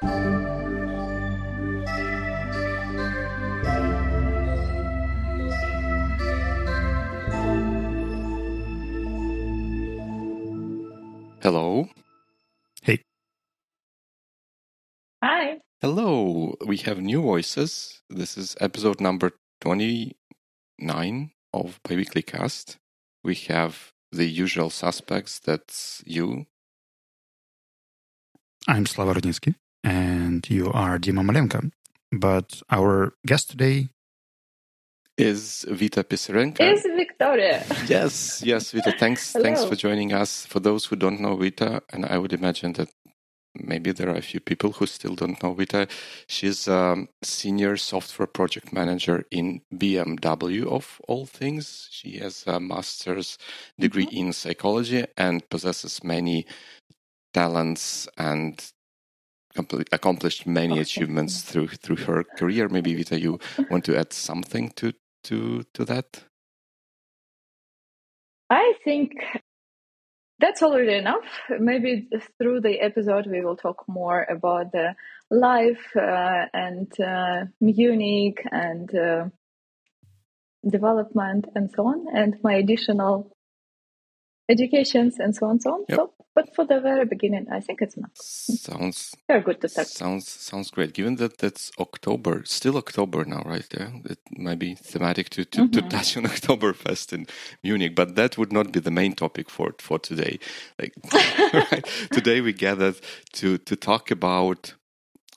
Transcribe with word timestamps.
Hello. 0.00 0.28
Hey. 12.82 13.02
Hi. 15.22 15.58
Hello. 15.80 16.54
We 16.64 16.76
have 16.78 17.00
new 17.00 17.20
voices. 17.22 18.02
This 18.08 18.38
is 18.38 18.56
episode 18.60 19.00
number 19.00 19.32
29 19.62 21.30
of 21.52 21.80
Biweekly 21.82 22.22
Cast. 22.22 22.78
We 23.24 23.34
have 23.48 23.92
the 24.12 24.26
usual 24.26 24.70
suspects. 24.70 25.40
That's 25.40 26.04
you. 26.06 26.46
I'm 28.68 28.86
Slava 28.86 29.14
Rudnitsky, 29.14 29.56
and 29.88 30.48
you 30.50 30.70
are 30.72 30.98
Dima 30.98 31.22
Malenko. 31.24 31.70
But 32.12 32.62
our 32.70 33.14
guest 33.26 33.50
today 33.50 33.88
Is 35.16 35.66
Vita 35.68 36.04
Pysarenko. 36.04 36.60
Is 36.60 36.82
Victoria. 36.96 37.64
yes, 37.88 38.42
yes, 38.44 38.70
Vita. 38.72 38.92
Thanks, 38.92 39.32
thanks 39.32 39.64
for 39.64 39.74
joining 39.74 40.12
us. 40.12 40.46
For 40.46 40.60
those 40.60 40.84
who 40.86 40.96
don't 40.96 41.20
know 41.20 41.34
Vita, 41.36 41.82
and 41.92 42.06
I 42.06 42.18
would 42.18 42.32
imagine 42.32 42.74
that 42.74 42.90
maybe 43.54 43.90
there 43.90 44.10
are 44.10 44.16
a 44.16 44.28
few 44.30 44.40
people 44.40 44.70
who 44.72 44.86
still 44.86 45.16
don't 45.16 45.42
know 45.42 45.54
Vita. 45.54 45.88
She's 46.28 46.68
a 46.68 47.08
senior 47.22 47.76
software 47.76 48.28
project 48.28 48.72
manager 48.72 49.24
in 49.30 49.62
BMW, 49.74 50.66
of 50.66 51.00
all 51.08 51.26
things. 51.26 51.88
She 51.90 52.18
has 52.18 52.44
a 52.46 52.60
master's 52.60 53.38
degree 53.78 54.06
mm-hmm. 54.06 54.28
in 54.28 54.32
psychology 54.32 55.04
and 55.16 55.48
possesses 55.48 56.04
many 56.04 56.46
talents 57.34 58.08
and 58.16 58.52
compl- 58.54 58.77
accomplished 59.92 60.46
many 60.46 60.78
achievements 60.78 61.42
through 61.42 61.68
through 61.68 61.96
her 61.96 62.24
career. 62.24 62.68
Maybe 62.68 62.94
Vita, 62.94 63.18
you 63.20 63.38
want 63.70 63.84
to 63.86 63.98
add 63.98 64.12
something 64.12 64.70
to 64.76 64.92
to 65.24 65.64
to 65.74 65.84
that? 65.84 66.24
I 68.50 68.74
think 68.84 69.12
that's 70.38 70.62
already 70.62 70.94
enough. 70.94 71.26
Maybe 71.58 72.08
through 72.38 72.60
the 72.60 72.80
episode 72.80 73.26
we 73.26 73.44
will 73.44 73.56
talk 73.56 73.84
more 73.88 74.26
about 74.28 74.72
the 74.72 74.94
life 75.30 75.96
uh, 75.96 76.46
and 76.52 76.88
uh, 77.00 77.44
Munich 77.60 78.46
and 78.50 78.94
uh, 78.94 79.24
development 80.66 81.46
and 81.54 81.70
so 81.70 81.86
on, 81.86 82.06
and 82.14 82.36
my 82.42 82.54
additional 82.54 83.30
educations 84.48 85.18
and 85.18 85.34
so 85.34 85.46
on, 85.46 85.60
so 85.60 85.72
on. 85.74 85.84
Yep. 85.88 85.98
So, 85.98 86.12
but 86.34 86.54
for 86.54 86.64
the 86.64 86.80
very 86.80 87.04
beginning, 87.04 87.46
I 87.52 87.60
think 87.60 87.82
it's 87.82 87.96
enough. 87.96 88.10
Sounds 88.14 89.14
Very 89.28 89.42
good 89.42 89.60
to 89.62 89.68
talk. 89.68 89.86
Sounds 89.86 90.28
sounds 90.28 90.70
great. 90.70 90.92
Given 90.94 91.16
that 91.16 91.38
that's 91.38 91.70
October, 91.80 92.42
still 92.44 92.76
October 92.76 93.24
now, 93.24 93.42
right? 93.44 93.66
Yeah, 93.72 93.90
it 94.04 94.18
might 94.38 94.58
be 94.58 94.74
thematic 94.74 95.30
to 95.30 95.44
to, 95.44 95.68
to 95.68 95.82
Mhm. 95.82 95.90
touch 95.90 96.16
on 96.16 96.24
Oktoberfest 96.34 97.12
in 97.12 97.26
Munich, 97.64 97.94
but 97.94 98.14
that 98.16 98.38
would 98.38 98.52
not 98.52 98.72
be 98.72 98.80
the 98.80 98.90
main 98.92 99.14
topic 99.14 99.50
for 99.50 99.74
for 99.80 99.98
today. 99.98 100.38
Like 100.78 100.94
right? 101.52 101.84
today, 102.12 102.40
we 102.40 102.52
gathered 102.52 102.96
to 103.34 103.58
to 103.58 103.76
talk 103.76 104.10
about. 104.10 104.74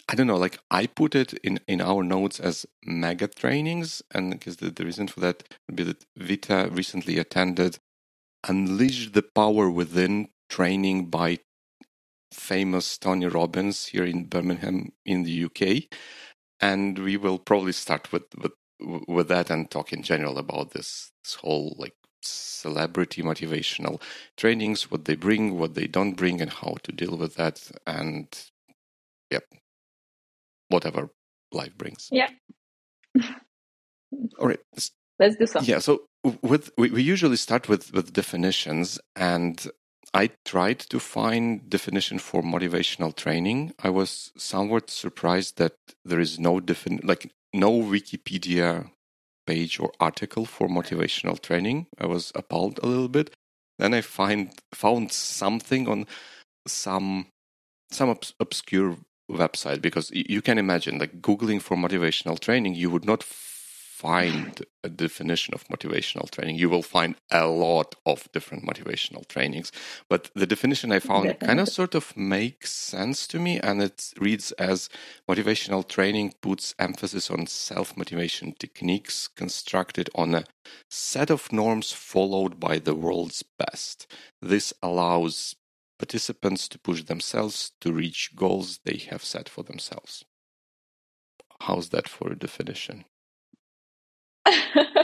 I 0.09 0.15
don't 0.15 0.27
know, 0.27 0.35
like 0.37 0.59
I 0.69 0.87
put 0.87 1.15
it 1.15 1.33
in, 1.41 1.59
in 1.67 1.79
our 1.79 2.03
notes 2.03 2.37
as 2.41 2.65
mega 2.85 3.27
trainings, 3.27 4.01
and 4.13 4.31
because 4.31 4.57
the, 4.57 4.69
the 4.69 4.83
reason 4.83 5.07
for 5.07 5.21
that 5.21 5.43
would 5.67 5.77
be 5.77 5.83
that 5.83 6.05
Vita 6.17 6.67
recently 6.69 7.17
attended 7.17 7.79
Unleash 8.47 9.11
the 9.11 9.23
Power 9.23 9.69
Within 9.71 10.29
training 10.49 11.07
by 11.07 11.39
famous 12.33 12.97
Tony 12.97 13.27
Robbins 13.27 13.87
here 13.87 14.05
in 14.05 14.25
Birmingham 14.25 14.91
in 15.05 15.23
the 15.23 15.45
UK, 15.45 15.85
and 16.61 16.99
we 16.99 17.17
will 17.17 17.39
probably 17.39 17.73
start 17.73 18.11
with 18.11 18.23
with 18.37 18.53
with 19.07 19.29
that 19.29 19.49
and 19.51 19.71
talk 19.71 19.93
in 19.93 20.03
general 20.03 20.37
about 20.39 20.71
this 20.71 21.11
this 21.23 21.35
whole 21.35 21.75
like 21.79 21.95
celebrity 22.23 23.23
motivational 23.23 24.01
trainings, 24.37 24.91
what 24.91 25.05
they 25.05 25.15
bring, 25.15 25.57
what 25.59 25.75
they 25.75 25.87
don't 25.87 26.15
bring, 26.15 26.41
and 26.41 26.51
how 26.51 26.77
to 26.83 26.91
deal 26.91 27.17
with 27.17 27.35
that, 27.35 27.71
and 27.87 28.27
yep, 29.31 29.45
whatever 30.69 31.09
life 31.53 31.77
brings. 31.77 32.09
Yeah. 32.11 32.29
All 34.39 34.47
right. 34.49 34.59
Let's 35.21 35.35
do 35.35 35.45
something. 35.45 35.71
Yeah. 35.71 35.79
So 35.79 36.01
with 36.41 36.71
we, 36.79 36.89
we 36.89 37.03
usually 37.03 37.37
start 37.37 37.69
with 37.69 37.93
with 37.93 38.11
definitions, 38.11 38.99
and 39.15 39.67
I 40.15 40.31
tried 40.45 40.79
to 40.79 40.99
find 40.99 41.69
definition 41.69 42.17
for 42.17 42.41
motivational 42.41 43.15
training. 43.15 43.73
I 43.83 43.91
was 43.91 44.31
somewhat 44.35 44.89
surprised 44.89 45.57
that 45.57 45.75
there 46.03 46.19
is 46.19 46.39
no 46.39 46.59
defin 46.59 47.03
like 47.03 47.31
no 47.53 47.71
Wikipedia 47.71 48.89
page 49.45 49.79
or 49.79 49.91
article 49.99 50.45
for 50.45 50.67
motivational 50.67 51.39
training. 51.39 51.85
I 51.99 52.07
was 52.07 52.31
appalled 52.33 52.79
a 52.81 52.87
little 52.87 53.09
bit. 53.09 53.29
Then 53.77 53.93
I 53.93 54.01
find 54.01 54.49
found 54.73 55.11
something 55.11 55.87
on 55.87 56.07
some 56.67 57.27
some 57.91 58.09
obs- 58.09 58.33
obscure 58.39 58.97
website 59.29 59.81
because 59.83 60.11
you 60.13 60.41
can 60.41 60.57
imagine 60.57 60.97
like 60.97 61.21
googling 61.21 61.61
for 61.61 61.77
motivational 61.77 62.37
training 62.37 62.75
you 62.75 62.89
would 62.89 63.05
not 63.05 63.23
find 64.01 64.65
a 64.83 64.89
definition 64.89 65.53
of 65.53 65.67
motivational 65.67 66.29
training 66.29 66.55
you 66.55 66.69
will 66.69 66.87
find 66.97 67.15
a 67.31 67.45
lot 67.47 67.95
of 68.05 68.27
different 68.31 68.63
motivational 68.65 69.27
trainings 69.27 69.71
but 70.09 70.29
the 70.33 70.47
definition 70.47 70.91
i 70.91 70.99
found 70.99 71.39
kind 71.39 71.59
of 71.59 71.69
sort 71.69 71.93
of 71.95 72.15
makes 72.17 72.71
sense 72.71 73.27
to 73.27 73.37
me 73.39 73.59
and 73.59 73.81
it 73.81 74.13
reads 74.19 74.51
as 74.53 74.89
motivational 75.29 75.87
training 75.87 76.33
puts 76.41 76.73
emphasis 76.79 77.29
on 77.29 77.45
self-motivation 77.45 78.53
techniques 78.59 79.27
constructed 79.27 80.09
on 80.15 80.33
a 80.35 80.45
set 80.89 81.29
of 81.29 81.51
norms 81.51 81.91
followed 81.91 82.59
by 82.59 82.79
the 82.79 82.95
world's 82.95 83.43
best 83.59 84.07
this 84.41 84.73
allows 84.81 85.55
participants 86.01 86.67
to 86.67 86.79
push 86.79 87.03
themselves 87.03 87.73
to 87.79 87.93
reach 87.93 88.35
goals 88.35 88.79
they 88.85 88.97
have 89.11 89.23
set 89.23 89.47
for 89.47 89.63
themselves. 89.63 90.25
How's 91.61 91.89
that 91.89 92.09
for 92.09 92.31
a 92.31 92.35
definition? 92.35 93.05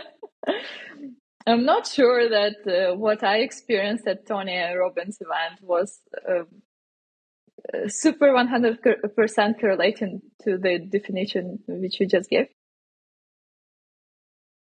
I'm 1.47 1.63
not 1.65 1.87
sure 1.87 2.29
that 2.29 2.55
uh, 2.67 2.95
what 2.95 3.23
I 3.23 3.37
experienced 3.37 4.05
at 4.07 4.27
Tony 4.27 4.61
Robbins 4.73 5.17
event 5.21 5.61
was 5.61 5.99
uh, 6.29 6.43
uh, 7.73 7.87
super 7.87 8.27
100% 8.33 9.59
correlating 9.59 10.21
to 10.43 10.57
the 10.57 10.79
definition 10.79 11.59
which 11.67 11.99
you 11.99 12.07
just 12.07 12.29
gave. 12.29 12.47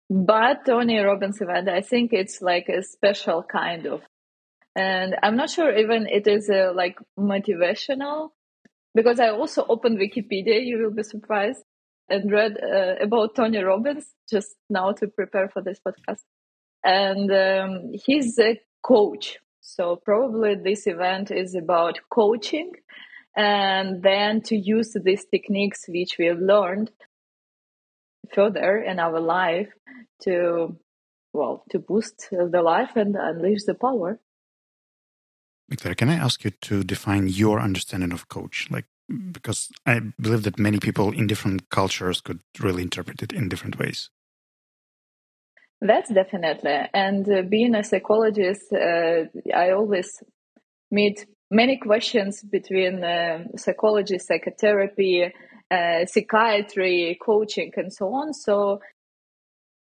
But 0.09 0.65
Tony 0.65 0.99
Robbins 0.99 1.41
event, 1.41 1.67
I 1.69 1.81
think 1.81 2.13
it's 2.13 2.41
like 2.41 2.69
a 2.69 2.83
special 2.83 3.43
kind 3.43 3.87
of, 3.87 4.03
and 4.75 5.15
I'm 5.23 5.35
not 5.35 5.49
sure 5.49 5.75
even 5.75 6.07
it 6.07 6.27
is 6.27 6.49
uh, 6.49 6.71
like 6.75 6.99
motivational 7.17 8.29
because 8.93 9.19
I 9.19 9.29
also 9.29 9.65
opened 9.67 9.97
Wikipedia. 9.97 10.63
You 10.63 10.77
will 10.77 10.91
be 10.91 11.03
surprised 11.03 11.63
and 12.09 12.31
read 12.31 12.57
uh, 12.61 12.95
about 13.01 13.35
Tony 13.35 13.59
Robbins 13.59 14.05
just 14.29 14.55
now 14.69 14.91
to 14.93 15.07
prepare 15.07 15.49
for 15.49 15.61
this 15.61 15.79
podcast. 15.79 16.21
And 16.83 17.31
um, 17.31 17.91
he's 17.93 18.37
a 18.39 18.59
coach. 18.83 19.37
So 19.61 19.95
probably 19.95 20.55
this 20.55 20.85
event 20.85 21.31
is 21.31 21.55
about 21.55 21.99
coaching 22.09 22.71
and 23.35 24.01
then 24.01 24.41
to 24.43 24.55
use 24.55 24.95
these 25.03 25.25
techniques 25.25 25.85
which 25.87 26.17
we 26.17 26.27
have 26.27 26.39
learned 26.39 26.91
further 28.33 28.77
in 28.77 28.99
our 28.99 29.19
life 29.19 29.69
to, 30.21 30.77
well, 31.33 31.63
to 31.71 31.79
boost 31.79 32.27
the 32.31 32.61
life 32.61 32.95
and 32.95 33.15
unleash 33.15 33.63
the 33.65 33.73
power. 33.73 34.19
Victoria, 35.67 35.95
can 35.95 36.09
I 36.09 36.15
ask 36.15 36.43
you 36.43 36.51
to 36.51 36.83
define 36.83 37.27
your 37.27 37.59
understanding 37.59 38.11
of 38.11 38.29
coach? 38.29 38.67
Like, 38.69 38.85
because 39.31 39.69
I 39.85 39.99
believe 40.19 40.43
that 40.43 40.59
many 40.59 40.79
people 40.79 41.11
in 41.11 41.27
different 41.27 41.69
cultures 41.69 42.21
could 42.21 42.39
really 42.59 42.83
interpret 42.83 43.21
it 43.21 43.31
in 43.33 43.49
different 43.49 43.77
ways. 43.77 44.09
That's 45.81 46.11
definitely. 46.11 46.77
And 46.93 47.29
uh, 47.29 47.41
being 47.43 47.75
a 47.75 47.83
psychologist, 47.83 48.71
uh, 48.73 49.25
I 49.53 49.71
always 49.71 50.23
meet 50.89 51.25
many 51.51 51.77
questions 51.77 52.41
between 52.41 53.03
uh, 53.03 53.43
psychology, 53.57 54.17
psychotherapy, 54.17 55.31
uh, 55.69 56.05
psychiatry, 56.05 57.17
coaching, 57.23 57.71
and 57.75 57.93
so 57.93 58.13
on. 58.13 58.33
So 58.33 58.79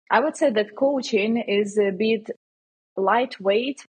I 0.10 0.20
would 0.20 0.38
say 0.38 0.52
that 0.52 0.76
coaching 0.76 1.38
is 1.38 1.78
a 1.78 1.92
bit 1.92 2.30
lightweight 2.96 3.86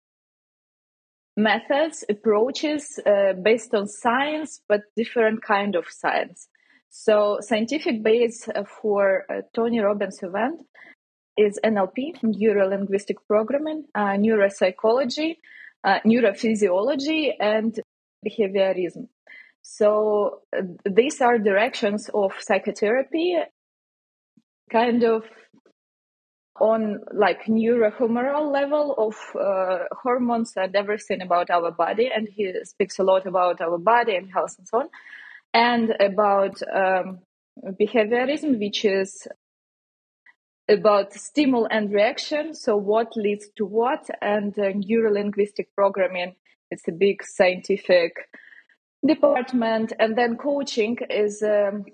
methods, 1.36 2.04
approaches 2.08 2.98
uh, 3.04 3.32
based 3.32 3.74
on 3.74 3.88
science, 3.88 4.60
but 4.68 4.82
different 4.96 5.42
kind 5.42 5.74
of 5.74 5.86
science. 5.88 6.48
So 6.90 7.38
scientific 7.40 8.02
base 8.02 8.48
uh, 8.48 8.62
for 8.64 9.24
uh, 9.28 9.42
Tony 9.52 9.80
Robbins 9.80 10.22
event 10.22 10.62
is 11.36 11.58
NLP, 11.64 12.22
neuro 12.22 12.68
linguistic 12.68 13.16
programming, 13.26 13.84
uh, 13.94 14.12
neuropsychology, 14.12 15.38
uh, 15.82 15.98
neurophysiology, 16.06 17.32
and 17.40 17.78
behaviorism. 18.24 19.08
So 19.62 20.42
uh, 20.56 20.62
these 20.88 21.20
are 21.20 21.38
directions 21.38 22.08
of 22.14 22.32
psychotherapy, 22.38 23.36
kind 24.70 25.02
of 25.02 25.24
on 26.60 27.00
like 27.12 27.44
neurohumoral 27.46 28.52
level 28.52 28.94
of 28.96 29.16
uh, 29.40 29.84
hormones 30.02 30.52
and 30.56 30.74
everything 30.76 31.20
about 31.20 31.50
our 31.50 31.72
body 31.72 32.10
and 32.14 32.28
he 32.28 32.52
speaks 32.64 32.98
a 32.98 33.02
lot 33.02 33.26
about 33.26 33.60
our 33.60 33.76
body 33.76 34.14
and 34.14 34.30
health 34.32 34.54
and 34.58 34.68
so 34.68 34.80
on 34.80 34.88
and 35.52 35.94
about 35.98 36.62
um, 36.72 37.18
behaviorism 37.80 38.58
which 38.60 38.84
is 38.84 39.26
about 40.68 41.12
stimul 41.12 41.66
and 41.70 41.92
reaction 41.92 42.54
so 42.54 42.76
what 42.76 43.16
leads 43.16 43.48
to 43.56 43.66
what 43.66 44.08
and 44.22 44.58
uh, 44.58 44.72
neurolinguistic 44.72 45.66
programming. 45.74 46.34
It's 46.70 46.88
a 46.88 46.92
big 46.92 47.22
scientific 47.24 48.28
department 49.06 49.92
and 49.98 50.16
then 50.16 50.36
coaching 50.36 50.98
is 51.10 51.42
um, 51.42 51.84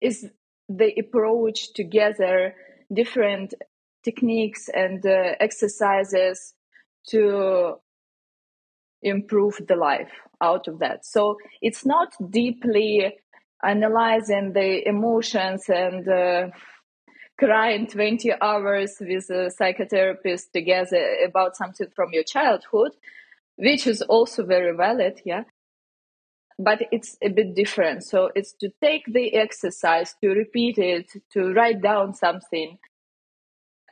is 0.00 0.28
the 0.68 0.92
approach 0.98 1.72
together 1.72 2.54
different 2.92 3.54
techniques 4.04 4.68
and 4.68 5.04
uh, 5.04 5.34
exercises 5.40 6.54
to 7.08 7.74
improve 9.02 9.60
the 9.66 9.76
life 9.76 10.12
out 10.40 10.68
of 10.68 10.78
that. 10.78 11.04
So 11.04 11.36
it's 11.60 11.84
not 11.86 12.12
deeply 12.30 13.14
analyzing 13.62 14.52
the 14.52 14.86
emotions 14.86 15.68
and 15.68 16.08
uh, 16.08 16.48
crying 17.38 17.86
20 17.86 18.32
hours 18.40 18.96
with 19.00 19.30
a 19.30 19.50
psychotherapist 19.58 20.52
together 20.52 21.16
about 21.26 21.56
something 21.56 21.88
from 21.94 22.12
your 22.12 22.24
childhood, 22.24 22.92
which 23.56 23.86
is 23.86 24.02
also 24.02 24.44
very 24.44 24.76
valid, 24.76 25.20
yeah. 25.24 25.44
But 26.62 26.82
it's 26.92 27.16
a 27.22 27.28
bit 27.28 27.54
different. 27.54 28.04
So 28.04 28.30
it's 28.34 28.52
to 28.60 28.70
take 28.82 29.04
the 29.06 29.34
exercise, 29.34 30.14
to 30.22 30.28
repeat 30.28 30.76
it, 30.76 31.10
to 31.32 31.52
write 31.54 31.80
down 31.80 32.12
something, 32.14 32.78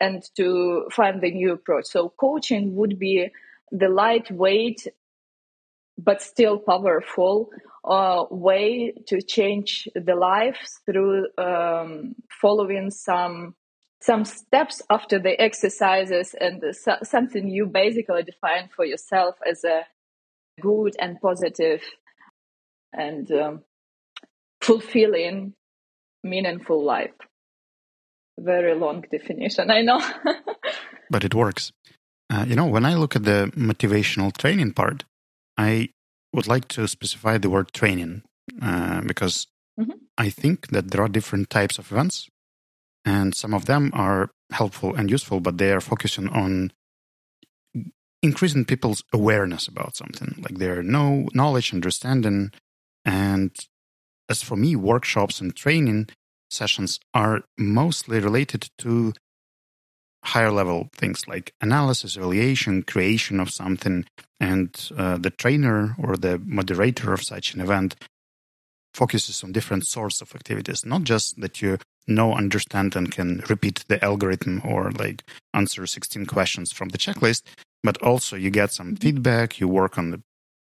and 0.00 0.23
to 0.37 0.87
find 0.93 1.23
the 1.23 1.31
new 1.31 1.53
approach. 1.53 1.87
So 1.87 2.11
coaching 2.11 2.75
would 2.76 2.99
be 2.99 3.31
the 3.73 3.88
lightweight 3.88 4.87
but 5.99 6.23
still 6.23 6.59
powerful 6.59 7.50
uh, 7.85 8.25
way 8.31 8.93
to 9.06 9.20
change 9.20 9.88
the 9.94 10.15
lives 10.15 10.81
through 10.87 11.26
um, 11.38 12.15
following 12.41 12.91
some 12.91 13.55
some 14.00 14.25
steps 14.25 14.81
after 14.91 15.19
the 15.19 15.41
exercises 15.41 16.32
and 16.41 16.62
something 17.03 17.49
you 17.49 17.67
basically 17.67 18.23
define 18.23 18.69
for 18.76 18.85
yourself 18.85 19.35
as 19.44 19.65
a 19.65 19.82
good 20.61 20.94
and 21.00 21.20
positive 21.20 21.82
and 22.93 23.31
um, 23.32 23.62
fulfilling 24.61 25.55
meaningful 26.23 26.85
life. 26.85 27.14
Very 28.38 28.75
long 28.75 29.05
definition 29.11 29.70
i 29.70 29.81
know. 29.81 30.00
But 31.11 31.25
it 31.25 31.35
works. 31.35 31.73
Uh, 32.31 32.44
you 32.46 32.55
know 32.55 32.67
when 32.67 32.85
i 32.85 32.94
look 32.94 33.17
at 33.17 33.25
the 33.25 33.50
motivational 33.56 34.37
training 34.37 34.73
part 34.73 35.05
I 35.58 35.90
would 36.32 36.46
like 36.46 36.69
to 36.69 36.87
specify 36.87 37.37
the 37.37 37.50
word 37.50 37.73
training 37.73 38.23
uh, 38.62 39.00
because 39.02 39.49
mm-hmm. 39.79 39.99
I 40.17 40.31
think 40.31 40.69
that 40.69 40.91
there 40.91 41.02
are 41.02 41.08
different 41.08 41.50
types 41.50 41.79
of 41.79 41.91
events, 41.91 42.29
and 43.05 43.34
some 43.34 43.52
of 43.52 43.67
them 43.67 43.91
are 43.93 44.31
helpful 44.52 44.94
and 44.94 45.11
useful, 45.11 45.41
but 45.41 45.58
they 45.58 45.73
are 45.73 45.81
focusing 45.81 46.29
on 46.29 46.73
increasing 48.23 48.64
people's 48.64 49.02
awareness 49.12 49.67
about 49.67 49.96
something, 49.96 50.37
like 50.38 50.58
their 50.58 50.82
know 50.82 51.29
knowledge, 51.34 51.75
understanding, 51.75 52.52
and 53.08 53.56
as 54.28 54.43
for 54.43 54.55
me, 54.55 54.76
workshops 54.76 55.40
and 55.40 55.56
training 55.56 56.08
sessions 56.50 57.00
are 57.14 57.40
mostly 57.56 58.20
related 58.20 58.69
to 58.76 59.14
higher 60.25 60.50
level 60.50 60.90
things 60.94 61.26
like 61.26 61.55
analysis, 61.62 62.16
evaluation, 62.16 62.82
creation 62.82 63.40
of 63.40 63.50
something, 63.50 64.05
and 64.38 64.90
uh, 64.99 65.16
the 65.16 65.31
trainer 65.31 65.96
or 65.99 66.19
the 66.19 66.38
moderator 66.44 67.14
of 67.14 67.22
such 67.22 67.55
an 67.55 67.62
event 67.62 67.96
focuses 68.93 69.43
on 69.43 69.52
different 69.52 69.87
sorts 69.87 70.20
of 70.20 70.34
activities, 70.34 70.84
not 70.84 71.05
just 71.05 71.40
that 71.40 71.62
you 71.62 71.78
know, 72.06 72.34
understand, 72.34 72.94
and 72.94 73.10
can 73.10 73.43
repeat 73.49 73.84
the 73.88 74.05
algorithm 74.05 74.60
or 74.66 74.90
like 74.90 75.22
answer 75.55 75.87
16 75.87 76.26
questions 76.26 76.72
from 76.72 76.90
the 76.90 76.99
checklist, 76.99 77.43
but 77.82 77.96
also 78.02 78.37
you 78.37 78.50
get 78.50 78.70
some 78.70 78.96
feedback, 78.96 79.60
you 79.60 79.66
work 79.66 79.96
on 79.96 80.10
the 80.10 80.20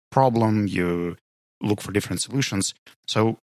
problem, 0.09 0.65
you 0.65 1.15
look 1.63 1.81
for 1.81 1.91
different 1.91 2.21
solutions. 2.21 2.73
So 3.07 3.37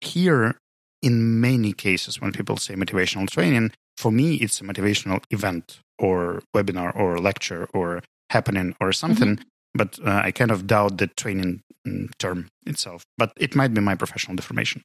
here, 0.00 0.58
in 1.02 1.40
many 1.40 1.72
cases, 1.72 2.20
when 2.20 2.32
people 2.32 2.56
say 2.56 2.74
motivational 2.74 3.28
training, 3.28 3.72
for 3.96 4.10
me, 4.10 4.34
it's 4.36 4.60
a 4.60 4.64
motivational 4.64 5.22
event 5.30 5.80
or 5.98 6.42
webinar 6.54 6.94
or 6.94 7.18
lecture 7.18 7.68
or 7.72 8.02
happening 8.30 8.74
or 8.80 8.92
something. 8.92 9.36
Mm-hmm. 9.36 9.48
But 9.76 9.98
uh, 10.04 10.22
I 10.24 10.30
kind 10.30 10.50
of 10.50 10.66
doubt 10.66 10.98
the 10.98 11.08
training 11.08 11.62
mm, 11.86 12.10
term 12.18 12.48
itself. 12.66 13.04
But 13.18 13.32
it 13.36 13.54
might 13.54 13.74
be 13.74 13.80
my 13.80 13.94
professional 13.94 14.36
deformation. 14.36 14.82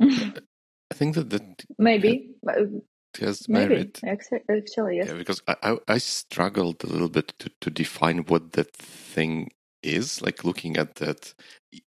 I 0.00 0.94
think 0.94 1.14
that 1.14 1.30
the 1.30 1.40
maybe 1.78 2.34
has 3.18 3.48
merit. 3.48 4.00
Maybe 4.02 4.18
actually, 4.48 4.96
yes. 4.96 5.08
Yeah, 5.08 5.14
because 5.14 5.42
I, 5.48 5.56
I, 5.62 5.78
I 5.88 5.98
struggled 5.98 6.84
a 6.84 6.86
little 6.86 7.08
bit 7.08 7.32
to 7.38 7.50
to 7.62 7.70
define 7.70 8.18
what 8.18 8.52
that 8.52 8.72
thing 8.76 9.50
is. 9.86 10.22
Like 10.22 10.44
looking 10.44 10.76
at 10.76 10.96
that 10.96 11.34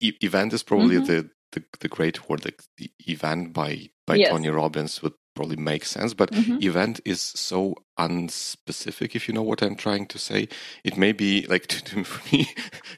e- 0.00 0.16
event 0.20 0.52
is 0.52 0.62
probably 0.62 0.96
mm-hmm. 0.96 1.06
the, 1.06 1.30
the 1.52 1.64
the 1.80 1.88
great 1.88 2.28
word. 2.28 2.44
Like 2.44 2.62
the 2.78 2.90
event 3.06 3.52
by 3.52 3.88
by 4.06 4.16
yes. 4.16 4.30
Tony 4.30 4.48
Robbins 4.48 5.02
would 5.02 5.14
probably 5.34 5.56
make 5.56 5.84
sense 5.84 6.14
but 6.14 6.30
mm-hmm. 6.30 6.58
event 6.62 7.00
is 7.04 7.20
so 7.20 7.74
unspecific 7.98 9.14
if 9.14 9.26
you 9.28 9.34
know 9.34 9.42
what 9.42 9.62
i'm 9.62 9.74
trying 9.74 10.06
to 10.06 10.18
say 10.18 10.48
it 10.84 10.96
may 10.96 11.12
be 11.12 11.46
like 11.48 11.66
to, 11.68 11.82
to, 11.82 12.04
for 12.04 12.34
me 12.34 12.48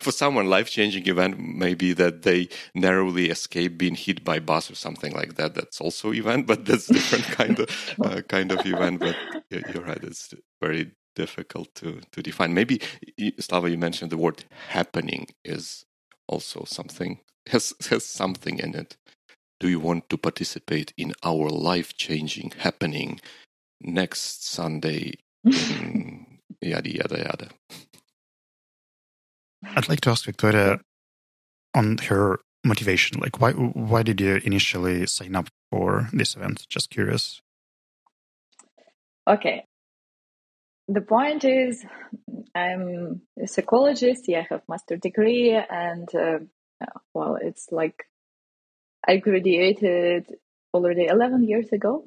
for 0.00 0.12
someone 0.12 0.48
life-changing 0.48 1.06
event 1.08 1.38
maybe 1.38 1.92
that 1.92 2.22
they 2.22 2.48
narrowly 2.74 3.30
escape 3.30 3.78
being 3.78 3.94
hit 3.94 4.24
by 4.24 4.38
bus 4.38 4.70
or 4.70 4.74
something 4.74 5.12
like 5.12 5.34
that 5.36 5.54
that's 5.54 5.80
also 5.80 6.12
event 6.12 6.46
but 6.50 6.64
that's 6.64 6.86
different 6.86 7.24
kind 7.24 7.58
of 7.58 7.94
uh, 8.04 8.20
kind 8.22 8.52
of 8.52 8.64
event 8.66 9.00
but 9.00 9.16
you're 9.50 9.84
right 9.84 10.04
it's 10.04 10.34
very 10.60 10.92
difficult 11.16 11.74
to 11.74 12.00
to 12.12 12.22
define 12.22 12.54
maybe 12.54 12.80
slava 13.40 13.68
you 13.70 13.78
mentioned 13.78 14.12
the 14.12 14.18
word 14.18 14.44
happening 14.68 15.26
is 15.44 15.84
also 16.28 16.64
something 16.66 17.20
has 17.48 17.74
has 17.90 18.04
something 18.06 18.58
in 18.60 18.76
it 18.76 18.96
do 19.58 19.68
you 19.68 19.80
want 19.80 20.08
to 20.10 20.18
participate 20.18 20.92
in 20.98 21.14
our 21.24 21.48
life 21.48 21.96
changing 21.96 22.52
happening 22.58 23.20
next 23.80 24.46
Sunday? 24.46 25.14
In 25.44 26.26
yada, 26.60 26.90
yada, 26.90 27.18
yada. 27.18 27.48
I'd 29.64 29.88
like 29.88 30.02
to 30.02 30.10
ask 30.10 30.24
Victoria 30.24 30.80
on 31.74 31.98
her 31.98 32.40
motivation. 32.64 33.20
Like, 33.20 33.40
why, 33.40 33.52
why 33.52 34.02
did 34.02 34.20
you 34.20 34.36
initially 34.44 35.06
sign 35.06 35.34
up 35.34 35.48
for 35.70 36.08
this 36.12 36.36
event? 36.36 36.66
Just 36.68 36.90
curious. 36.90 37.40
Okay. 39.28 39.64
The 40.88 41.00
point 41.00 41.44
is, 41.44 41.84
I'm 42.54 43.22
a 43.42 43.46
psychologist. 43.46 44.24
Yeah, 44.28 44.40
I 44.40 44.46
have 44.50 44.62
master 44.68 44.96
degree, 44.96 45.52
and 45.52 46.08
uh, 46.14 46.38
well, 47.12 47.36
it's 47.40 47.68
like 47.72 48.04
I 49.06 49.16
graduated 49.16 50.26
already 50.72 51.06
11 51.06 51.44
years 51.44 51.72
ago, 51.72 52.06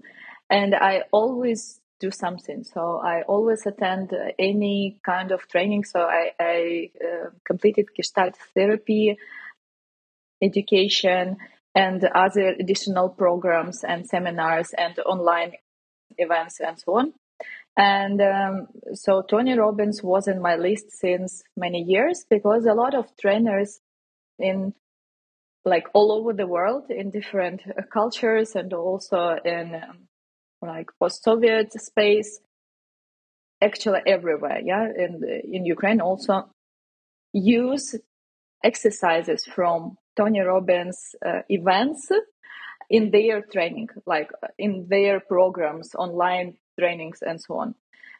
and 0.49 0.73
I 0.75 1.03
always 1.11 1.81
do 1.99 2.11
something. 2.11 2.63
So 2.63 3.01
I 3.03 3.23
always 3.23 3.65
attend 3.65 4.11
any 4.37 4.99
kind 5.05 5.31
of 5.31 5.47
training. 5.47 5.83
So 5.83 6.01
I, 6.01 6.31
I 6.39 6.91
uh, 7.03 7.29
completed 7.45 7.87
Gestalt 7.95 8.35
therapy, 8.55 9.17
education, 10.41 11.37
and 11.75 12.03
other 12.15 12.55
additional 12.59 13.09
programs 13.09 13.83
and 13.83 14.07
seminars 14.07 14.73
and 14.77 14.97
online 14.99 15.53
events 16.17 16.59
and 16.59 16.79
so 16.79 16.97
on. 16.97 17.13
And 17.79 18.21
um, 18.21 18.67
so 18.93 19.21
Tony 19.21 19.57
Robbins 19.57 20.03
was 20.03 20.27
in 20.27 20.41
my 20.41 20.57
list 20.57 20.91
since 20.91 21.43
many 21.55 21.81
years 21.81 22.25
because 22.29 22.65
a 22.65 22.73
lot 22.73 22.93
of 22.93 23.05
trainers 23.15 23.79
in 24.37 24.73
like 25.63 25.87
all 25.93 26.11
over 26.11 26.33
the 26.33 26.45
world 26.45 26.89
in 26.89 27.09
different 27.09 27.61
uh, 27.65 27.83
cultures 27.83 28.53
and 28.57 28.73
also 28.73 29.37
in 29.45 29.75
um, 29.75 30.09
like 30.61 30.89
post-Soviet 30.99 31.71
space, 31.81 32.41
actually 33.61 34.01
everywhere. 34.05 34.59
Yeah, 34.61 34.85
in 34.97 35.23
in 35.49 35.65
Ukraine 35.65 36.01
also 36.01 36.49
use 37.31 37.95
exercises 38.61 39.45
from 39.45 39.97
Tony 40.17 40.41
Robbins 40.41 41.15
uh, 41.25 41.43
events 41.47 42.11
in 42.89 43.11
their 43.11 43.41
training, 43.41 43.87
like 44.05 44.31
in 44.57 44.87
their 44.89 45.21
programs, 45.21 45.95
online 45.95 46.57
trainings, 46.79 47.19
and 47.21 47.39
so 47.41 47.53
on. 47.63 47.75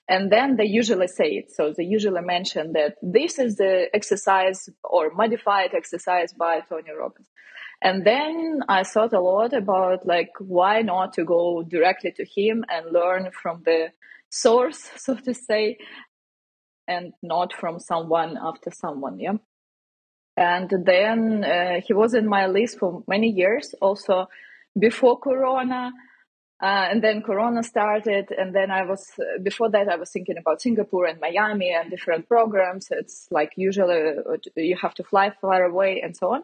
and 0.10 0.32
then 0.32 0.56
they 0.58 0.66
usually 0.66 1.08
say 1.08 1.30
it. 1.40 1.52
So 1.52 1.72
they 1.78 1.84
usually 1.84 2.22
mention 2.22 2.74
that 2.74 2.96
this 3.02 3.38
is 3.38 3.58
the 3.58 3.74
exercise 3.94 4.68
or 4.84 5.12
modified 5.14 5.72
exercise 5.76 6.34
by 6.34 6.62
Tony 6.68 6.92
Robbins. 7.00 7.30
And 7.82 8.06
then 8.06 8.62
I 8.68 8.84
thought 8.84 9.14
a 9.14 9.22
lot 9.22 9.54
about 9.54 10.06
like 10.06 10.32
why 10.40 10.82
not 10.82 11.14
to 11.14 11.24
go 11.24 11.64
directly 11.64 12.12
to 12.18 12.26
him 12.26 12.66
and 12.70 12.92
learn 12.92 13.30
from 13.42 13.62
the 13.64 13.92
source, 14.32 14.82
so 14.98 15.16
to 15.16 15.34
say, 15.34 15.78
and 16.88 17.14
not 17.22 17.54
from 17.54 17.80
someone 17.80 18.36
after 18.50 18.72
someone. 18.72 19.20
Yeah. 19.20 19.38
And 20.36 20.70
then 20.86 21.44
uh, 21.44 21.82
he 21.86 21.94
was 21.94 22.14
in 22.16 22.28
my 22.28 22.48
list 22.48 22.80
for 22.80 23.04
many 23.08 23.30
years, 23.30 23.76
also 23.80 24.28
before 24.78 25.20
Corona. 25.20 25.92
Uh, 26.62 26.88
and 26.92 27.02
then 27.02 27.22
Corona 27.22 27.64
started, 27.64 28.32
and 28.38 28.54
then 28.54 28.70
I 28.70 28.84
was 28.84 29.12
uh, 29.18 29.42
before 29.42 29.70
that 29.70 29.88
I 29.88 29.96
was 29.96 30.12
thinking 30.12 30.38
about 30.38 30.62
Singapore 30.62 31.06
and 31.06 31.20
Miami 31.22 31.72
and 31.72 31.90
different 31.90 32.28
programs. 32.28 32.90
It's 32.92 33.28
like 33.32 33.54
usually 33.56 34.18
uh, 34.18 34.38
you 34.58 34.76
have 34.82 34.94
to 34.96 35.04
fly 35.04 35.32
far 35.42 35.64
away 35.64 36.02
and 36.04 36.18
so 36.18 36.34
on. 36.34 36.44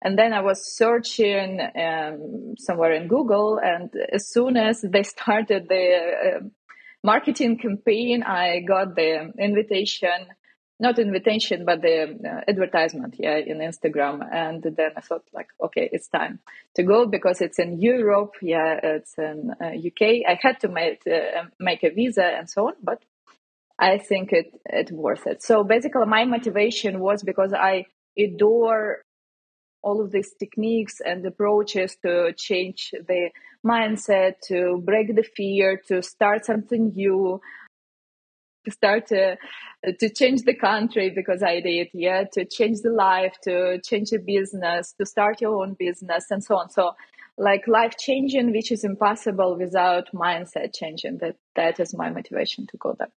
And 0.00 0.16
then 0.16 0.32
I 0.32 0.42
was 0.42 0.64
searching 0.64 1.60
um, 1.60 2.54
somewhere 2.56 2.92
in 2.92 3.08
Google, 3.08 3.58
and 3.60 3.90
as 4.12 4.28
soon 4.28 4.56
as 4.56 4.80
they 4.80 5.02
started 5.16 5.68
the 5.68 6.36
uh, 6.36 6.40
marketing 7.02 7.58
campaign, 7.58 8.22
I 8.22 8.60
got 8.60 8.94
the 8.94 9.32
invitation 9.40 10.28
not 10.80 10.98
invitation 10.98 11.64
but 11.64 11.82
the 11.82 12.02
uh, 12.02 12.40
advertisement 12.48 13.14
yeah 13.18 13.36
in 13.36 13.58
instagram. 13.58 14.26
And 14.30 14.62
then 14.62 14.90
i 14.96 15.00
thought 15.00 15.24
like 15.32 15.48
okay 15.62 15.88
it's 15.92 16.08
time 16.08 16.40
to 16.76 16.82
go 16.82 17.06
because 17.06 17.40
it's 17.40 17.58
in 17.58 17.80
europe 17.80 18.34
yeah 18.42 18.78
it's 18.82 19.14
in 19.18 19.50
uh, 19.60 19.72
uk 19.88 20.02
i 20.02 20.38
had 20.40 20.60
to 20.60 20.68
make 20.68 21.02
uh, 21.06 21.44
make 21.58 21.82
a 21.84 21.90
visa 21.90 22.24
and 22.24 22.48
so 22.48 22.68
on 22.68 22.74
but 22.82 23.02
i 23.78 23.98
think 23.98 24.32
it 24.32 24.52
it 24.66 24.90
worth 24.90 25.26
it. 25.26 25.42
So 25.42 25.64
basically 25.64 26.06
my 26.06 26.24
motivation 26.24 27.00
was 27.00 27.22
because 27.22 27.52
i 27.52 27.84
adore 28.18 29.02
all 29.82 30.00
of 30.00 30.10
these 30.10 30.34
techniques 30.38 31.00
and 31.00 31.24
approaches 31.24 31.96
to 32.04 32.32
change 32.36 32.92
the 33.06 33.30
mindset 33.64 34.34
to 34.48 34.82
break 34.84 35.14
the 35.14 35.22
fear 35.22 35.80
to 35.88 36.02
start 36.02 36.44
something 36.44 36.92
new 36.94 37.40
start 38.68 39.06
to 39.08 39.36
uh, 39.86 39.92
to 40.00 40.08
change 40.08 40.42
the 40.42 40.54
country 40.54 41.10
because 41.14 41.42
I 41.42 41.60
did, 41.60 41.88
yeah, 41.92 42.24
to 42.32 42.44
change 42.44 42.80
the 42.82 42.90
life, 42.90 43.34
to 43.44 43.80
change 43.80 44.10
the 44.10 44.18
business, 44.18 44.92
to 44.98 45.06
start 45.06 45.40
your 45.40 45.62
own 45.62 45.76
business, 45.78 46.26
and 46.30 46.42
so 46.42 46.56
on. 46.56 46.70
So, 46.70 46.92
like 47.36 47.68
life 47.68 47.94
changing, 47.98 48.50
which 48.52 48.72
is 48.72 48.84
impossible 48.84 49.56
without 49.56 50.08
mindset 50.12 50.74
changing. 50.74 51.18
That 51.18 51.36
that 51.54 51.80
is 51.80 51.94
my 51.94 52.10
motivation 52.10 52.66
to 52.68 52.76
go 52.76 52.96
there. 52.98 53.12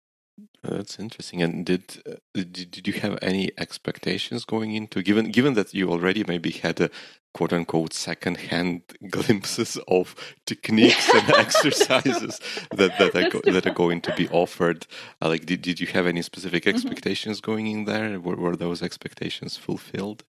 That's 0.62 0.98
interesting. 0.98 1.42
And 1.42 1.64
did, 1.64 2.02
uh, 2.06 2.16
did 2.34 2.70
did 2.70 2.88
you 2.88 2.94
have 2.94 3.18
any 3.22 3.50
expectations 3.56 4.44
going 4.44 4.74
into 4.74 5.02
given 5.02 5.30
given 5.30 5.54
that 5.54 5.72
you 5.72 5.90
already 5.90 6.24
maybe 6.26 6.50
had 6.50 6.80
a 6.80 6.90
quote 7.32 7.52
unquote 7.52 7.92
second 7.92 8.36
hand 8.36 8.82
glimpses 9.10 9.78
of 9.86 10.14
techniques 10.46 11.08
and 11.14 11.30
exercises 11.44 12.40
that 12.70 12.98
that 12.98 13.14
are, 13.14 13.30
go, 13.30 13.40
that 13.52 13.66
are 13.66 13.74
going 13.74 14.00
to 14.02 14.14
be 14.16 14.28
offered? 14.28 14.86
Uh, 15.22 15.28
like, 15.28 15.46
did 15.46 15.62
did 15.62 15.80
you 15.80 15.86
have 15.86 16.06
any 16.06 16.22
specific 16.22 16.64
mm-hmm. 16.64 16.76
expectations 16.76 17.40
mm-hmm. 17.40 17.50
going 17.50 17.66
in 17.66 17.84
there? 17.84 18.20
Were 18.20 18.36
were 18.36 18.56
those 18.56 18.82
expectations 18.82 19.56
fulfilled? 19.56 20.24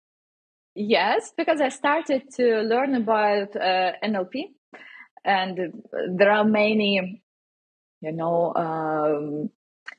Yes, 0.75 1.33
because 1.35 1.59
I 1.59 1.69
started 1.69 2.21
to 2.37 2.61
learn 2.61 2.95
about 2.95 3.55
uh, 3.55 3.93
NLP, 4.03 4.45
and 5.25 5.83
there 6.17 6.31
are 6.31 6.45
many, 6.45 7.21
you 8.01 8.11
know. 8.11 8.53
Um, 8.55 9.49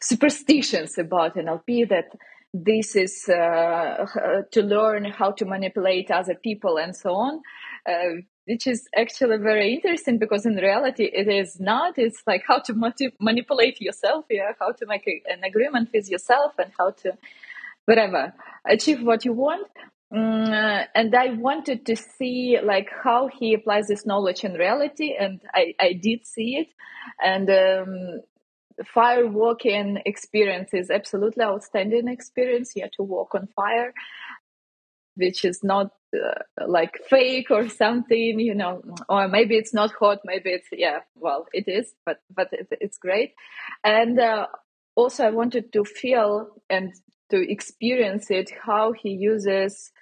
superstitions 0.03 0.99
about 0.99 1.37
NLP 1.37 1.89
that 1.89 2.17
this 2.53 2.97
is 2.97 3.29
uh, 3.29 4.07
to 4.51 4.63
learn 4.63 5.05
how 5.05 5.31
to 5.33 5.45
manipulate 5.45 6.11
other 6.11 6.35
people 6.35 6.79
and 6.79 6.97
so 6.97 7.15
on, 7.15 7.43
uh, 7.89 8.21
which 8.47 8.67
is 8.67 8.89
actually 8.97 9.37
very 9.39 9.75
interesting 9.75 10.19
because 10.19 10.47
in 10.47 10.57
reality 10.57 11.05
it 11.05 11.29
is 11.29 11.61
not. 11.61 11.97
It's 11.97 12.23
like 12.27 12.43
how 12.47 12.59
to 12.61 12.75
motiv- 12.75 13.13
manipulate 13.21 13.81
yourself, 13.81 14.25
yeah, 14.29 14.53
how 14.59 14.73
to 14.73 14.87
make 14.87 15.07
a, 15.07 15.23
an 15.33 15.45
agreement 15.45 15.91
with 15.95 16.11
yourself 16.11 16.55
and 16.59 16.73
how 16.77 16.91
to, 17.03 17.17
whatever, 17.85 18.35
achieve 18.69 19.03
what 19.03 19.25
you 19.25 19.33
want. 19.33 19.69
Mm, 20.13 20.87
and 20.93 21.15
I 21.15 21.35
wanted 21.35 21.87
to 21.87 21.95
see 21.95 22.59
like 22.61 22.89
how 23.05 23.29
he 23.29 23.55
applies 23.55 23.87
this 23.87 24.05
knowledge 24.05 24.43
in 24.43 24.55
reality, 24.55 25.15
and 25.17 25.41
I, 25.55 25.75
I 25.79 25.93
did 25.93 26.27
see 26.27 26.57
it, 26.57 26.69
and 27.23 27.49
um, 27.49 28.21
fire 28.85 29.27
walking 29.27 30.01
experience 30.07 30.71
is 30.73 30.91
absolutely 30.91 31.45
outstanding 31.45 32.09
experience. 32.09 32.73
You 32.75 32.83
have 32.83 32.93
to 32.93 33.03
walk 33.03 33.35
on 33.35 33.49
fire, 33.55 33.93
which 35.17 35.45
is 35.45 35.63
not 35.63 35.93
uh, 36.15 36.67
like 36.67 36.99
fake 37.09 37.51
or 37.51 37.69
something, 37.69 38.41
you 38.41 38.55
know, 38.55 38.83
or 39.09 39.29
maybe 39.29 39.57
it's 39.57 39.75
not 39.75 39.93
hot, 39.93 40.19
maybe 40.25 40.51
it's 40.51 40.69
yeah, 40.73 41.01
well, 41.15 41.47
it 41.53 41.69
is, 41.69 41.95
but 42.05 42.21
but 42.35 42.49
it, 42.53 42.69
it's 42.81 42.99
great. 42.99 43.35
And 43.85 44.19
uh, 44.19 44.47
also, 44.97 45.25
I 45.25 45.31
wanted 45.31 45.73
to 45.73 45.85
feel 45.85 46.49
and 46.69 46.93
to 47.31 47.51
experience 47.51 48.31
it 48.31 48.51
how 48.61 48.93
he 48.93 49.11
uses 49.11 49.93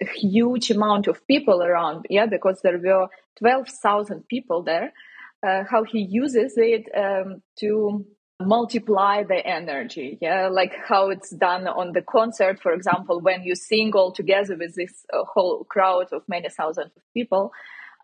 a 0.00 0.06
huge 0.06 0.70
amount 0.70 1.06
of 1.08 1.26
people 1.26 1.62
around, 1.62 2.06
yeah, 2.08 2.26
because 2.26 2.60
there 2.62 2.78
were 2.78 3.08
twelve 3.38 3.68
thousand 3.68 4.28
people 4.28 4.62
there 4.62 4.92
uh, 5.44 5.64
how 5.70 5.84
he 5.84 6.00
uses 6.00 6.54
it 6.56 6.84
um, 6.96 7.42
to 7.58 8.04
multiply 8.42 9.22
the 9.22 9.46
energy 9.46 10.18
yeah? 10.20 10.48
Like 10.48 10.74
how 10.88 11.10
it's 11.10 11.30
done 11.30 11.66
on 11.68 11.92
the 11.92 12.02
concert 12.02 12.60
for 12.60 12.72
example 12.72 13.20
when 13.20 13.42
you 13.42 13.54
sing 13.54 13.92
all 13.94 14.12
together 14.12 14.56
with 14.56 14.74
this 14.74 15.04
uh, 15.12 15.24
whole 15.24 15.64
crowd 15.64 16.08
of 16.12 16.22
many 16.28 16.48
thousands 16.48 16.92
of 16.96 17.02
people 17.14 17.52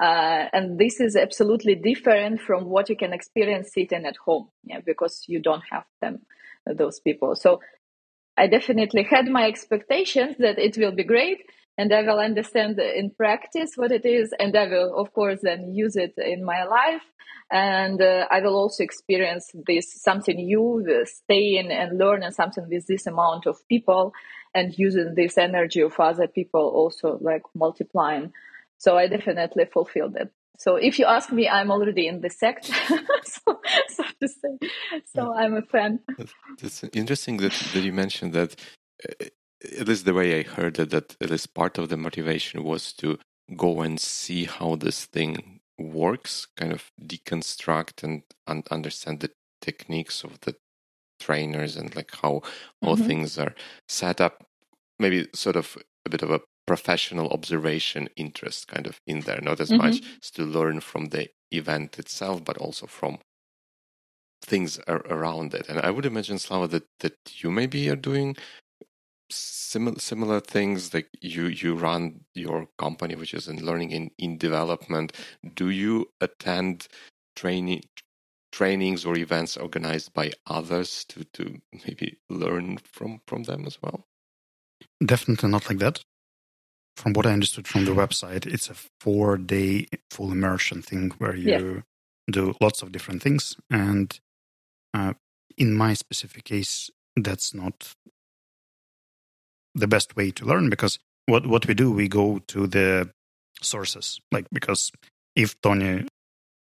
uh, 0.01 0.47
and 0.53 0.79
this 0.79 1.01
is 1.01 1.17
absolutely 1.17 1.75
different 1.75 2.41
from 2.41 2.65
what 2.65 2.89
you 2.89 2.97
can 2.97 3.13
experience 3.13 3.73
sitting 3.73 4.05
at 4.05 4.17
home 4.17 4.49
yeah? 4.65 4.81
Because 4.85 5.25
you 5.27 5.41
don't 5.41 5.65
have 5.71 5.85
them 6.01 6.21
those 6.67 7.01
people. 7.01 7.35
So 7.35 7.61
i 8.37 8.47
definitely 8.47 9.03
had 9.03 9.27
my 9.27 9.47
expectations 9.47 10.37
that 10.39 10.59
it 10.59 10.79
will 10.79 10.93
be 10.93 11.05
great 11.05 11.41
and 11.81 11.95
I 11.95 12.03
will 12.03 12.19
understand 12.19 12.79
in 12.79 13.09
practice 13.11 13.71
what 13.75 13.91
it 13.91 14.05
is, 14.05 14.35
and 14.39 14.55
I 14.55 14.67
will, 14.67 14.95
of 15.01 15.15
course, 15.15 15.41
then 15.43 15.73
use 15.73 15.97
it 15.97 16.13
in 16.19 16.45
my 16.45 16.65
life. 16.65 17.07
And 17.51 18.01
uh, 18.03 18.27
I 18.31 18.41
will 18.41 18.55
also 18.55 18.85
experience 18.85 19.51
this 19.67 19.87
something 20.03 20.37
new, 20.37 20.85
staying 21.07 21.71
and 21.71 21.99
learning 21.99 22.33
something 22.33 22.67
with 22.69 22.87
this 22.87 23.07
amount 23.07 23.47
of 23.47 23.67
people, 23.67 24.13
and 24.55 24.79
using 24.79 25.15
this 25.15 25.39
energy 25.39 25.81
of 25.81 25.99
other 25.99 26.29
people 26.29 26.61
also 26.61 27.19
like 27.23 27.45
multiplying. 27.55 28.33
So 28.77 28.99
I 28.99 29.07
definitely 29.07 29.65
fulfilled 29.65 30.17
it. 30.17 30.31
So 30.59 30.77
if 30.77 30.99
you 30.99 31.07
ask 31.07 31.33
me, 31.33 31.49
I'm 31.49 31.71
already 31.71 32.07
in 32.07 32.21
the 32.21 32.29
sect, 32.29 32.67
so, 33.25 33.61
so, 33.89 34.05
to 34.21 34.29
say. 34.29 34.69
So 35.15 35.35
I'm 35.35 35.55
a 35.55 35.63
fan. 35.63 36.01
It's 36.63 36.85
interesting 36.93 37.39
that, 37.39 37.53
that 37.73 37.83
you 37.83 37.95
mentioned 37.95 38.35
that 38.35 38.55
uh, 39.09 39.25
at 39.79 39.89
least 39.89 40.05
the 40.05 40.15
way 40.15 40.39
I 40.39 40.43
heard 40.43 40.79
it, 40.79 40.91
that 40.91 41.17
at 41.21 41.31
least 41.31 41.55
part 41.55 41.79
of 41.79 41.89
the 41.89 41.97
motivation 41.97 42.65
was 42.65 42.93
to 42.95 43.19
go 43.57 43.81
and 43.81 44.01
see 44.01 44.45
how 44.45 44.77
this 44.77 45.07
thing 45.07 45.61
works, 45.79 46.47
kind 46.57 46.73
of 46.73 46.91
deconstruct 47.03 48.03
and 48.03 48.23
un- 48.47 48.65
understand 48.71 49.21
the 49.21 49.31
techniques 49.61 50.25
of 50.25 50.41
the 50.41 50.57
trainers 51.19 51.77
and 51.77 51.95
like 51.95 52.15
how 52.23 52.43
all 52.83 52.97
mm-hmm. 52.97 53.07
things 53.07 53.39
are 53.39 53.55
set 53.89 54.21
up. 54.21 54.45
Maybe 54.99 55.29
sort 55.35 55.57
of 55.57 55.77
a 56.07 56.11
bit 56.11 56.23
of 56.23 56.31
a 56.31 56.41
professional 56.67 57.29
observation 57.31 58.09
interest 58.17 58.69
kind 58.69 58.87
of 58.87 59.01
in 59.07 59.21
there, 59.23 59.41
not 59.43 59.61
as 59.61 59.71
mm-hmm. 59.71 59.85
much 59.87 60.33
to 60.33 60.45
learn 60.45 60.81
from 60.81 61.07
the 61.07 61.29
event 61.51 61.99
itself, 61.99 62.45
but 62.45 62.57
also 62.59 62.87
from 62.87 63.19
things 64.43 64.79
around 64.89 65.55
it. 65.55 65.69
And 65.69 65.81
I 65.81 65.91
would 65.91 66.07
imagine, 66.07 66.39
Slava, 66.39 66.69
that, 66.69 66.85
that 67.01 67.15
you 67.43 67.51
maybe 67.51 67.89
are 67.89 67.97
doing 67.97 68.37
similar 69.33 69.99
similar 69.99 70.41
things 70.41 70.93
like 70.95 71.09
you 71.21 71.47
you 71.47 71.75
run 71.75 72.21
your 72.35 72.69
company 72.79 73.15
which 73.15 73.35
is 73.35 73.49
in 73.49 73.65
learning 73.65 73.91
in 73.91 74.11
in 74.19 74.39
development. 74.39 75.13
Do 75.55 75.71
you 75.71 76.11
attend 76.21 76.89
training 77.37 77.83
trainings 78.53 79.05
or 79.05 79.17
events 79.17 79.57
organized 79.57 80.13
by 80.13 80.33
others 80.47 81.05
to 81.07 81.25
to 81.33 81.61
maybe 81.87 82.19
learn 82.29 82.79
from 82.79 83.21
from 83.27 83.45
them 83.45 83.65
as 83.67 83.79
well? 83.83 84.07
Definitely 85.05 85.51
not 85.51 85.69
like 85.69 85.79
that. 85.79 86.01
From 86.97 87.13
what 87.15 87.25
i 87.27 87.33
understood 87.33 87.67
from 87.67 87.87
the 87.87 87.93
website 87.93 88.45
it's 88.47 88.69
a 88.69 88.75
four 89.01 89.39
day 89.39 89.87
full 90.11 90.33
immersion 90.33 90.83
thing 90.83 91.13
where 91.19 91.35
you 91.35 91.49
yeah. 91.49 91.81
do 92.31 92.55
lots 92.61 92.83
of 92.83 92.93
different 92.93 93.23
things. 93.23 93.57
And 93.71 94.19
uh, 94.93 95.15
in 95.57 95.75
my 95.75 95.95
specific 95.95 96.45
case 96.45 96.91
that's 97.17 97.55
not 97.55 97.95
the 99.75 99.87
best 99.87 100.17
way 100.17 100.31
to 100.31 100.45
learn 100.45 100.71
because 100.71 100.99
what 101.27 101.47
what 101.47 101.67
we 101.67 101.75
do 101.75 101.91
we 101.93 102.09
go 102.09 102.41
to 102.47 102.67
the 102.67 103.11
sources 103.63 104.21
like 104.33 104.47
because 104.51 104.91
if 105.37 105.61
Tony 105.61 106.07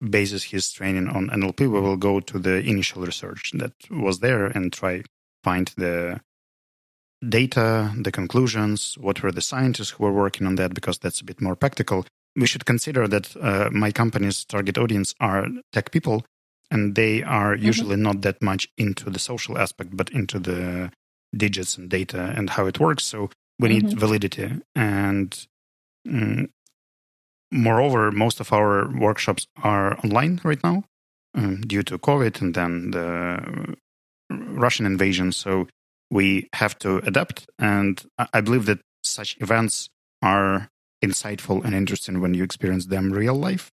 bases 0.00 0.44
his 0.44 0.70
training 0.72 1.08
on 1.08 1.28
NLP, 1.30 1.60
we 1.60 1.80
will 1.80 1.96
go 1.96 2.20
to 2.20 2.38
the 2.38 2.58
initial 2.58 3.04
research 3.04 3.52
that 3.54 3.72
was 3.90 4.20
there 4.20 4.46
and 4.46 4.72
try 4.72 5.02
find 5.42 5.72
the 5.76 6.20
data, 7.26 7.92
the 7.96 8.12
conclusions, 8.12 8.96
what 8.98 9.22
were 9.22 9.32
the 9.32 9.40
scientists 9.40 9.90
who 9.90 10.04
were 10.04 10.12
working 10.12 10.46
on 10.46 10.56
that, 10.56 10.74
because 10.74 10.98
that's 10.98 11.20
a 11.20 11.24
bit 11.24 11.40
more 11.40 11.56
practical. 11.56 12.04
We 12.34 12.46
should 12.46 12.66
consider 12.66 13.08
that 13.08 13.34
uh, 13.36 13.70
my 13.72 13.90
company's 13.90 14.44
target 14.44 14.76
audience 14.76 15.14
are 15.20 15.46
tech 15.72 15.90
people, 15.90 16.24
and 16.70 16.94
they 16.94 17.22
are 17.22 17.54
mm-hmm. 17.54 17.64
usually 17.64 17.94
mm-hmm. 17.94 18.02
not 18.02 18.20
that 18.22 18.42
much 18.42 18.68
into 18.76 19.08
the 19.08 19.18
social 19.18 19.56
aspect, 19.56 19.96
but 19.96 20.10
into 20.10 20.38
the 20.38 20.90
digits 21.36 21.76
and 21.76 21.88
data 21.88 22.32
and 22.36 22.50
how 22.50 22.66
it 22.66 22.80
works. 22.80 23.04
So 23.04 23.30
we 23.58 23.68
mm-hmm. 23.68 23.88
need 23.88 23.98
validity. 23.98 24.60
And 24.74 25.46
mm, 26.06 26.48
moreover, 27.50 28.10
most 28.10 28.40
of 28.40 28.52
our 28.52 28.90
workshops 28.96 29.46
are 29.62 29.98
online 30.04 30.40
right 30.44 30.62
now 30.62 30.84
um, 31.34 31.62
due 31.62 31.82
to 31.84 31.98
COVID 31.98 32.40
and 32.40 32.54
then 32.54 32.90
the 32.90 33.76
Russian 34.30 34.86
invasion. 34.86 35.32
So 35.32 35.68
we 36.10 36.48
have 36.54 36.78
to 36.80 36.98
adapt. 36.98 37.46
And 37.58 38.02
I 38.32 38.40
believe 38.40 38.66
that 38.66 38.80
such 39.02 39.36
events 39.40 39.88
are 40.22 40.68
insightful 41.04 41.64
and 41.64 41.74
interesting 41.74 42.20
when 42.20 42.34
you 42.34 42.42
experience 42.42 42.86
them 42.86 43.12
real 43.12 43.34
life. 43.34 43.70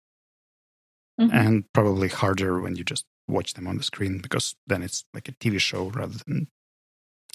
Mm-hmm. 1.21 1.37
And 1.37 1.65
probably 1.73 2.09
harder 2.09 2.61
when 2.61 2.77
you 2.77 2.85
just 2.85 3.05
watch 3.27 3.55
them 3.55 3.67
on 3.67 3.77
the 3.77 3.83
screen 3.83 4.19
because 4.19 4.55
then 4.67 4.83
it's 4.83 5.05
like 5.13 5.29
a 5.29 5.33
TV 5.33 5.59
show 5.59 5.91
rather 5.91 6.17
than 6.27 6.49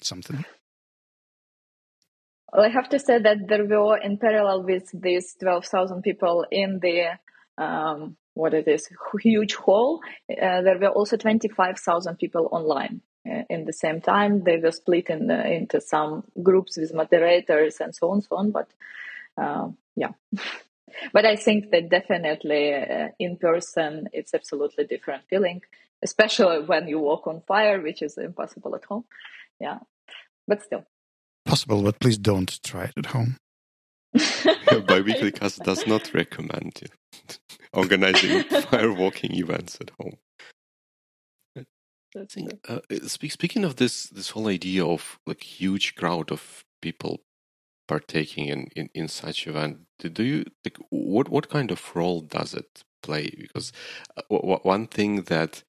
something. 0.05 0.45
Well, 2.51 2.65
I 2.65 2.69
have 2.69 2.89
to 2.89 2.99
say 2.99 3.19
that 3.19 3.47
there 3.47 3.65
were, 3.65 3.97
in 3.97 4.17
parallel 4.17 4.63
with 4.63 4.89
these 4.93 5.35
12,000 5.39 6.03
people 6.03 6.45
in 6.51 6.79
the 6.79 7.17
um, 7.57 8.15
what 8.35 8.53
it 8.53 8.67
is 8.67 8.89
huge 9.21 9.55
hall, 9.55 10.01
uh, 10.29 10.61
there 10.61 10.79
were 10.79 10.89
also 10.89 11.17
25,000 11.17 12.17
people 12.17 12.49
online 12.51 13.01
uh, 13.29 13.43
in 13.49 13.65
the 13.65 13.73
same 13.73 14.01
time. 14.01 14.43
They 14.43 14.57
were 14.57 14.71
split 14.71 15.09
in, 15.09 15.29
uh, 15.29 15.43
into 15.45 15.81
some 15.81 16.23
groups 16.41 16.77
with 16.77 16.93
moderators 16.93 17.77
and 17.79 17.95
so 17.95 18.11
on, 18.11 18.21
so 18.21 18.37
on. 18.37 18.51
But 18.51 18.69
uh, 19.37 19.69
yeah, 19.95 20.11
but 21.13 21.25
I 21.25 21.35
think 21.35 21.71
that 21.71 21.89
definitely 21.89 22.73
uh, 22.73 23.09
in 23.19 23.37
person, 23.37 24.09
it's 24.13 24.33
absolutely 24.33 24.85
different 24.85 25.23
feeling, 25.29 25.61
especially 26.03 26.65
when 26.65 26.87
you 26.87 26.99
walk 26.99 27.27
on 27.27 27.41
fire, 27.47 27.81
which 27.81 28.01
is 28.01 28.17
impossible 28.17 28.75
at 28.75 28.85
home. 28.85 29.05
Yeah, 29.59 29.79
but 30.47 30.63
still 30.63 30.83
possible. 31.45 31.83
But 31.83 31.99
please 31.99 32.17
don't 32.17 32.59
try 32.63 32.85
it 32.85 32.93
at 32.97 33.07
home. 33.07 33.37
Biweekly 34.87 35.31
Cast 35.31 35.63
does 35.63 35.87
not 35.87 36.13
recommend 36.13 36.81
organizing 37.73 38.43
firewalking 38.43 39.35
events 39.35 39.77
at 39.81 39.91
home. 39.99 40.17
That's 42.13 42.33
think, 42.35 42.59
uh, 42.69 42.79
speak, 43.07 43.31
speaking 43.31 43.63
of 43.63 43.77
this, 43.77 44.03
this 44.05 44.31
whole 44.31 44.47
idea 44.47 44.85
of 44.85 45.19
like 45.25 45.43
huge 45.43 45.95
crowd 45.95 46.31
of 46.31 46.63
people 46.81 47.21
partaking 47.87 48.47
in, 48.47 48.67
in, 48.75 48.89
in 48.93 49.07
such 49.07 49.47
event, 49.47 49.79
do 49.99 50.23
you 50.23 50.45
like 50.63 50.77
what 50.89 51.29
what 51.29 51.49
kind 51.49 51.71
of 51.71 51.95
role 51.95 52.21
does 52.21 52.53
it 52.53 52.83
play? 53.01 53.33
Because 53.37 53.71
uh, 54.15 54.21
w- 54.29 54.59
one 54.63 54.87
thing 54.87 55.23
that 55.23 55.63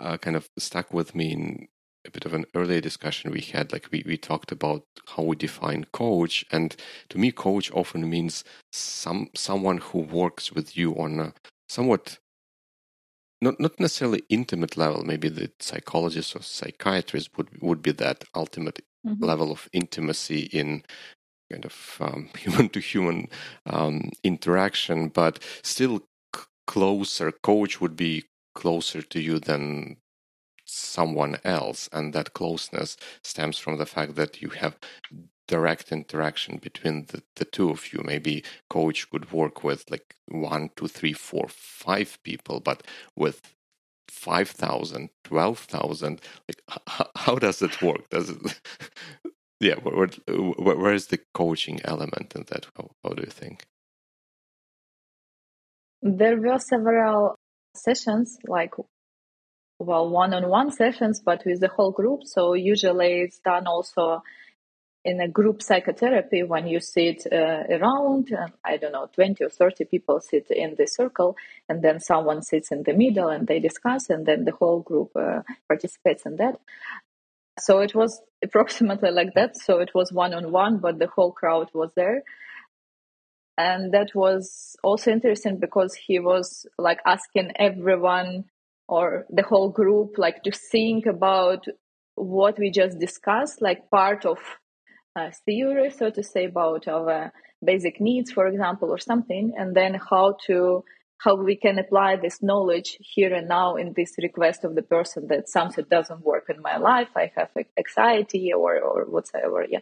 uh, 0.00 0.16
kind 0.16 0.36
of 0.36 0.48
stuck 0.58 0.92
with 0.92 1.14
me 1.14 1.32
in 1.32 1.68
a 2.06 2.10
bit 2.10 2.24
of 2.24 2.34
an 2.34 2.46
earlier 2.54 2.80
discussion 2.80 3.30
we 3.30 3.40
had 3.40 3.72
like 3.72 3.88
we, 3.90 4.02
we 4.06 4.16
talked 4.16 4.52
about 4.52 4.84
how 5.16 5.22
we 5.22 5.36
define 5.36 5.84
coach 5.92 6.44
and 6.50 6.76
to 7.08 7.18
me 7.18 7.30
coach 7.30 7.70
often 7.72 8.08
means 8.08 8.44
some 8.72 9.28
someone 9.34 9.78
who 9.78 9.98
works 9.98 10.52
with 10.52 10.76
you 10.76 10.94
on 10.94 11.20
a 11.20 11.32
somewhat 11.68 12.18
not 13.42 13.60
not 13.60 13.78
necessarily 13.78 14.22
intimate 14.28 14.76
level 14.76 15.04
maybe 15.04 15.28
the 15.28 15.50
psychologist 15.60 16.34
or 16.34 16.42
psychiatrist 16.42 17.36
would 17.36 17.48
would 17.60 17.82
be 17.82 17.92
that 17.92 18.24
ultimate 18.34 18.80
mm-hmm. 19.06 19.22
level 19.22 19.52
of 19.52 19.68
intimacy 19.72 20.42
in 20.52 20.82
kind 21.50 21.64
of 21.64 21.96
um, 22.00 22.30
human 22.38 22.68
to 22.68 22.80
human 22.80 23.28
um, 23.66 24.10
interaction 24.24 25.08
but 25.08 25.38
still 25.62 26.00
c- 26.34 26.42
closer 26.66 27.30
coach 27.30 27.80
would 27.80 27.96
be 27.96 28.24
closer 28.54 29.02
to 29.02 29.20
you 29.20 29.38
than 29.38 29.96
someone 30.70 31.38
else 31.44 31.88
and 31.92 32.12
that 32.14 32.34
closeness 32.34 32.96
stems 33.24 33.58
from 33.58 33.78
the 33.78 33.86
fact 33.86 34.16
that 34.16 34.42
you 34.42 34.50
have 34.50 34.78
direct 35.48 35.92
interaction 35.92 36.58
between 36.58 37.06
the, 37.06 37.22
the 37.36 37.44
two 37.44 37.70
of 37.70 37.92
you. 37.92 38.02
Maybe 38.04 38.44
coach 38.70 39.10
could 39.10 39.32
work 39.32 39.64
with 39.64 39.90
like 39.90 40.16
one 40.28 40.70
two 40.76 40.88
three 40.88 41.12
four 41.14 41.48
five 41.48 42.18
people 42.24 42.60
but 42.60 42.84
with 43.16 43.42
5000 44.08 45.10
12000 45.24 46.20
like 46.48 46.62
h- 46.72 47.06
how 47.16 47.36
does 47.36 47.62
it 47.62 47.82
work? 47.82 48.08
Does 48.10 48.30
it 48.30 48.60
yeah 49.60 49.76
where, 49.76 50.08
where, 50.28 50.76
where 50.76 50.94
is 50.94 51.08
the 51.08 51.20
coaching 51.34 51.80
element 51.84 52.34
in 52.36 52.44
that? 52.50 52.66
How, 52.76 52.90
how 53.04 53.10
do 53.10 53.22
you 53.22 53.30
think? 53.30 53.66
There 56.02 56.40
were 56.40 56.58
several 56.58 57.36
sessions 57.76 58.38
like 58.48 58.72
well 59.80 60.08
one-on-one 60.08 60.70
sessions 60.70 61.20
but 61.20 61.42
with 61.44 61.60
the 61.60 61.68
whole 61.68 61.90
group. 61.90 62.20
So 62.24 62.54
usually 62.54 63.22
it's 63.22 63.40
done 63.40 63.66
also 63.66 64.22
in 65.04 65.20
a 65.20 65.28
group 65.28 65.62
psychotherapy 65.62 66.42
when 66.42 66.66
you 66.66 66.78
sit 66.78 67.26
uh, 67.32 67.62
around 67.70 68.30
uh, 68.32 68.48
i 68.64 68.76
don't 68.76 68.92
know 68.92 69.08
20 69.14 69.42
or 69.42 69.48
30 69.48 69.84
people 69.86 70.20
sit 70.20 70.46
in 70.50 70.74
the 70.76 70.86
circle 70.86 71.36
and 71.68 71.82
then 71.82 71.98
someone 72.00 72.42
sits 72.42 72.70
in 72.70 72.82
the 72.82 72.92
middle 72.92 73.28
and 73.28 73.46
they 73.46 73.60
discuss 73.60 74.10
and 74.10 74.26
then 74.26 74.44
the 74.44 74.52
whole 74.52 74.80
group 74.80 75.10
uh, 75.16 75.40
participates 75.68 76.26
in 76.26 76.36
that. 76.36 76.58
So 77.58 77.80
it 77.80 77.94
was 77.94 78.20
approximately 78.44 79.10
like 79.10 79.34
that. 79.34 79.56
So 79.56 79.78
it 79.78 79.90
was 79.94 80.12
one-on-one 80.12 80.78
but 80.78 80.98
the 80.98 81.08
whole 81.08 81.32
crowd 81.32 81.70
was 81.72 81.92
there. 81.96 82.22
And 83.56 83.92
that 83.92 84.14
was 84.14 84.76
also 84.82 85.10
interesting 85.10 85.58
because 85.58 85.94
he 85.94 86.18
was 86.18 86.66
like 86.78 86.98
asking 87.06 87.52
everyone 87.56 88.44
or 88.90 89.24
the 89.30 89.42
whole 89.42 89.70
group 89.70 90.18
like 90.18 90.42
to 90.42 90.50
think 90.50 91.06
about 91.06 91.64
what 92.16 92.58
we 92.58 92.70
just 92.70 92.98
discussed 92.98 93.62
like 93.62 93.90
part 93.90 94.26
of 94.26 94.38
uh, 95.16 95.30
theory 95.46 95.90
so 95.90 96.10
to 96.10 96.22
say 96.22 96.44
about 96.46 96.86
our 96.88 97.32
basic 97.64 98.00
needs 98.00 98.30
for 98.32 98.46
example 98.46 98.90
or 98.90 98.98
something 98.98 99.52
and 99.56 99.74
then 99.74 99.94
how 100.10 100.36
to 100.46 100.84
how 101.18 101.34
we 101.34 101.54
can 101.54 101.78
apply 101.78 102.16
this 102.16 102.42
knowledge 102.42 102.96
here 103.00 103.34
and 103.34 103.46
now 103.48 103.76
in 103.76 103.92
this 103.94 104.14
request 104.18 104.64
of 104.64 104.74
the 104.74 104.82
person 104.82 105.26
that 105.28 105.48
something 105.48 105.84
doesn't 105.90 106.24
work 106.24 106.46
in 106.48 106.60
my 106.60 106.76
life 106.76 107.10
i 107.16 107.30
have 107.36 107.50
anxiety 107.78 108.52
or 108.52 108.78
or 108.80 109.04
whatever 109.04 109.64
yeah. 109.68 109.80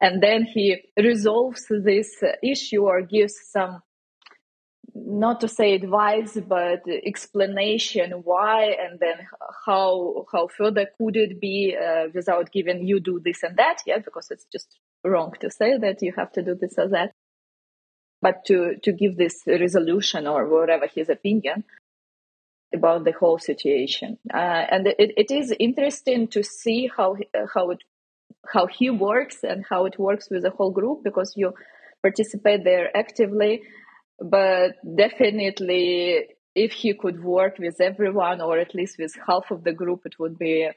And 0.00 0.22
then 0.22 0.44
he 0.44 0.82
resolves 0.96 1.66
this 1.68 2.22
issue 2.42 2.84
or 2.84 3.02
gives 3.02 3.34
some 3.52 3.82
not 4.94 5.40
to 5.40 5.48
say 5.48 5.74
advice 5.74 6.38
but 6.48 6.82
explanation 7.04 8.10
why 8.24 8.76
and 8.80 8.98
then 8.98 9.14
how 9.66 10.24
how 10.32 10.48
further 10.48 10.86
could 10.98 11.16
it 11.16 11.40
be 11.40 11.76
uh, 11.76 12.06
without 12.14 12.50
giving 12.52 12.86
you 12.86 13.00
do 13.00 13.20
this 13.24 13.42
and 13.42 13.56
that 13.56 13.78
yeah 13.86 13.98
because 13.98 14.30
it's 14.30 14.46
just 14.52 14.78
wrong 15.04 15.32
to 15.40 15.50
say 15.50 15.76
that 15.78 16.02
you 16.02 16.12
have 16.16 16.32
to 16.32 16.42
do 16.42 16.54
this 16.54 16.74
or 16.78 16.88
that. 16.88 17.12
But 18.22 18.44
to 18.46 18.76
to 18.82 18.92
give 18.92 19.16
this 19.16 19.42
resolution 19.46 20.26
or 20.26 20.46
whatever 20.46 20.86
his 20.86 21.08
opinion 21.08 21.64
about 22.74 23.04
the 23.04 23.12
whole 23.12 23.38
situation. 23.38 24.18
Uh, 24.32 24.64
and 24.70 24.86
it, 24.86 25.12
it 25.16 25.30
is 25.30 25.54
interesting 25.58 26.28
to 26.28 26.42
see 26.42 26.90
how 26.94 27.16
how 27.54 27.70
it 27.70 27.78
how 28.52 28.66
he 28.66 28.90
works 28.90 29.38
and 29.42 29.64
how 29.68 29.86
it 29.86 29.98
works 29.98 30.28
with 30.30 30.42
the 30.42 30.50
whole 30.50 30.70
group 30.70 31.02
because 31.02 31.32
you 31.36 31.54
participate 32.02 32.64
there 32.64 32.94
actively 32.96 33.62
but 34.20 34.72
definitely 34.96 36.26
if 36.54 36.72
he 36.72 36.94
could 36.94 37.22
work 37.22 37.58
with 37.58 37.80
everyone 37.80 38.40
or 38.40 38.58
at 38.58 38.74
least 38.74 38.96
with 38.98 39.14
half 39.26 39.50
of 39.50 39.64
the 39.64 39.72
group 39.72 40.02
it 40.04 40.18
would 40.18 40.38
be 40.38 40.68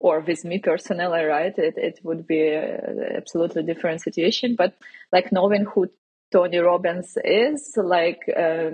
or 0.00 0.20
with 0.20 0.44
me 0.44 0.58
personally 0.58 1.24
right 1.24 1.54
it, 1.58 1.74
it 1.76 2.00
would 2.02 2.26
be 2.26 2.54
absolutely 3.16 3.62
different 3.62 4.00
situation. 4.02 4.56
But 4.56 4.74
like 5.12 5.32
knowing 5.32 5.64
who 5.64 5.90
tony 6.32 6.58
robbins 6.58 7.16
is 7.24 7.72
like 7.76 8.22
uh, 8.36 8.70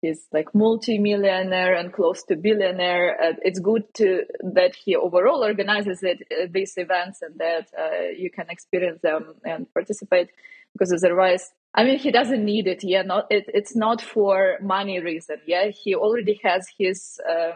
he's 0.00 0.26
like 0.32 0.52
multi-millionaire 0.52 1.74
and 1.76 1.92
close 1.92 2.24
to 2.24 2.34
billionaire 2.34 3.16
uh, 3.22 3.32
it's 3.42 3.60
good 3.60 3.84
to 3.94 4.24
that 4.42 4.74
he 4.74 4.96
overall 4.96 5.44
organizes 5.44 6.02
it 6.02 6.26
uh, 6.32 6.46
these 6.50 6.74
events 6.76 7.22
and 7.22 7.38
that 7.38 7.68
uh, 7.78 8.08
you 8.16 8.30
can 8.30 8.46
experience 8.50 9.00
them 9.00 9.34
and 9.44 9.72
participate. 9.72 10.30
Because 10.72 10.92
otherwise 10.92 11.52
I 11.74 11.84
mean, 11.84 11.98
he 11.98 12.10
doesn't 12.10 12.44
need 12.44 12.66
it. 12.66 12.84
Yeah, 12.84 13.02
not 13.02 13.26
it, 13.30 13.44
it's 13.48 13.74
not 13.74 14.02
for 14.02 14.58
money 14.60 15.00
reason. 15.00 15.36
Yeah, 15.46 15.68
he 15.68 15.94
already 15.94 16.38
has 16.42 16.66
his 16.78 17.18
uh, 17.28 17.52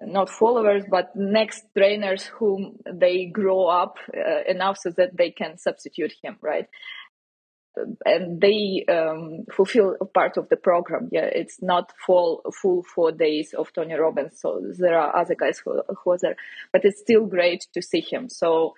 not 0.00 0.30
followers, 0.30 0.84
but 0.88 1.16
next 1.16 1.64
trainers 1.76 2.24
whom 2.24 2.78
they 2.90 3.26
grow 3.26 3.66
up 3.66 3.98
uh, 4.16 4.44
enough 4.48 4.78
so 4.78 4.90
that 4.90 5.16
they 5.16 5.30
can 5.30 5.58
substitute 5.58 6.14
him, 6.22 6.36
right? 6.40 6.68
and 8.04 8.40
they 8.40 8.84
um, 8.88 9.44
fulfill 9.50 9.96
part 10.14 10.36
of 10.36 10.48
the 10.48 10.56
program. 10.56 11.08
Yeah, 11.10 11.24
it's 11.24 11.60
not 11.60 11.92
full 12.06 12.42
full 12.52 12.82
four 12.82 13.12
days 13.12 13.54
of 13.54 13.72
Tony 13.72 13.94
Robbins. 13.94 14.40
So 14.40 14.62
there 14.78 14.98
are 14.98 15.16
other 15.16 15.34
guys 15.34 15.60
who, 15.64 15.82
who 16.02 16.12
are 16.12 16.18
there, 16.20 16.36
but 16.72 16.84
it's 16.84 17.00
still 17.00 17.26
great 17.26 17.66
to 17.74 17.82
see 17.82 18.00
him. 18.00 18.28
So 18.28 18.74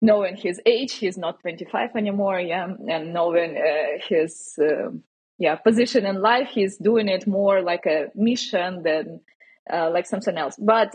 knowing 0.00 0.36
his 0.36 0.60
age, 0.66 0.94
he's 0.94 1.18
not 1.18 1.40
25 1.40 1.96
anymore. 1.96 2.40
Yeah, 2.40 2.68
and 2.88 3.12
knowing 3.12 3.56
uh, 3.56 3.98
his 4.08 4.58
uh, 4.60 4.90
yeah 5.38 5.56
position 5.56 6.06
in 6.06 6.20
life, 6.20 6.48
he's 6.48 6.76
doing 6.76 7.08
it 7.08 7.26
more 7.26 7.62
like 7.62 7.86
a 7.86 8.08
mission 8.14 8.82
than 8.82 9.20
uh, 9.72 9.90
like 9.90 10.06
something 10.06 10.36
else. 10.36 10.56
But 10.58 10.94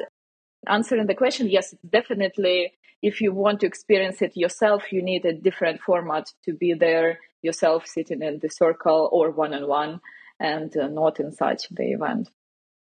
answering 0.67 1.07
the 1.07 1.15
question, 1.15 1.49
yes, 1.49 1.75
definitely 1.89 2.73
if 3.03 3.19
you 3.19 3.33
want 3.33 3.59
to 3.59 3.67
experience 3.67 4.21
it 4.21 4.37
yourself, 4.37 4.93
you 4.93 5.03
need 5.03 5.25
a 5.25 5.33
different 5.33 5.81
format 5.81 6.31
to 6.45 6.53
be 6.53 6.73
there 6.73 7.19
yourself, 7.41 7.85
sitting 7.85 8.21
in 8.21 8.39
the 8.41 8.49
circle 8.49 9.09
or 9.11 9.29
one 9.29 9.53
on 9.53 9.67
one, 9.67 9.99
and 10.39 10.75
uh, 10.77 10.87
not 10.87 11.19
inside 11.19 11.59
the 11.69 11.91
event. 11.91 12.29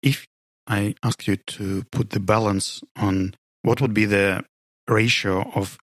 If 0.03 0.27
I 0.67 0.93
ask 1.01 1.25
you 1.27 1.37
to 1.37 1.83
put 1.91 2.11
the 2.11 2.19
balance 2.19 2.83
on 2.95 3.33
what 3.63 3.81
would 3.81 3.95
be 3.95 4.05
the 4.05 4.45
ratio 4.87 5.51
of 5.55 5.79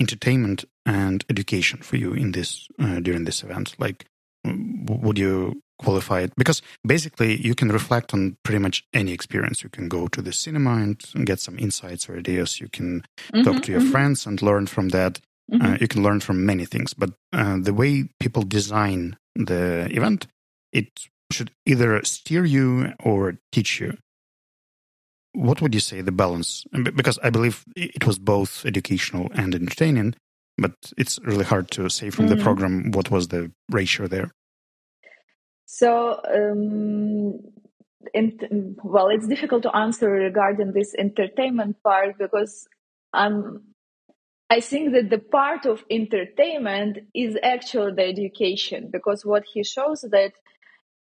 entertainment 0.00 0.64
and 0.86 1.24
education 1.28 1.80
for 1.82 1.96
you 1.96 2.12
in 2.14 2.32
this 2.32 2.66
uh, 2.78 3.00
during 3.00 3.24
this 3.24 3.42
event, 3.42 3.74
like 3.78 4.06
would 4.44 5.18
you 5.18 5.62
qualify 5.78 6.20
it 6.20 6.32
because 6.36 6.60
basically 6.86 7.40
you 7.40 7.54
can 7.54 7.68
reflect 7.68 8.12
on 8.12 8.36
pretty 8.42 8.58
much 8.58 8.84
any 8.92 9.12
experience. 9.12 9.62
You 9.62 9.70
can 9.70 9.88
go 9.88 10.08
to 10.08 10.22
the 10.22 10.32
cinema 10.32 10.72
and 10.72 11.26
get 11.26 11.40
some 11.40 11.58
insights 11.58 12.08
or 12.08 12.18
ideas. 12.18 12.60
You 12.60 12.68
can 12.68 13.00
mm-hmm, 13.00 13.42
talk 13.42 13.62
to 13.62 13.72
your 13.72 13.80
mm-hmm. 13.80 13.90
friends 13.90 14.26
and 14.26 14.42
learn 14.42 14.66
from 14.66 14.90
that. 14.90 15.20
Mm-hmm. 15.50 15.66
Uh, 15.66 15.76
you 15.80 15.88
can 15.88 16.02
learn 16.02 16.20
from 16.20 16.46
many 16.46 16.64
things, 16.64 16.94
but 16.94 17.10
uh, 17.32 17.56
the 17.60 17.74
way 17.74 18.04
people 18.20 18.42
design 18.42 19.16
the 19.34 19.88
event, 19.90 20.26
it 20.72 20.88
should 21.32 21.50
either 21.66 22.02
steer 22.04 22.44
you 22.44 22.92
or 23.00 23.38
teach 23.50 23.80
you. 23.80 23.96
What 25.32 25.62
would 25.62 25.74
you 25.74 25.80
say 25.80 26.00
the 26.00 26.12
balance? 26.12 26.64
Because 26.72 27.18
I 27.22 27.30
believe 27.30 27.64
it 27.76 28.06
was 28.06 28.18
both 28.18 28.66
educational 28.66 29.30
and 29.34 29.54
entertaining, 29.54 30.14
but 30.58 30.72
it's 30.96 31.18
really 31.22 31.44
hard 31.44 31.70
to 31.72 31.88
say 31.88 32.10
from 32.10 32.26
the 32.26 32.34
mm-hmm. 32.34 32.44
program 32.44 32.90
what 32.90 33.10
was 33.10 33.28
the 33.28 33.52
ratio 33.70 34.08
there. 34.08 34.32
So, 35.66 36.20
um, 36.34 37.38
in, 38.12 38.76
well, 38.82 39.08
it's 39.08 39.28
difficult 39.28 39.62
to 39.62 39.76
answer 39.76 40.10
regarding 40.10 40.72
this 40.72 40.94
entertainment 40.94 41.82
part 41.82 42.18
because 42.18 42.66
I'm. 43.12 43.62
I 44.52 44.58
think 44.58 44.94
that 44.94 45.10
the 45.10 45.20
part 45.20 45.64
of 45.64 45.84
entertainment 45.88 46.98
is 47.14 47.38
actually 47.40 47.92
the 47.94 48.04
education 48.04 48.90
because 48.90 49.24
what 49.24 49.44
he 49.52 49.62
shows 49.62 50.00
that 50.00 50.32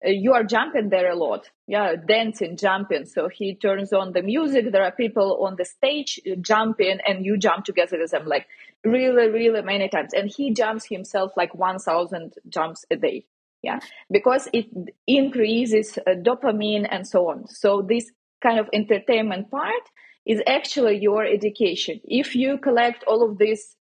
you 0.05 0.33
are 0.33 0.45
jumping 0.45 0.88
there 0.88 1.11
a 1.11 1.17
lot. 1.17 1.51
Yeah 1.67 1.97
dancing 1.97 2.57
jumping. 2.57 3.07
So 3.07 3.29
he 3.29 3.55
turns 3.55 3.93
on 3.93 4.12
the 4.12 4.23
music. 4.23 4.71
There 4.71 4.85
are 4.85 4.93
people 4.93 5.45
on 5.45 5.57
the 5.57 5.64
stage 5.64 6.21
jumping 6.40 6.99
and 7.07 7.25
you 7.25 7.37
jump 7.38 7.64
together 7.64 7.99
with 7.99 8.11
them 8.11 8.27
like 8.27 8.47
really 8.85 9.29
really 9.29 9.62
many 9.62 9.88
times. 9.88 10.12
And 10.14 10.31
he 10.31 10.53
jumps 10.53 10.87
himself 10.87 11.33
like 11.37 11.55
1000 11.55 12.35
jumps 12.49 12.85
a 12.90 12.97
day. 12.97 13.27
Yeah? 13.62 13.81
Because 14.11 14.49
it 14.53 14.67
increases 15.07 15.99
uh, 15.99 16.11
dopamine 16.11 16.87
and 16.90 17.07
so 17.09 17.31
on. 17.31 17.49
So 17.49 17.81
this 17.81 18.11
kind 18.43 18.59
of 18.61 18.69
entertainment 18.75 19.51
part 19.51 19.85
is 20.27 20.43
actually 20.47 20.99
your 20.99 21.25
education. 21.25 22.01
If 22.05 22.37
you 22.37 22.59
collect 22.59 23.05
all 23.07 23.29
of 23.29 23.38
this 23.38 23.75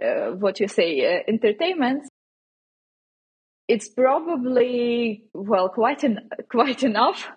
uh, 0.00 0.32
what 0.32 0.60
you 0.60 0.68
say 0.68 0.90
uh, 1.04 1.22
entertainment 1.26 2.08
it's 3.68 3.88
probably 3.88 5.24
well 5.34 5.68
quite 5.68 6.02
an, 6.02 6.28
quite 6.50 6.82
enough 6.82 7.28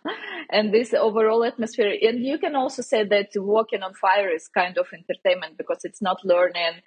and 0.49 0.73
this 0.73 0.93
overall 0.93 1.43
atmosphere 1.43 1.93
and 2.01 2.25
you 2.25 2.37
can 2.37 2.55
also 2.55 2.81
say 2.81 3.03
that 3.03 3.29
walking 3.35 3.83
on 3.83 3.93
fire 3.93 4.29
is 4.29 4.47
kind 4.47 4.77
of 4.77 4.87
entertainment 4.93 5.57
because 5.57 5.79
it's 5.83 6.01
not 6.01 6.17
learning 6.23 6.81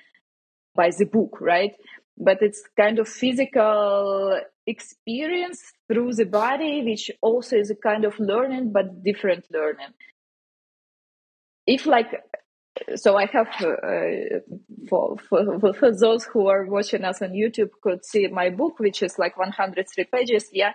by 0.75 0.91
the 0.91 1.05
book 1.05 1.41
right 1.41 1.77
but 2.17 2.39
it's 2.43 2.63
kind 2.77 2.99
of 2.99 3.09
physical 3.09 4.41
experience 4.67 5.73
through 5.89 6.15
the 6.15 6.25
body, 6.25 6.83
which 6.83 7.11
also 7.21 7.57
is 7.57 7.71
a 7.71 7.75
kind 7.75 8.05
of 8.05 8.19
learning, 8.19 8.73
but 8.73 9.03
different 9.03 9.47
learning. 9.51 9.93
If 11.67 11.87
like, 11.87 12.09
so 12.97 13.17
I 13.17 13.27
have 13.27 13.49
uh, 13.61 14.41
for, 14.89 15.17
for 15.19 15.73
for 15.75 15.93
those 15.93 16.25
who 16.25 16.49
are 16.49 16.65
watching 16.67 17.05
us 17.05 17.23
on 17.23 17.31
YouTube 17.31 17.71
could 17.83 18.05
see 18.05 18.27
my 18.29 18.51
book, 18.51 18.79
which 18.79 19.03
is 19.03 19.19
like 19.19 19.37
103 19.37 20.05
pages, 20.13 20.49
yeah, 20.53 20.73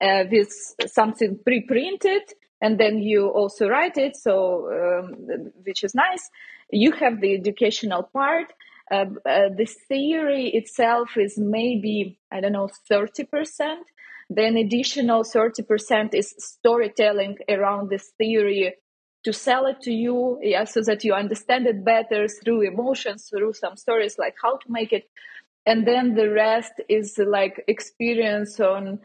uh, 0.00 0.24
with 0.30 0.52
something 0.86 1.38
pre-printed, 1.44 2.22
and 2.60 2.78
then 2.78 2.98
you 2.98 3.28
also 3.28 3.68
write 3.68 3.96
it, 3.96 4.16
so 4.16 4.70
um, 4.72 5.52
which 5.64 5.84
is 5.84 5.94
nice. 5.94 6.30
You 6.70 6.92
have 6.92 7.20
the 7.20 7.34
educational 7.34 8.04
part 8.04 8.52
uh, 8.90 9.06
uh, 9.24 9.48
the 9.56 9.66
theory 9.88 10.48
itself 10.48 11.16
is 11.16 11.38
maybe, 11.38 12.18
I 12.30 12.40
don't 12.40 12.52
know, 12.52 12.68
30%. 12.90 13.76
Then 14.28 14.56
additional 14.56 15.22
30% 15.22 16.14
is 16.14 16.34
storytelling 16.38 17.38
around 17.48 17.90
this 17.90 18.12
theory 18.18 18.74
to 19.24 19.32
sell 19.32 19.66
it 19.66 19.80
to 19.82 19.92
you, 19.92 20.38
yeah, 20.42 20.64
so 20.64 20.82
that 20.82 21.02
you 21.02 21.14
understand 21.14 21.66
it 21.66 21.84
better 21.84 22.28
through 22.28 22.62
emotions, 22.62 23.30
through 23.30 23.54
some 23.54 23.76
stories, 23.76 24.18
like 24.18 24.36
how 24.42 24.56
to 24.58 24.70
make 24.70 24.92
it. 24.92 25.08
And 25.66 25.86
then 25.86 26.14
the 26.14 26.30
rest 26.30 26.72
is 26.88 27.18
like 27.18 27.64
experience 27.66 28.60
on 28.60 29.00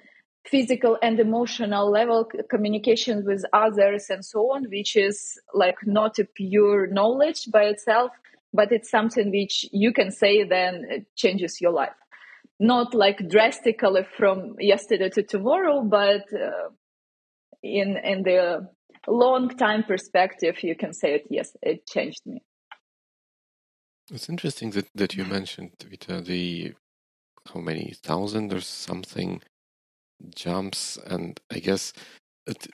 physical 0.46 0.98
and 1.02 1.20
emotional 1.20 1.90
level 1.90 2.30
communication 2.50 3.24
with 3.26 3.44
others 3.54 4.10
and 4.10 4.24
so 4.26 4.52
on 4.54 4.64
which 4.70 4.96
is 4.96 5.40
like 5.54 5.76
not 5.86 6.18
a 6.18 6.26
pure 6.26 6.88
knowledge 6.88 7.50
by 7.52 7.64
itself 7.64 8.12
but 8.54 8.72
it's 8.72 8.90
something 8.90 9.32
which 9.32 9.66
you 9.72 9.92
can 9.92 10.10
say 10.10 10.44
then 10.44 10.86
it 10.90 11.06
changes 11.16 11.60
your 11.60 11.72
life 11.72 11.94
not 12.60 12.94
like 12.94 13.28
drastically 13.30 14.02
from 14.18 14.56
yesterday 14.60 15.10
to 15.10 15.22
tomorrow 15.22 15.84
but 15.84 16.24
uh, 16.34 16.70
in 17.62 17.98
in 17.98 18.24
the 18.24 18.68
long 19.08 19.50
time 19.50 19.84
perspective 19.84 20.64
you 20.64 20.76
can 20.76 20.94
say 20.94 21.16
it 21.16 21.26
yes 21.30 21.56
it 21.62 21.86
changed 21.88 22.22
me 22.26 22.42
it's 24.12 24.30
interesting 24.30 24.72
that, 24.72 24.88
that 24.96 25.16
you 25.16 25.24
mentioned 25.24 25.72
Vita, 25.88 26.20
the 26.22 26.74
how 27.54 27.60
many 27.60 27.94
thousand 28.04 28.54
or 28.54 28.62
something 28.62 29.42
jumps 30.36 30.98
and 31.06 31.40
i 31.52 31.60
guess 31.60 31.94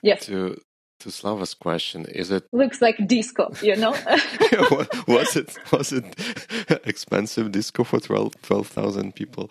yes. 0.02 0.26
to 0.26 0.56
to 1.00 1.10
Slava's 1.10 1.54
question, 1.54 2.06
is 2.06 2.30
it 2.30 2.44
looks 2.52 2.80
like 2.80 2.96
disco? 3.06 3.52
You 3.62 3.76
know, 3.76 3.90
was 5.06 5.36
it 5.36 5.56
was 5.70 5.92
it 5.92 6.04
expensive 6.86 7.52
disco 7.52 7.84
for 7.84 8.00
12,000 8.00 9.14
people? 9.14 9.50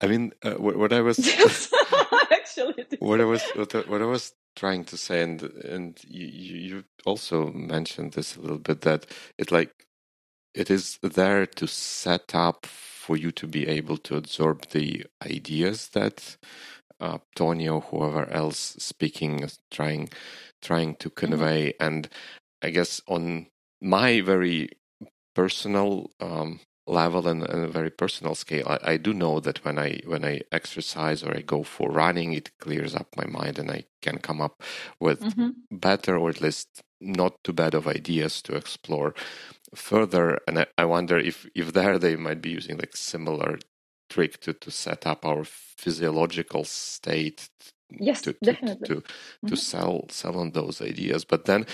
I 0.00 0.06
mean, 0.06 0.32
uh, 0.42 0.54
what, 0.54 0.76
what, 0.76 0.92
I 0.92 1.00
was 1.00 1.18
yes, 1.26 1.72
actually, 2.30 2.84
what 2.98 3.20
I 3.20 3.24
was 3.24 3.42
what, 3.54 3.72
what, 3.88 4.02
I 4.02 4.06
was 4.06 4.32
trying 4.56 4.84
to 4.84 4.96
say, 4.96 5.22
and 5.22 5.42
and 5.42 5.98
you, 6.06 6.26
you 6.26 6.84
also 7.04 7.52
mentioned 7.52 8.12
this 8.12 8.36
a 8.36 8.40
little 8.40 8.58
bit 8.58 8.82
that 8.82 9.06
it 9.38 9.50
like 9.50 9.86
it 10.54 10.70
is 10.70 10.98
there 11.02 11.46
to 11.46 11.66
set 11.66 12.34
up 12.34 12.66
for 12.66 13.16
you 13.16 13.32
to 13.32 13.46
be 13.46 13.66
able 13.66 13.96
to 13.98 14.16
absorb 14.16 14.68
the 14.70 15.04
ideas 15.24 15.88
that 15.88 16.36
uh, 17.00 17.18
Tony 17.34 17.68
or 17.68 17.80
whoever 17.80 18.30
else 18.30 18.76
speaking 18.78 19.40
is 19.40 19.58
trying 19.70 20.08
trying 20.60 20.94
to 20.96 21.10
mm-hmm. 21.10 21.26
convey. 21.26 21.68
Mm-hmm. 21.68 21.84
And 21.84 22.08
I 22.62 22.70
guess 22.70 23.00
on 23.08 23.48
my 23.80 24.20
very 24.20 24.70
personal 25.34 26.10
um, 26.20 26.60
level 26.86 27.28
and, 27.28 27.42
and, 27.42 27.64
a 27.64 27.68
very 27.68 27.90
personal 27.90 28.34
scale, 28.34 28.66
I, 28.68 28.92
I, 28.92 28.96
do 28.96 29.14
know 29.14 29.40
that 29.40 29.64
when 29.64 29.78
I 29.78 30.00
when 30.04 30.24
I 30.24 30.40
exercise 30.50 31.22
or 31.22 31.36
I 31.36 31.40
go 31.40 31.62
for 31.62 31.90
running, 31.90 32.32
it 32.32 32.50
clears 32.58 32.94
up 32.94 33.08
my 33.16 33.26
mind 33.26 33.58
and 33.58 33.70
I 33.70 33.84
can 34.00 34.18
come 34.18 34.40
up 34.40 34.62
with 35.00 35.20
mm-hmm. 35.20 35.50
better 35.70 36.16
or 36.18 36.30
at 36.30 36.40
least 36.40 36.82
not 37.00 37.42
too 37.44 37.52
bad 37.52 37.74
of 37.74 37.86
ideas 37.86 38.42
to 38.42 38.54
explore 38.54 39.14
further. 39.74 40.40
And 40.48 40.58
I, 40.60 40.66
I 40.76 40.84
wonder 40.84 41.18
if 41.18 41.46
if 41.54 41.72
there 41.72 41.98
they 41.98 42.16
might 42.16 42.42
be 42.42 42.50
using 42.50 42.78
like 42.78 42.96
similar 42.96 43.58
trick 44.12 44.40
to, 44.40 44.52
to 44.52 44.70
set 44.70 45.06
up 45.06 45.24
our 45.24 45.44
physiological 45.44 46.64
state 46.64 47.48
yes 47.98 48.20
to, 48.22 48.36
definitely. 48.42 48.86
to, 48.86 48.94
to, 48.94 49.00
mm-hmm. 49.00 49.48
to 49.48 49.56
sell 49.56 50.06
sell 50.10 50.38
on 50.38 50.50
those 50.52 50.82
ideas 50.82 51.24
but 51.24 51.44
then 51.46 51.64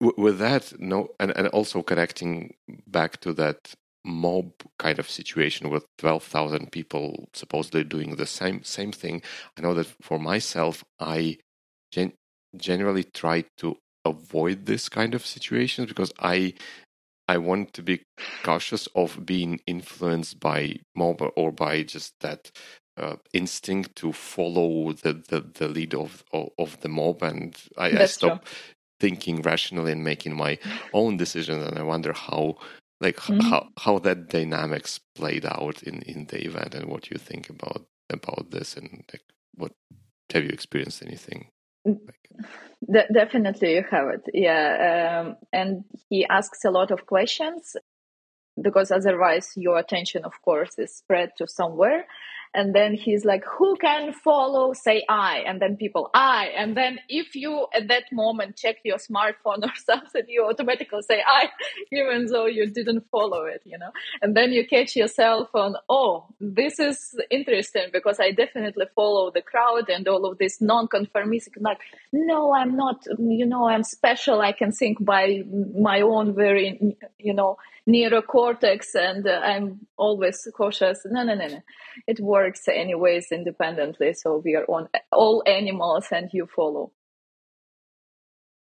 w- 0.00 0.14
with 0.16 0.38
that 0.38 0.72
no 0.78 1.08
and, 1.18 1.36
and 1.36 1.48
also 1.48 1.82
connecting 1.82 2.54
back 2.86 3.20
to 3.20 3.32
that 3.32 3.74
mob 4.04 4.52
kind 4.78 4.98
of 4.98 5.10
situation 5.10 5.70
with 5.70 5.84
12,000 5.98 6.72
people 6.72 7.28
supposedly 7.34 7.84
doing 7.84 8.16
the 8.16 8.26
same 8.26 8.62
same 8.62 8.92
thing 8.92 9.22
i 9.56 9.60
know 9.60 9.74
that 9.74 9.86
for 10.00 10.18
myself 10.18 10.84
i 11.00 11.36
gen- 11.92 12.14
generally 12.56 13.04
try 13.04 13.44
to 13.56 13.76
avoid 14.04 14.66
this 14.66 14.88
kind 14.88 15.14
of 15.14 15.26
situations 15.26 15.88
because 15.88 16.12
i 16.20 16.54
I 17.28 17.36
want 17.36 17.74
to 17.74 17.82
be 17.82 18.02
cautious 18.42 18.88
of 18.94 19.26
being 19.26 19.60
influenced 19.66 20.40
by 20.40 20.76
mob 20.96 21.22
or 21.36 21.52
by 21.52 21.82
just 21.82 22.14
that 22.20 22.50
uh, 22.96 23.16
instinct 23.32 23.96
to 23.96 24.12
follow 24.12 24.92
the, 24.92 25.12
the, 25.28 25.40
the 25.54 25.68
lead 25.68 25.94
of, 25.94 26.24
of, 26.32 26.48
of 26.58 26.80
the 26.80 26.88
mob, 26.88 27.22
and 27.22 27.56
I, 27.76 27.94
I 27.98 28.04
stop 28.06 28.44
true. 28.44 28.52
thinking 28.98 29.42
rationally 29.42 29.92
and 29.92 30.02
making 30.02 30.36
my 30.36 30.58
own 30.94 31.18
decisions. 31.18 31.64
And 31.66 31.78
I 31.78 31.82
wonder 31.82 32.12
how 32.12 32.56
like 33.00 33.16
mm-hmm. 33.16 33.40
how 33.40 33.68
how 33.78 33.98
that 33.98 34.28
dynamics 34.28 35.00
played 35.14 35.44
out 35.44 35.82
in 35.82 36.02
in 36.02 36.26
the 36.26 36.44
event 36.44 36.74
and 36.74 36.86
what 36.86 37.10
you 37.10 37.18
think 37.18 37.48
about 37.50 37.86
about 38.10 38.50
this 38.50 38.76
and 38.76 39.04
like 39.12 39.22
what 39.54 39.72
have 40.32 40.44
you 40.44 40.50
experienced 40.50 41.02
anything 41.02 41.48
mm. 41.86 41.98
De- 42.92 43.08
definitely 43.12 43.74
you 43.74 43.84
have 43.90 44.08
it 44.08 44.22
yeah 44.32 45.20
um, 45.20 45.36
and 45.52 45.84
he 46.08 46.24
asks 46.26 46.64
a 46.64 46.70
lot 46.70 46.92
of 46.92 47.06
questions 47.06 47.76
because 48.62 48.92
otherwise 48.92 49.52
your 49.56 49.78
attention 49.78 50.24
of 50.24 50.40
course 50.42 50.78
is 50.78 50.96
spread 50.96 51.30
to 51.36 51.46
somewhere 51.48 52.06
and 52.54 52.74
then 52.74 52.94
he's 52.94 53.24
like 53.24 53.44
who 53.44 53.76
can 53.76 54.12
follow 54.12 54.72
say 54.72 55.04
i? 55.08 55.42
And 55.46 55.60
then 55.60 55.76
people 55.76 56.10
i. 56.14 56.52
And 56.56 56.76
then 56.76 56.98
if 57.08 57.34
you 57.34 57.66
at 57.74 57.88
that 57.88 58.04
moment 58.12 58.56
check 58.56 58.76
your 58.84 58.98
smartphone 58.98 59.62
or 59.62 59.72
something 59.84 60.22
you 60.28 60.44
automatically 60.44 61.02
say 61.02 61.22
i 61.26 61.48
even 61.92 62.26
though 62.26 62.46
you 62.46 62.66
didn't 62.70 63.04
follow 63.10 63.44
it 63.44 63.62
you 63.64 63.78
know? 63.78 63.90
And 64.22 64.36
then 64.36 64.52
you 64.52 64.66
catch 64.66 64.96
yourself 64.96 65.48
on 65.54 65.76
oh 65.88 66.26
this 66.40 66.78
is 66.78 67.18
interesting 67.30 67.88
because 67.92 68.20
i 68.20 68.30
definitely 68.30 68.86
follow 68.94 69.30
the 69.30 69.42
crowd 69.42 69.88
and 69.88 70.06
all 70.08 70.24
of 70.26 70.38
this 70.38 70.60
non-conformistic 70.60 71.60
like 71.60 71.78
no 72.12 72.52
i'm 72.54 72.76
not 72.76 73.04
you 73.18 73.46
know 73.46 73.68
i'm 73.68 73.82
special. 73.82 74.40
I 74.40 74.52
can 74.52 74.72
think 74.72 75.04
by 75.04 75.42
my 75.78 76.00
own 76.00 76.34
very 76.34 76.96
you 77.18 77.34
know 77.34 77.56
neurocortex 77.88 78.94
and 78.94 79.26
uh, 79.26 79.40
i'm 79.42 79.86
always 79.96 80.46
cautious. 80.54 81.00
No 81.06 81.24
no 81.24 81.34
no 81.34 81.46
no. 81.46 81.60
It 82.06 82.20
works 82.20 82.37
anyways 82.68 83.32
independently 83.32 84.12
so 84.12 84.42
we 84.44 84.54
are 84.54 84.64
on 84.66 84.88
all 85.12 85.42
animals 85.46 86.06
and 86.12 86.30
you 86.32 86.46
follow. 86.54 86.92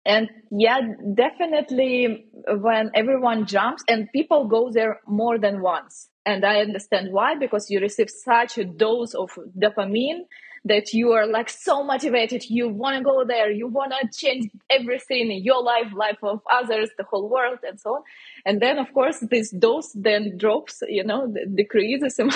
And 0.06 0.30
yeah 0.52 0.80
definitely 1.14 2.26
when 2.48 2.92
everyone 2.96 3.46
jumps 3.46 3.84
and 3.88 4.10
people 4.12 4.48
go 4.48 4.72
there 4.72 5.02
more 5.08 5.38
than 5.38 5.62
once. 5.62 6.08
And 6.26 6.46
i 6.46 6.60
understand 6.60 7.12
why 7.12 7.36
because 7.36 7.70
you 7.70 7.80
receive 7.80 8.10
such 8.10 8.58
a 8.58 8.66
dose 8.66 9.14
of 9.14 9.32
dopamine 9.58 10.22
that 10.66 10.94
you 10.94 11.12
are 11.12 11.26
like 11.26 11.50
so 11.50 11.84
motivated. 11.84 12.50
You 12.50 12.70
want 12.70 12.98
to 12.98 13.04
go 13.04 13.24
there. 13.26 13.52
You 13.52 13.68
want 13.68 13.94
to 14.00 14.08
change 14.16 14.50
everything 14.70 15.32
in 15.32 15.44
your 15.44 15.64
life 15.64 15.92
life 15.94 16.18
of 16.24 16.42
others 16.52 16.90
the 16.98 17.04
whole 17.04 17.30
world 17.30 17.60
and 17.68 17.80
so 17.80 17.96
on. 17.96 18.02
And 18.46 18.62
then 18.62 18.80
of 18.80 18.94
course 18.94 19.20
this 19.20 19.52
dose 19.52 19.92
then 19.94 20.38
drops 20.38 20.84
you 20.88 21.04
know 21.04 21.34
decreases. 21.56 22.20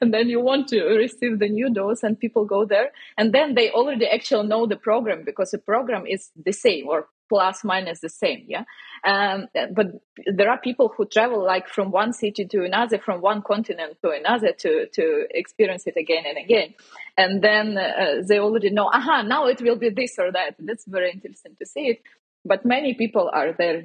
And 0.00 0.12
then 0.12 0.28
you 0.28 0.40
want 0.40 0.68
to 0.68 0.82
receive 0.82 1.38
the 1.38 1.48
new 1.48 1.72
dose 1.72 2.02
and 2.02 2.18
people 2.18 2.44
go 2.44 2.64
there. 2.64 2.90
And 3.18 3.32
then 3.32 3.54
they 3.54 3.70
already 3.70 4.06
actually 4.06 4.48
know 4.48 4.66
the 4.66 4.76
program 4.76 5.22
because 5.24 5.50
the 5.50 5.58
program 5.58 6.06
is 6.06 6.30
the 6.44 6.52
same 6.52 6.88
or 6.88 7.08
plus 7.28 7.64
minus 7.64 8.00
the 8.00 8.08
same 8.08 8.44
yeah? 8.46 8.64
Um, 9.04 9.48
but 9.74 9.86
there 10.26 10.50
are 10.50 10.58
people 10.58 10.92
who 10.96 11.06
travel 11.06 11.44
like 11.44 11.68
from 11.68 11.90
one 11.90 12.12
city 12.12 12.44
to 12.44 12.64
another 12.64 12.98
from 12.98 13.20
one 13.20 13.42
continent 13.42 13.96
to 14.02 14.10
another 14.10 14.52
to 14.52 14.86
to 14.92 15.26
experience 15.30 15.86
it 15.86 15.96
again 15.96 16.24
and 16.26 16.38
again. 16.38 16.74
And 17.16 17.42
then 17.42 17.76
uh, 17.76 18.22
they 18.26 18.38
already 18.38 18.70
know 18.70 18.88
aha 18.92 19.22
now 19.22 19.46
it 19.46 19.60
will 19.60 19.76
be 19.76 19.90
this 19.90 20.18
or 20.18 20.30
that. 20.32 20.54
That's 20.58 20.84
very 20.86 21.10
interesting 21.10 21.56
to 21.58 21.66
see 21.66 21.88
it. 21.88 22.02
But 22.44 22.64
many 22.64 22.94
people 22.94 23.30
are 23.32 23.52
there 23.52 23.82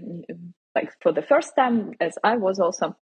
like 0.76 0.93
for 1.02 1.12
the 1.12 1.23
first 1.23 1.54
time 1.56 1.93
as 2.00 2.17
i 2.23 2.36
was 2.36 2.60
also. 2.60 2.95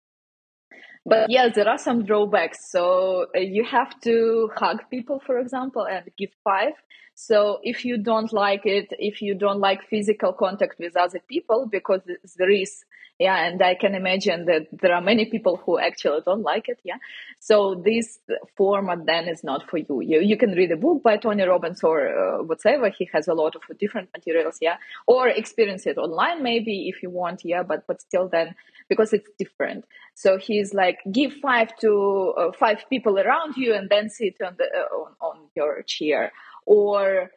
But 1.05 1.31
yes 1.31 1.57
there 1.57 1.69
are 1.69 1.79
some 1.79 2.05
drawbacks. 2.05 2.71
So 2.71 3.27
uh, 3.37 3.41
you 3.41 3.65
have 3.65 3.99
to 4.03 4.51
hug 4.55 4.83
people 4.89 5.21
for 5.27 5.39
example 5.39 5.85
and 5.85 6.09
give 6.17 6.31
five 6.45 6.75
so 7.15 7.61
if 7.63 7.85
you 7.85 7.97
don't 7.97 8.33
like 8.33 8.63
it 8.65 8.89
if 8.99 9.23
you 9.23 9.35
don't 9.35 9.61
like 9.61 9.89
physical 9.89 10.33
contact 10.33 10.79
with 10.79 10.97
other 10.97 11.21
people 11.29 11.67
because 11.71 12.01
there 12.37 12.51
is 12.51 12.85
yeah 13.19 13.47
and 13.47 13.63
i 13.63 13.75
can 13.75 13.95
imagine 13.95 14.45
that 14.47 14.67
there 14.73 14.93
are 14.93 15.01
many 15.01 15.25
people 15.27 15.57
who 15.65 15.79
actually 15.79 16.21
don't 16.25 16.43
like 16.43 16.69
it 16.69 16.81
yeah. 16.85 16.97
So 17.41 17.83
this 17.85 18.19
format 18.57 19.05
then 19.05 19.29
is 19.29 19.45
not 19.45 19.69
for 19.69 19.77
you. 19.77 20.01
You, 20.01 20.21
you 20.21 20.37
can 20.37 20.53
read 20.53 20.73
a 20.73 20.77
book 20.77 21.03
by 21.03 21.19
tony 21.19 21.45
robbins 21.45 21.85
or 21.85 22.09
uh, 22.09 22.43
whatever. 22.43 22.89
He 22.89 23.09
has 23.13 23.29
a 23.29 23.35
lot 23.35 23.55
of 23.55 23.63
different 23.79 24.09
materials 24.17 24.59
yeah. 24.61 24.77
Or 25.07 25.29
experience 25.29 25.87
it 25.87 25.99
online 25.99 26.43
maybe 26.43 26.89
if 26.89 27.03
you 27.03 27.11
want 27.11 27.43
yeah 27.45 27.63
but 27.63 27.87
but 27.87 28.01
still 28.01 28.29
then 28.29 28.55
because 28.89 29.13
it's 29.13 29.31
different. 29.39 29.85
So 30.15 30.39
he's 30.39 30.75
like 30.75 30.99
give 31.11 31.33
five 31.35 31.77
to 31.81 32.35
uh, 32.37 32.53
five 32.53 32.85
people 32.89 33.19
around 33.19 33.57
you 33.57 33.75
and 33.75 33.89
then 33.89 34.09
sit 34.09 34.37
on 34.45 34.57
the 34.59 34.65
uh, 34.65 34.97
on, 34.97 35.13
on 35.21 35.37
your 35.55 35.83
chair 35.83 36.33
or 36.67 37.31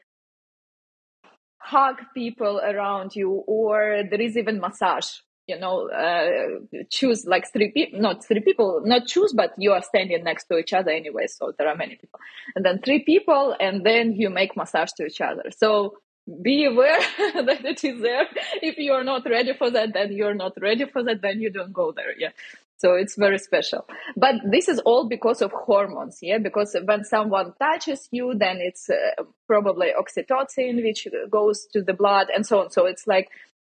hug 1.59 1.97
people 2.13 2.59
around 2.63 3.15
you 3.15 3.29
or 3.47 4.03
there 4.09 4.21
is 4.21 4.37
even 4.37 4.59
massage 4.59 5.09
you 5.47 5.57
know 5.57 5.89
uh, 5.89 6.83
choose 6.89 7.25
like 7.25 7.51
three 7.51 7.71
people 7.71 7.99
not 7.99 8.23
three 8.23 8.41
people 8.41 8.81
not 8.85 9.07
choose 9.07 9.33
but 9.33 9.53
you 9.57 9.71
are 9.71 9.81
standing 9.81 10.23
next 10.23 10.45
to 10.45 10.57
each 10.57 10.73
other 10.73 10.91
anyway 10.91 11.25
so 11.27 11.53
there 11.57 11.67
are 11.67 11.75
many 11.75 11.95
people. 11.95 12.19
And 12.55 12.65
then 12.65 12.79
three 12.81 13.03
people 13.03 13.55
and 13.59 13.85
then 13.85 14.13
you 14.13 14.29
make 14.29 14.55
massage 14.55 14.91
to 14.97 15.05
each 15.05 15.21
other. 15.21 15.43
So 15.57 15.97
be 16.43 16.65
aware 16.65 16.99
that 17.17 17.63
it 17.63 17.83
is 17.83 18.01
there. 18.01 18.27
If 18.61 18.77
you're 18.77 19.05
not 19.05 19.25
ready 19.25 19.53
for 19.53 19.69
that 19.71 19.93
then 19.93 20.11
you're 20.11 20.35
not 20.35 20.53
ready 20.61 20.85
for 20.85 21.01
that 21.03 21.21
then 21.21 21.39
you 21.39 21.49
don't 21.49 21.73
go 21.73 21.93
there 21.93 22.13
yeah 22.17 22.31
so 22.77 22.93
it's 22.93 23.15
very 23.15 23.37
special 23.39 23.85
but 24.15 24.35
this 24.49 24.67
is 24.67 24.79
all 24.79 25.07
because 25.07 25.41
of 25.41 25.51
hormones 25.51 26.19
yeah 26.21 26.37
because 26.37 26.75
when 26.85 27.03
someone 27.03 27.53
touches 27.59 28.07
you 28.11 28.33
then 28.35 28.57
it's 28.59 28.89
uh, 28.89 29.23
probably 29.47 29.91
oxytocin 29.99 30.83
which 30.83 31.07
goes 31.29 31.65
to 31.71 31.81
the 31.81 31.93
blood 31.93 32.27
and 32.33 32.45
so 32.45 32.61
on 32.61 32.69
so 32.69 32.85
it's 32.85 33.07
like 33.07 33.29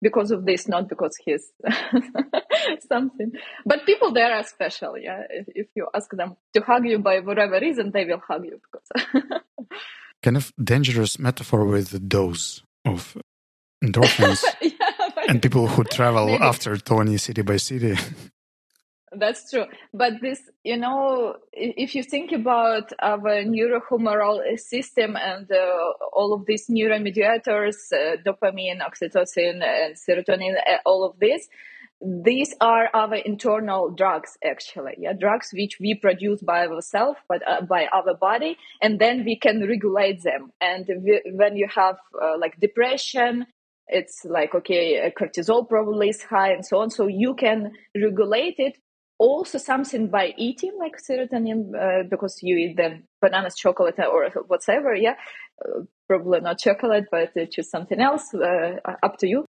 because 0.02 0.32
of 0.32 0.46
this, 0.46 0.68
not 0.68 0.88
because 0.88 1.16
he's 1.18 1.52
something. 2.88 3.32
But 3.66 3.86
people 3.86 4.14
there 4.14 4.34
are 4.34 4.44
special, 4.44 4.98
yeah. 4.98 5.24
If, 5.30 5.48
if, 5.56 5.68
you 5.76 5.88
ask 5.94 6.10
them 6.12 6.38
to 6.54 6.62
hug 6.62 6.86
you 6.86 7.00
by 7.00 7.20
whatever 7.20 7.60
reason, 7.60 7.92
they 7.92 8.06
will 8.06 8.22
hug 8.26 8.46
you 8.46 8.60
because. 8.72 9.42
kind 10.24 10.38
of 10.38 10.52
dangerous 10.62 11.18
metaphor 11.20 11.66
with 11.66 11.90
the 11.90 12.00
dose 12.00 12.62
of 12.86 13.18
endorphins 13.84 14.44
yeah, 14.62 14.72
and 15.30 15.42
people 15.42 15.68
who 15.68 15.84
travel 15.86 16.26
maybe. 16.26 16.44
after 16.44 16.76
Tony 16.78 17.18
city 17.18 17.42
by 17.42 17.58
city. 17.58 17.98
That's 19.12 19.50
true. 19.50 19.66
But 19.94 20.22
this, 20.22 20.40
you 20.64 20.78
know, 20.78 21.36
if 21.52 21.96
you 21.96 22.04
think 22.04 22.32
about 22.32 22.92
our 23.02 23.44
neurohumoral 23.44 24.58
system 24.60 25.16
and 25.16 25.52
uh, 25.52 26.08
all 26.14 26.34
of 26.34 26.46
these 26.46 26.68
neuromediators, 26.68 27.76
uh, 27.92 28.18
dopamine, 28.26 28.82
oxytocin, 28.82 29.64
and 29.64 29.96
serotonin, 29.96 30.56
uh, 30.58 30.78
all 30.86 31.04
of 31.06 31.20
this, 31.20 31.48
these 32.02 32.56
are 32.62 32.88
our 32.94 33.16
internal 33.16 33.90
drugs, 33.90 34.38
actually. 34.44 34.94
Yeah, 35.00 35.14
drugs 35.14 35.50
which 35.54 35.78
we 35.80 35.96
produce 35.96 36.42
by 36.42 36.68
ourselves, 36.68 37.20
but 37.28 37.42
uh, 37.48 37.62
by 37.62 37.88
our 37.88 38.14
body, 38.16 38.58
and 38.82 39.00
then 39.00 39.26
we 39.26 39.38
can 39.38 39.68
regulate 39.68 40.24
them. 40.24 40.52
And 40.62 40.86
we, 40.88 41.22
when 41.34 41.58
you 41.58 41.68
have 41.76 41.98
uh, 42.22 42.38
like 42.40 42.60
depression, 42.60 43.48
it's 43.92 44.24
like 44.24 44.54
okay 44.54 45.12
cortisol 45.20 45.68
probably 45.68 46.10
is 46.10 46.22
high 46.22 46.52
and 46.52 46.64
so 46.64 46.78
on 46.78 46.92
so 46.92 47.08
you 47.08 47.34
can 47.34 47.72
regulate 47.96 48.54
it 48.60 48.78
also 49.20 49.58
something 49.58 50.08
by 50.08 50.34
eating 50.38 50.72
like 50.80 50.96
serotonin 50.98 51.76
uh, 51.76 52.04
because 52.10 52.40
you 52.42 52.58
eat 52.58 52.78
then 52.78 53.04
bananas 53.22 53.56
chocolate 53.56 54.00
or 54.00 54.30
whatever 54.48 54.96
yeah? 54.96 55.16
Uh, 55.64 55.82
probably 56.08 56.40
not 56.40 56.58
chocolate 56.58 57.06
but 57.12 57.36
uh, 57.38 57.46
choose 57.52 57.70
something 57.70 58.00
else 58.00 58.34
uh, 58.34 58.78
up 59.04 59.18
to 59.18 59.28
you. 59.28 59.46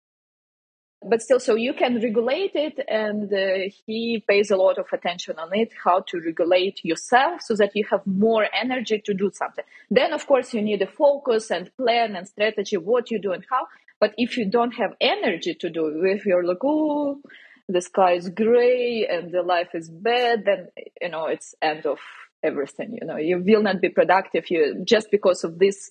But 1.06 1.20
still 1.20 1.40
so 1.40 1.56
you 1.56 1.74
can 1.74 2.00
regulate 2.00 2.52
it 2.54 2.78
and 2.88 3.30
uh, 3.32 3.70
he 3.86 4.24
pays 4.26 4.50
a 4.50 4.56
lot 4.56 4.78
of 4.78 4.86
attention 4.92 5.38
on 5.38 5.50
it 5.52 5.72
how 5.84 6.04
to 6.08 6.20
regulate 6.20 6.84
yourself 6.84 7.42
so 7.42 7.54
that 7.56 7.72
you 7.74 7.84
have 7.90 8.06
more 8.06 8.46
energy 8.54 9.02
to 9.04 9.14
do 9.14 9.30
something. 9.34 9.64
Then 9.90 10.12
of 10.12 10.26
course 10.26 10.54
you 10.54 10.62
need 10.62 10.80
a 10.82 10.86
focus 10.86 11.50
and 11.50 11.70
plan 11.76 12.14
and 12.14 12.26
strategy 12.26 12.76
what 12.76 13.10
you 13.10 13.18
do 13.20 13.32
and 13.32 13.44
how. 13.50 13.66
But 13.98 14.14
if 14.16 14.36
you 14.36 14.48
don't 14.48 14.72
have 14.72 14.94
energy 15.00 15.54
to 15.54 15.70
do 15.70 16.04
if 16.04 16.24
you're 16.24 16.44
like 16.44 16.64
oh 16.64 17.20
the 17.68 17.80
sky 17.80 18.12
is 18.12 18.28
gray 18.28 19.06
and 19.10 19.32
the 19.32 19.42
life 19.42 19.70
is 19.74 19.90
bad, 19.90 20.44
then 20.44 20.68
you 21.00 21.08
know 21.08 21.26
it's 21.26 21.54
end 21.60 21.86
of 21.86 21.98
everything. 22.42 22.98
You 23.00 23.06
know, 23.06 23.16
you 23.16 23.42
will 23.44 23.62
not 23.62 23.80
be 23.80 23.88
productive. 23.88 24.50
You 24.50 24.82
just 24.84 25.10
because 25.10 25.44
of 25.44 25.58
this 25.58 25.90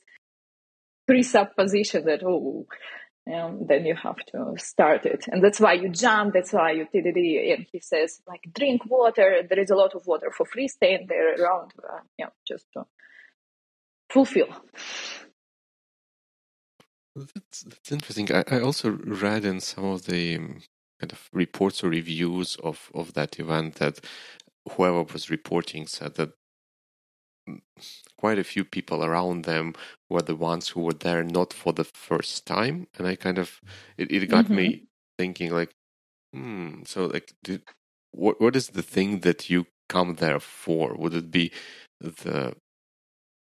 presupposition 1.08 2.06
that 2.06 2.24
oh, 2.24 2.66
um, 3.34 3.66
then 3.68 3.86
you 3.86 3.96
have 3.96 4.18
to 4.28 4.54
start 4.58 5.06
it, 5.06 5.26
and 5.28 5.44
that's 5.44 5.60
why 5.60 5.74
you 5.74 5.90
jump. 5.90 6.34
That's 6.34 6.54
why 6.54 6.72
you 6.72 6.86
TDD. 6.86 7.54
And 7.54 7.66
he 7.72 7.80
says 7.80 8.22
like 8.28 8.42
drink 8.54 8.86
water. 8.86 9.42
There 9.48 9.60
is 9.60 9.70
a 9.70 9.76
lot 9.76 9.96
of 9.96 10.06
water 10.08 10.32
for 10.36 10.46
free. 10.46 10.68
Staying 10.68 11.08
there 11.10 11.36
around. 11.36 11.72
Uh, 11.78 12.00
yeah, 12.18 12.30
just 12.48 12.66
to 12.74 12.86
fulfill. 14.10 14.48
That's, 17.16 17.64
that's 17.64 17.92
interesting. 17.92 18.30
I, 18.34 18.44
I 18.52 18.60
also 18.60 18.92
read 18.92 19.46
in 19.46 19.62
some 19.62 19.86
of 19.86 20.06
the 20.06 20.36
um, 20.36 20.62
kind 21.00 21.12
of 21.12 21.30
reports 21.34 21.84
or 21.84 21.90
reviews 21.90 22.56
of 22.58 22.90
of 22.94 23.14
that 23.14 23.40
event 23.40 23.76
that 23.76 24.00
whoever 24.72 25.04
was 25.04 25.30
reporting 25.30 25.88
said 25.88 26.16
that 26.16 26.32
quite 28.18 28.40
a 28.40 28.44
few 28.44 28.64
people 28.64 29.04
around 29.04 29.44
them 29.44 29.74
were 30.10 30.22
the 30.22 30.36
ones 30.36 30.70
who 30.70 30.82
were 30.82 30.94
there 30.94 31.24
not 31.24 31.54
for 31.54 31.74
the 31.74 31.84
first 31.84 32.46
time 32.46 32.88
and 32.98 33.08
i 33.08 33.16
kind 33.16 33.38
of 33.38 33.62
it, 33.98 34.12
it 34.12 34.28
got 34.28 34.46
mm-hmm. 34.46 34.56
me 34.56 34.84
thinking 35.18 35.52
like 35.52 35.72
hmm 36.34 36.82
so 36.86 37.06
like 37.06 37.34
did, 37.44 37.62
what 38.12 38.42
what 38.42 38.56
is 38.56 38.70
the 38.70 38.82
thing 38.82 39.20
that 39.20 39.50
you 39.50 39.68
come 39.90 40.16
there 40.16 40.40
for 40.40 40.96
would 40.96 41.14
it 41.14 41.30
be 41.30 41.52
the 42.02 42.56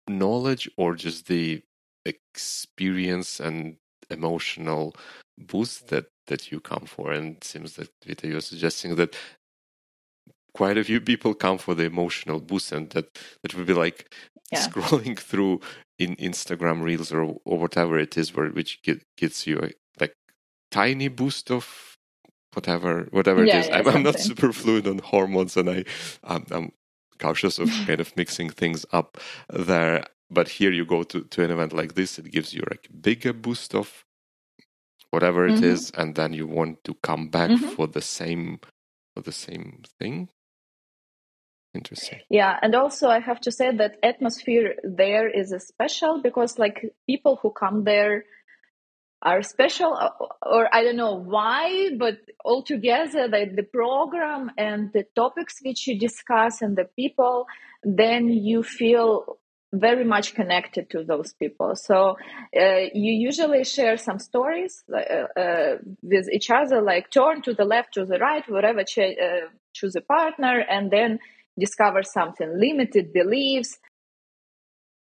knowledge 0.07 0.69
or 0.77 0.95
just 0.95 1.27
the 1.27 1.61
experience 2.05 3.39
and 3.39 3.77
emotional 4.11 4.95
boost 5.37 5.87
that 5.87 6.05
that 6.27 6.51
you 6.51 6.59
come 6.59 6.85
for 6.85 7.11
and 7.11 7.37
it 7.37 7.43
seems 7.43 7.75
that 7.75 7.89
Vita 8.05 8.27
you're 8.27 8.41
suggesting 8.41 8.95
that 8.95 9.15
quite 10.53 10.77
a 10.77 10.83
few 10.83 11.01
people 11.01 11.33
come 11.33 11.57
for 11.57 11.75
the 11.75 11.83
emotional 11.83 12.39
boost 12.39 12.71
and 12.71 12.89
that 12.91 13.13
that 13.41 13.53
would 13.55 13.65
be 13.65 13.73
like 13.73 14.13
yeah. 14.51 14.65
scrolling 14.65 15.17
through 15.19 15.59
in 15.99 16.15
Instagram 16.15 16.81
reels 16.81 17.11
or 17.11 17.35
or 17.45 17.57
whatever 17.59 17.99
it 17.99 18.17
is 18.17 18.35
where 18.35 18.49
which 18.49 18.81
get, 18.81 19.03
gets 19.17 19.45
you 19.45 19.59
a, 19.59 19.69
like 19.99 20.15
tiny 20.71 21.07
boost 21.07 21.51
of 21.51 21.97
whatever 22.53 23.07
whatever 23.11 23.43
yeah, 23.43 23.57
it 23.57 23.59
is. 23.59 23.67
Yeah, 23.67 23.77
I'm, 23.79 23.87
I'm, 23.87 24.03
not 24.03 24.19
super 24.19 24.53
fluent 24.53 24.87
on 24.87 24.99
hormones 24.99 25.57
and 25.57 25.69
I 25.69 25.85
I'm, 26.23 26.45
I'm 26.51 26.71
cautious 27.19 27.59
of 27.59 27.69
kind 27.87 27.99
of 27.99 28.15
mixing 28.15 28.49
things 28.49 28.85
up 28.91 29.17
there. 29.49 30.05
But 30.31 30.47
here 30.47 30.71
you 30.71 30.85
go 30.85 31.03
to, 31.03 31.21
to 31.21 31.43
an 31.43 31.51
event 31.51 31.71
like 31.71 31.93
this, 31.93 32.17
it 32.17 32.31
gives 32.31 32.53
you 32.53 32.63
like 32.69 32.89
bigger 33.01 33.31
boost 33.31 33.75
of 33.75 34.04
whatever 35.15 35.47
it 35.47 35.55
mm-hmm. 35.55 35.73
is, 35.75 35.91
and 35.91 36.13
then 36.15 36.33
you 36.33 36.45
want 36.45 36.83
to 36.83 36.93
come 37.01 37.29
back 37.29 37.49
mm-hmm. 37.49 37.69
for 37.75 37.87
the 37.87 38.01
same 38.01 38.59
for 39.13 39.21
the 39.21 39.31
same 39.31 39.81
thing. 39.97 40.27
Interesting. 41.73 42.19
Yeah, 42.29 42.59
and 42.61 42.75
also 42.75 43.07
I 43.09 43.19
have 43.19 43.39
to 43.41 43.51
say 43.51 43.75
that 43.75 43.97
atmosphere 44.03 44.75
there 44.83 45.27
is 45.29 45.51
a 45.51 45.59
special 45.59 46.21
because 46.21 46.59
like 46.59 46.93
people 47.07 47.39
who 47.41 47.49
come 47.51 47.85
there 47.85 48.25
are 49.21 49.41
special 49.41 49.91
uh, 49.95 50.09
or 50.41 50.69
i 50.75 50.83
don't 50.83 50.97
know 50.97 51.15
why 51.15 51.89
but 51.97 52.17
altogether 52.43 53.27
the, 53.27 53.49
the 53.55 53.63
program 53.63 54.51
and 54.57 54.91
the 54.93 55.05
topics 55.15 55.55
which 55.63 55.87
you 55.87 55.97
discuss 55.97 56.61
and 56.61 56.77
the 56.77 56.87
people 56.95 57.47
then 57.83 58.29
you 58.29 58.61
feel 58.61 59.39
very 59.73 60.03
much 60.05 60.35
connected 60.35 60.89
to 60.91 61.03
those 61.03 61.33
people. 61.33 61.75
So 61.75 62.17
uh, 62.55 62.87
you 62.93 63.11
usually 63.11 63.63
share 63.63 63.97
some 63.97 64.19
stories 64.19 64.83
uh, 64.93 65.39
uh, 65.39 65.77
with 66.01 66.29
each 66.31 66.49
other 66.49 66.81
like 66.81 67.11
turn 67.11 67.41
to 67.43 67.53
the 67.53 67.65
left 67.65 67.93
to 67.95 68.05
the 68.05 68.19
right 68.19 68.43
whatever 68.49 68.83
ch- 68.83 68.99
uh, 68.99 69.47
choose 69.73 69.95
a 69.95 70.01
partner 70.01 70.59
and 70.59 70.91
then 70.91 71.19
discover 71.59 72.03
something 72.03 72.57
limited 72.57 73.11
beliefs 73.11 73.77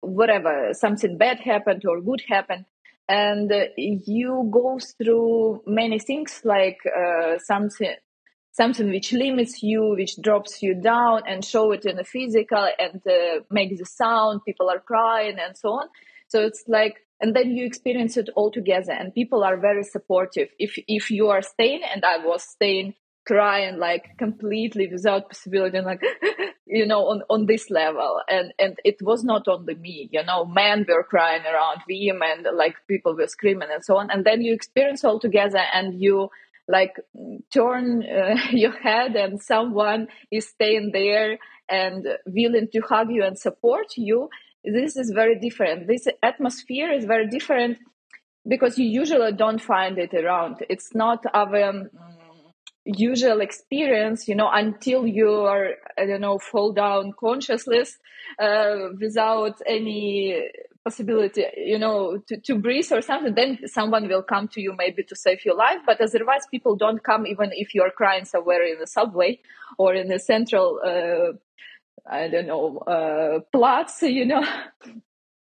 whatever 0.06 0.70
something 0.74 1.18
bad 1.18 1.40
happened 1.40 1.84
or 1.86 2.02
good 2.02 2.22
happened. 2.28 2.66
And 3.08 3.52
uh, 3.52 3.66
you 3.78 4.50
go 4.52 4.80
through 4.98 5.62
many 5.68 6.00
things 6.00 6.42
like 6.44 6.80
uh, 6.86 7.38
something 7.40 7.94
something 8.56 8.90
which 8.90 9.12
limits 9.12 9.62
you 9.62 9.96
which 9.98 10.16
drops 10.22 10.64
you 10.64 10.74
down 10.74 11.22
and 11.28 11.44
show 11.44 11.72
it 11.72 11.86
in 11.86 11.98
the 11.98 12.04
physical 12.04 12.68
and 12.80 13.02
uh, 13.06 13.42
make 13.52 13.78
the 13.78 13.86
sound 13.86 14.42
people 14.46 14.70
are 14.70 14.80
crying 14.80 15.38
and 15.40 15.58
so 15.58 15.70
on. 15.70 15.88
So 16.30 16.42
it's 16.42 16.64
like 16.68 17.02
and 17.22 17.36
then 17.36 17.52
you 17.52 17.66
experience 17.66 18.18
it 18.18 18.30
all 18.36 18.52
together 18.52 18.92
and 18.92 19.14
people 19.14 19.44
are 19.44 19.58
very 19.58 19.84
supportive. 19.84 20.50
If 20.58 20.78
if 20.88 21.12
you 21.12 21.28
are 21.30 21.42
staying 21.42 21.82
and 21.84 22.04
i 22.06 22.18
was 22.18 22.44
staying 22.44 22.94
crying 23.26 23.78
like 23.78 24.18
completely 24.20 24.88
without 24.92 25.28
possibility 25.30 25.80
like 25.82 26.04
you 26.68 26.86
know 26.86 27.08
on 27.08 27.24
on 27.30 27.46
this 27.48 27.70
level. 27.70 28.22
And 28.30 28.54
and 28.58 28.80
it 28.86 29.02
was 29.02 29.26
not 29.26 29.50
only 29.50 29.76
me 29.76 30.10
you 30.14 30.24
know 30.24 30.46
men 30.46 30.86
were 30.88 31.04
crying 31.04 31.44
around 31.44 31.82
women, 31.90 32.46
like 32.56 32.76
people 32.88 33.16
were 33.18 33.28
screaming 33.28 33.70
and 33.74 33.84
so 33.84 33.98
on. 33.98 34.10
And 34.12 34.24
then 34.24 34.42
you 34.42 34.54
experience 34.54 35.04
all 35.04 35.20
together 35.20 35.64
and 35.74 36.02
you 36.02 36.30
like 36.68 36.96
turn 37.54 38.04
uh, 38.04 38.36
your 38.52 38.78
head 38.80 39.16
and 39.16 39.42
someone 39.42 40.08
is 40.32 40.50
staying 40.50 40.92
there 40.94 41.38
and 41.70 42.08
willing 42.26 42.68
to 42.74 42.82
hug 42.82 43.12
you 43.12 43.24
and 43.24 43.38
support 43.38 43.98
you. 43.98 44.30
This 44.64 44.96
is 44.98 45.12
very 45.12 45.40
different. 45.40 45.88
This 45.88 46.08
atmosphere 46.24 46.92
is 46.92 47.06
very 47.06 47.28
different 47.28 47.78
because 48.48 48.78
you 48.78 48.86
usually 48.88 49.32
don't 49.34 49.62
find 49.62 49.98
it 49.98 50.14
around. 50.14 50.58
It's 50.70 50.94
not 50.94 51.24
our 51.34 51.64
um, 51.64 51.90
usual 52.86 53.42
experience 53.42 54.28
you 54.28 54.36
know 54.36 54.50
until 54.52 55.08
you 55.08 55.28
are 55.28 55.70
i 55.98 56.06
don't 56.06 56.22
know 56.22 56.38
fall 56.38 56.72
down 56.72 57.12
consciousness 57.20 57.98
uh, 58.40 58.90
without 59.02 59.60
any 59.68 60.40
possibility 60.86 61.44
you 61.58 61.80
know 61.80 62.20
to, 62.28 62.38
to 62.38 62.54
breathe 62.56 62.90
or 62.92 63.02
something 63.02 63.34
then 63.34 63.58
someone 63.66 64.08
will 64.08 64.22
come 64.22 64.48
to 64.48 64.62
you 64.62 64.72
maybe 64.78 65.02
to 65.04 65.16
save 65.16 65.44
your 65.44 65.56
life. 65.56 65.80
But 65.86 66.00
otherwise 66.00 66.44
people 66.50 66.76
don't 66.76 67.04
come 67.04 67.26
even 67.26 67.50
if 67.54 67.74
you 67.74 67.82
are 67.82 67.90
crying 67.90 68.26
somewhere 68.26 68.64
in 68.64 68.78
the 68.80 68.88
subway 68.88 69.40
or 69.80 69.96
in 69.96 70.08
the 70.08 70.20
central 70.20 70.80
uh, 70.92 71.34
i 72.10 72.28
don't 72.28 72.48
know 72.48 72.78
uh, 72.96 73.40
plots 73.52 74.02
you 74.04 74.26
know. 74.26 74.46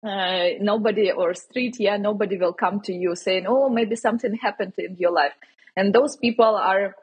Uh, 0.05 0.49
nobody 0.59 1.09
or 1.13 1.33
street 1.33 1.77
yeah 1.79 1.95
nobody 1.95 2.35
will 2.37 2.51
come 2.51 2.81
to 2.81 2.91
you 2.91 3.15
saying 3.15 3.45
oh 3.47 3.69
maybe 3.69 3.95
something 3.95 4.35
happened 4.35 4.73
in 4.77 4.97
your 4.99 5.11
life. 5.11 5.31
And 5.77 5.95
those 5.95 6.17
people 6.17 6.53
are 6.71 6.95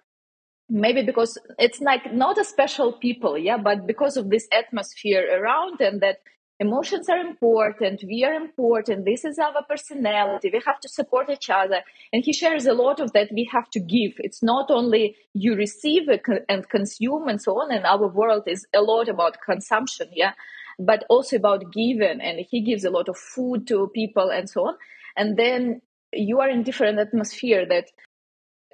maybe 0.68 1.02
because 1.02 1.38
it's 1.58 1.80
like 1.80 2.12
not 2.12 2.36
a 2.36 2.44
special 2.44 2.92
people 2.92 3.38
yeah 3.38 3.56
but 3.56 3.86
because 3.86 4.18
of 4.18 4.28
this 4.28 4.46
atmosphere 4.52 5.24
around 5.38 5.80
and 5.80 6.02
that 6.02 6.18
emotions 6.60 7.08
are 7.08 7.18
important 7.18 8.04
we 8.06 8.22
are 8.22 8.34
important 8.34 9.06
this 9.06 9.24
is 9.24 9.38
our 9.38 9.64
personality 9.66 10.50
we 10.52 10.60
have 10.64 10.78
to 10.78 10.88
support 10.88 11.30
each 11.30 11.48
other. 11.48 11.80
And 12.12 12.22
he 12.22 12.32
shares 12.32 12.66
a 12.66 12.74
lot 12.74 13.00
of 13.00 13.12
that 13.14 13.30
we 13.32 13.48
have 13.50 13.70
to 13.70 13.80
give. 13.80 14.12
It's 14.18 14.42
not 14.42 14.70
only 14.70 15.16
you 15.32 15.54
receive 15.54 16.02
and 16.48 16.68
consume 16.68 17.28
and 17.28 17.40
so 17.40 17.52
on 17.52 17.72
and 17.72 17.84
our 17.86 18.06
world 18.06 18.44
is 18.46 18.66
a 18.74 18.82
lot 18.82 19.08
about 19.08 19.38
consumption 19.44 20.08
yeah? 20.12 20.34
But 20.78 21.04
also 21.08 21.36
about 21.36 21.72
giving 21.72 22.20
and 22.20 22.40
he 22.50 22.60
gives 22.60 22.84
a 22.84 22.90
lot 22.90 23.08
of 23.08 23.16
food 23.16 23.66
to 23.68 23.90
people 23.94 24.30
and 24.30 24.48
so 24.48 24.68
on. 24.68 24.74
And 25.16 25.38
then 25.38 25.80
you 26.12 26.40
are 26.40 26.48
in 26.48 26.62
different 26.62 26.98
atmosphere 26.98 27.64
that 27.66 27.86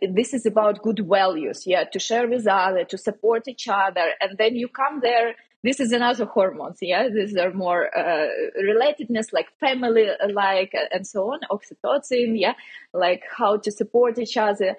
this 0.02 0.34
is 0.34 0.44
about 0.44 0.82
good 0.82 1.00
values 1.08 1.62
yeah? 1.66 1.84
To 1.84 2.00
share 2.00 2.28
with 2.28 2.48
others 2.48 2.86
to 2.88 2.98
support 2.98 3.46
each 3.46 3.68
other. 3.68 4.08
And 4.20 4.36
then 4.38 4.56
you 4.56 4.68
come 4.68 5.00
there 5.00 5.36
this 5.66 5.80
is 5.80 5.92
another 5.92 6.24
hormones 6.24 6.78
yeah? 6.80 7.08
These 7.08 7.36
are 7.36 7.52
more 7.52 7.96
uh, 7.96 8.28
relatedness 8.62 9.32
like 9.32 9.48
family 9.58 10.06
like 10.32 10.72
and 10.92 11.06
so 11.06 11.32
on 11.32 11.40
oxytocin 11.50 12.38
yeah? 12.38 12.54
Like 12.92 13.22
how 13.36 13.56
to 13.58 13.70
support 13.70 14.18
each 14.18 14.36
other 14.36 14.76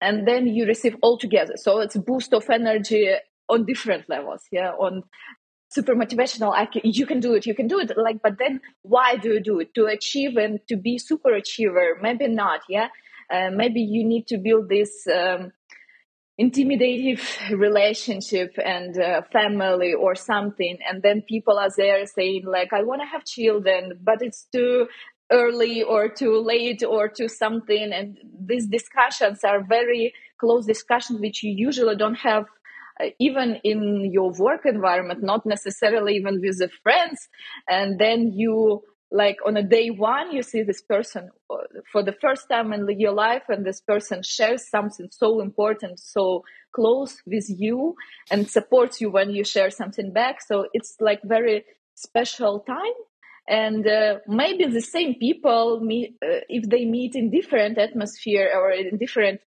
and 0.00 0.26
then 0.26 0.46
you 0.46 0.66
receive 0.66 0.96
all 1.02 1.18
together. 1.18 1.54
So 1.56 1.80
it's 1.80 1.96
boost 1.96 2.32
of 2.32 2.48
energy 2.48 3.10
on 3.48 3.66
different 3.66 4.08
levels 4.08 4.42
yeah? 4.50 4.70
On 4.70 5.02
super 5.68 5.94
motivational 5.94 6.54
can, 6.72 6.82
you 6.84 7.06
can 7.06 7.20
do 7.20 7.34
it 7.34 7.46
you 7.46 7.54
can 7.54 7.68
do 7.68 7.78
it 7.78 7.92
like 7.96 8.20
but 8.22 8.38
then 8.38 8.60
why 8.82 9.16
do 9.16 9.34
you 9.34 9.40
do 9.40 9.60
it? 9.60 9.74
To 9.74 9.86
achieve 9.86 10.36
and 10.36 10.58
to 10.68 10.76
be 10.76 10.98
super 10.98 11.34
achiever 11.34 11.98
maybe 12.00 12.28
not 12.28 12.60
yeah? 12.68 12.88
Uh, 13.30 13.50
maybe 13.50 13.80
you 13.80 14.04
need 14.04 14.26
to 14.26 14.38
build 14.38 14.68
this 14.68 15.06
um, 15.06 15.52
intimidative 16.40 17.22
relationship 17.52 18.56
and 18.64 18.98
uh, 18.98 19.20
family 19.30 19.92
or 19.92 20.14
something 20.14 20.78
and 20.88 21.02
then 21.02 21.20
people 21.28 21.58
are 21.58 21.68
there 21.76 22.06
saying 22.06 22.44
like 22.46 22.72
i 22.72 22.82
want 22.82 23.02
to 23.02 23.06
have 23.06 23.22
children 23.26 23.92
but 24.02 24.22
it's 24.22 24.46
too 24.50 24.86
early 25.30 25.82
or 25.82 26.08
too 26.08 26.40
late 26.40 26.82
or 26.82 27.08
too 27.08 27.28
something 27.28 27.92
and 27.92 28.16
these 28.50 28.66
discussions 28.66 29.44
are 29.44 29.62
very 29.68 30.14
close 30.38 30.64
discussions 30.64 31.20
which 31.20 31.42
you 31.42 31.52
usually 31.54 31.94
don't 31.94 32.22
have 32.30 32.46
uh, 33.02 33.10
even 33.18 33.60
in 33.62 34.10
your 34.10 34.32
work 34.38 34.62
environment 34.64 35.22
not 35.22 35.44
necessarily 35.44 36.14
even 36.14 36.40
with 36.40 36.56
the 36.58 36.70
friends 36.82 37.28
and 37.68 37.98
then 37.98 38.32
you 38.34 38.82
like 39.10 39.38
on 39.44 39.56
a 39.56 39.62
day 39.62 39.90
one 39.90 40.32
you 40.32 40.42
see 40.42 40.62
this 40.62 40.82
person 40.82 41.30
uh, 41.50 41.56
for 41.90 42.02
the 42.02 42.12
first 42.12 42.48
time 42.48 42.72
in 42.72 42.86
your 42.98 43.12
life 43.12 43.42
and 43.48 43.64
this 43.64 43.80
person 43.80 44.22
shares 44.22 44.68
something 44.68 45.08
so 45.10 45.40
important 45.40 45.98
so 45.98 46.44
close 46.72 47.20
with 47.26 47.46
you 47.48 47.94
and 48.30 48.48
supports 48.48 49.00
you 49.00 49.10
when 49.10 49.30
you 49.30 49.44
share 49.44 49.70
something 49.70 50.12
back 50.12 50.40
so 50.40 50.66
it's 50.72 50.96
like 51.00 51.20
very 51.24 51.64
special 51.94 52.60
time 52.60 52.98
and 53.48 53.86
uh, 53.86 54.18
maybe 54.28 54.66
the 54.66 54.80
same 54.80 55.14
people 55.16 55.80
meet 55.80 56.16
uh, 56.22 56.40
if 56.48 56.68
they 56.68 56.84
meet 56.84 57.16
in 57.16 57.30
different 57.30 57.78
atmosphere 57.78 58.50
or 58.54 58.70
in 58.70 58.96
different 58.96 59.40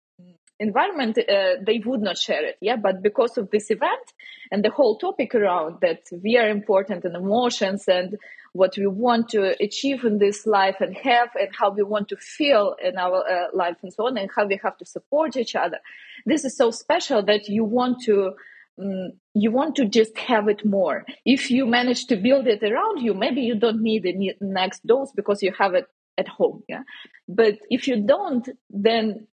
environment, 0.63 1.19
uh, 1.19 1.57
they 1.67 1.83
would 1.85 2.01
not 2.01 2.17
share 2.17 2.45
it. 2.45 2.57
Yeah. 2.61 2.77
But 2.77 3.03
because 3.03 3.37
of 3.37 3.51
this 3.51 3.71
event 3.71 4.07
and 4.51 4.65
the 4.65 4.71
whole 4.71 4.97
topic 4.97 5.35
around 5.35 5.79
that 5.83 6.03
we 6.23 6.39
are 6.39 6.49
important 6.49 7.05
and 7.05 7.17
emotions 7.17 7.85
and 7.89 8.17
what 8.53 8.77
we 8.77 8.87
want 8.87 9.31
to 9.31 9.57
achieve 9.63 10.05
in 10.05 10.19
this 10.19 10.47
life 10.47 10.77
and 10.81 10.97
have 10.97 11.31
and 11.35 11.49
how 11.59 11.71
we 11.71 11.83
want 11.83 12.09
to 12.09 12.17
feel 12.17 12.77
in 12.83 12.99
our 12.99 13.25
uh, 13.29 13.47
life 13.55 13.77
and 13.83 13.93
so 13.93 14.07
on 14.07 14.19
and 14.19 14.31
how 14.35 14.47
we 14.47 14.61
have 14.63 14.77
to 14.77 14.85
support 14.85 15.37
each 15.37 15.55
other. 15.55 15.79
This 16.27 16.45
is 16.45 16.57
so 16.57 16.71
special 16.71 17.23
that 17.25 17.49
you 17.49 17.65
want 17.65 18.03
to 18.05 18.33
um, 18.81 19.13
you 19.35 19.51
want 19.51 19.77
to 19.77 19.85
just 19.87 20.17
have 20.17 20.49
it 20.49 20.65
more. 20.65 21.05
If 21.27 21.51
you 21.51 21.67
manage 21.67 22.07
to 22.07 22.17
build 22.17 22.47
it 22.47 22.63
around 22.63 23.03
you, 23.03 23.13
maybe 23.13 23.43
you 23.43 23.55
don't 23.55 23.83
need 23.83 24.03
the 24.03 24.35
next 24.41 24.87
dose 24.87 25.13
because 25.13 25.43
you 25.43 25.53
have 25.59 25.75
it 25.75 25.87
at 26.17 26.29
home. 26.29 26.63
Yeah, 26.69 26.83
but 27.29 27.59
if 27.71 27.87
you 27.87 28.07
don't, 28.07 28.49
then 28.71 29.27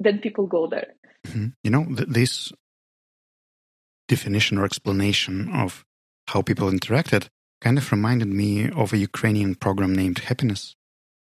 then 0.00 0.18
people 0.18 0.46
go 0.46 0.66
there. 0.66 0.94
Mm-hmm. 1.26 1.46
You 1.62 1.70
know, 1.70 1.84
th- 1.84 2.08
this 2.08 2.52
definition 4.06 4.58
or 4.58 4.64
explanation 4.64 5.50
of 5.52 5.84
how 6.28 6.42
people 6.42 6.70
interacted 6.70 7.28
kind 7.60 7.78
of 7.78 7.90
reminded 7.90 8.28
me 8.28 8.70
of 8.70 8.92
a 8.92 8.98
Ukrainian 8.98 9.54
program 9.54 9.94
named 9.94 10.18
Happiness 10.20 10.76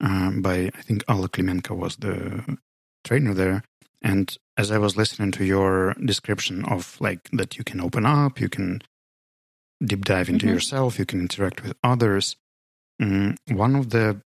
uh, 0.03 0.31
by, 0.31 0.71
I 0.75 0.83
think, 0.83 1.05
Alla 1.09 1.29
Klimenko 1.29 1.77
was 1.77 1.97
the 1.97 2.59
trainer 3.05 3.35
there. 3.35 3.63
And 4.03 4.37
as 4.57 4.71
I 4.71 4.79
was 4.79 4.97
listening 4.97 5.31
to 5.33 5.45
your 5.45 5.95
description 5.95 6.65
of 6.65 7.01
like 7.01 7.29
that 7.33 7.57
you 7.57 7.65
can 7.65 7.81
open 7.81 8.05
up, 8.05 8.41
you 8.41 8.49
can 8.49 8.83
deep 9.85 10.05
dive 10.05 10.29
into 10.29 10.47
mm-hmm. 10.47 10.55
yourself, 10.55 10.99
you 10.99 11.07
can 11.07 11.21
interact 11.21 11.63
with 11.63 11.75
others. 11.83 12.37
Um, 13.01 13.37
one 13.49 13.75
of 13.77 13.91
the 13.91 14.21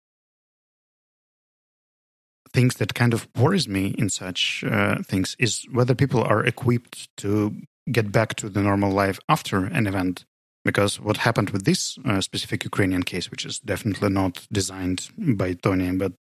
things 2.52 2.76
that 2.76 2.94
kind 2.94 3.12
of 3.12 3.28
worries 3.36 3.68
me 3.68 3.94
in 3.98 4.08
such 4.08 4.64
uh, 4.64 5.02
things 5.02 5.36
is 5.38 5.66
whether 5.72 5.94
people 5.94 6.22
are 6.22 6.44
equipped 6.44 7.14
to 7.18 7.54
get 7.90 8.10
back 8.10 8.34
to 8.36 8.48
the 8.48 8.62
normal 8.62 8.90
life 8.90 9.20
after 9.28 9.64
an 9.64 9.86
event. 9.86 10.24
Because 10.66 10.92
what 11.00 11.18
happened 11.18 11.50
with 11.50 11.64
this 11.64 11.80
uh, 12.04 12.20
specific 12.20 12.60
Ukrainian 12.64 13.04
case, 13.12 13.26
which 13.30 13.44
is 13.50 13.56
definitely 13.72 14.10
not 14.10 14.34
designed 14.60 15.00
by 15.16 15.54
Tony, 15.54 15.90
but 16.04 16.16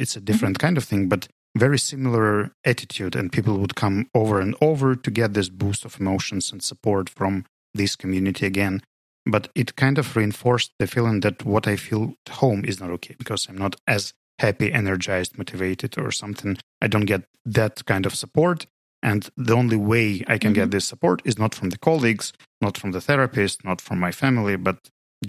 it's 0.00 0.16
a 0.16 0.26
different 0.28 0.56
kind 0.58 0.76
of 0.78 0.84
thing. 0.84 1.08
But 1.08 1.22
very 1.56 1.78
similar 1.78 2.50
attitude 2.64 3.14
and 3.14 3.32
people 3.32 3.58
would 3.58 3.76
come 3.76 4.08
over 4.14 4.40
and 4.40 4.54
over 4.60 4.96
to 4.96 5.10
get 5.10 5.34
this 5.34 5.48
boost 5.48 5.84
of 5.84 6.00
emotions 6.00 6.52
and 6.52 6.62
support 6.62 7.08
from 7.08 7.44
this 7.74 7.96
community 7.96 8.46
again 8.46 8.82
but 9.26 9.48
it 9.54 9.76
kind 9.76 9.98
of 9.98 10.16
reinforced 10.16 10.72
the 10.78 10.86
feeling 10.86 11.20
that 11.20 11.44
what 11.44 11.66
i 11.66 11.76
feel 11.76 12.14
at 12.26 12.34
home 12.34 12.64
is 12.64 12.80
not 12.80 12.90
okay 12.90 13.14
because 13.18 13.48
i'm 13.48 13.58
not 13.58 13.76
as 13.86 14.12
happy 14.38 14.72
energized 14.72 15.38
motivated 15.38 15.96
or 15.98 16.10
something 16.10 16.56
i 16.80 16.86
don't 16.88 17.06
get 17.06 17.22
that 17.44 17.84
kind 17.84 18.04
of 18.06 18.14
support 18.14 18.66
and 19.02 19.30
the 19.36 19.54
only 19.54 19.76
way 19.76 20.24
i 20.26 20.38
can 20.38 20.52
mm-hmm. 20.52 20.62
get 20.62 20.70
this 20.70 20.84
support 20.84 21.22
is 21.24 21.38
not 21.38 21.54
from 21.54 21.70
the 21.70 21.78
colleagues 21.78 22.32
not 22.64 22.74
from 22.80 22.90
the 22.92 23.00
therapist 23.08 23.64
not 23.64 23.80
from 23.86 23.98
my 24.06 24.12
family 24.22 24.56
but 24.56 24.78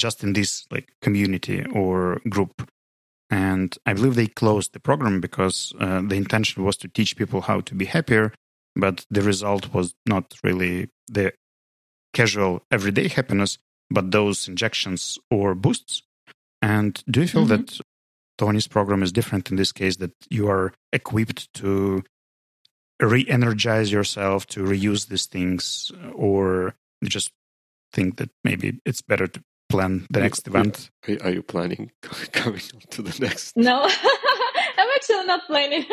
just 0.04 0.24
in 0.26 0.32
this 0.34 0.52
like 0.72 0.88
community 1.02 1.60
or 1.82 2.20
group 2.36 2.56
and 3.30 3.76
I 3.86 3.94
believe 3.94 4.16
they 4.16 4.28
closed 4.28 4.74
the 4.74 4.80
program 4.80 5.20
because 5.20 5.74
uh, 5.80 6.02
the 6.02 6.16
intention 6.16 6.64
was 6.64 6.78
to 6.78 6.88
teach 6.88 7.18
people 7.18 7.42
how 7.42 7.62
to 7.62 7.74
be 7.74 7.86
happier, 7.86 8.34
but 8.76 9.06
the 9.10 9.22
result 9.22 9.74
was 9.74 9.96
not 10.06 10.36
really 10.44 10.90
the 11.08 11.34
casual 12.14 12.62
everyday 12.72 13.08
happiness, 13.08 13.58
but 13.90 14.12
those 14.12 14.48
injections 14.48 15.18
or 15.32 15.56
boosts. 15.56 16.04
And 16.62 17.04
do 17.10 17.22
you 17.22 17.28
feel 17.28 17.46
mm-hmm. 17.46 17.64
that 17.64 17.80
Tony's 18.38 18.68
program 18.68 19.02
is 19.02 19.12
different 19.12 19.50
in 19.50 19.58
this 19.58 19.72
case, 19.72 19.98
that 19.98 20.14
you 20.30 20.48
are 20.48 20.74
equipped 20.94 21.54
to 21.56 22.04
re 23.02 23.26
energize 23.28 23.92
yourself, 23.92 24.46
to 24.48 24.62
reuse 24.62 25.08
these 25.08 25.26
things, 25.26 25.92
or 26.14 26.76
just 27.08 27.32
think 27.94 28.18
that 28.18 28.30
maybe 28.44 28.80
it's 28.86 29.02
better 29.02 29.28
to 29.28 29.44
plan 29.70 30.06
the 30.10 30.20
next 30.20 30.48
event? 30.48 30.90
Are 31.22 31.32
you 31.32 31.44
planning 31.44 31.92
coming 32.32 32.62
to 32.90 33.02
the 33.02 33.18
next? 33.20 33.56
No, 33.58 33.84
I'm 34.78 34.90
actually 34.96 35.26
not 35.26 35.48
planning. 35.48 35.86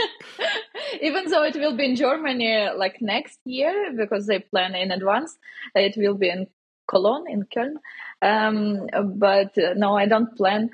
Even 1.01 1.31
though 1.31 1.45
it 1.45 1.55
will 1.55 1.77
be 1.77 1.87
in 1.87 1.97
Germany 1.97 2.69
like 2.77 3.01
next 3.01 3.39
year 3.45 3.93
because 3.97 4.27
they 4.27 4.41
plan 4.41 4.75
in 4.75 4.91
advance, 4.91 5.37
it 5.75 5.95
will 5.97 6.15
be 6.15 6.29
in 6.29 6.47
Cologne, 6.89 7.25
in 7.29 7.45
Köln. 7.45 7.75
Um, 8.21 8.89
but 9.19 9.57
uh, 9.59 9.75
no, 9.75 9.97
I 9.97 10.07
don't 10.07 10.37
plan. 10.37 10.71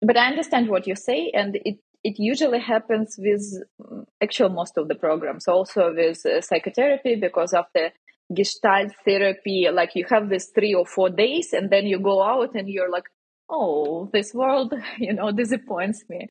But 0.00 0.16
I 0.16 0.28
understand 0.28 0.68
what 0.68 0.86
you 0.86 0.94
say, 0.94 1.30
and 1.34 1.56
it 1.64 1.78
it 2.04 2.18
usually 2.18 2.60
happens 2.60 3.18
with 3.18 3.42
actual 4.22 4.50
most 4.50 4.76
of 4.76 4.88
the 4.88 4.94
programs, 4.94 5.48
also 5.48 5.92
with 5.94 6.24
uh, 6.26 6.42
psychotherapy, 6.42 7.16
because 7.16 7.54
after 7.54 7.92
gestalt 8.32 8.92
therapy 9.04 9.68
like 9.72 9.94
you 9.94 10.04
have 10.08 10.28
this 10.28 10.50
three 10.54 10.74
or 10.74 10.86
four 10.86 11.10
days 11.10 11.52
and 11.52 11.70
then 11.70 11.86
you 11.86 11.98
go 11.98 12.22
out 12.22 12.54
and 12.54 12.68
you're 12.68 12.90
like 12.90 13.04
oh 13.50 14.08
this 14.12 14.32
world 14.32 14.72
you 14.98 15.12
know 15.12 15.30
disappoints 15.32 16.04
me. 16.08 16.28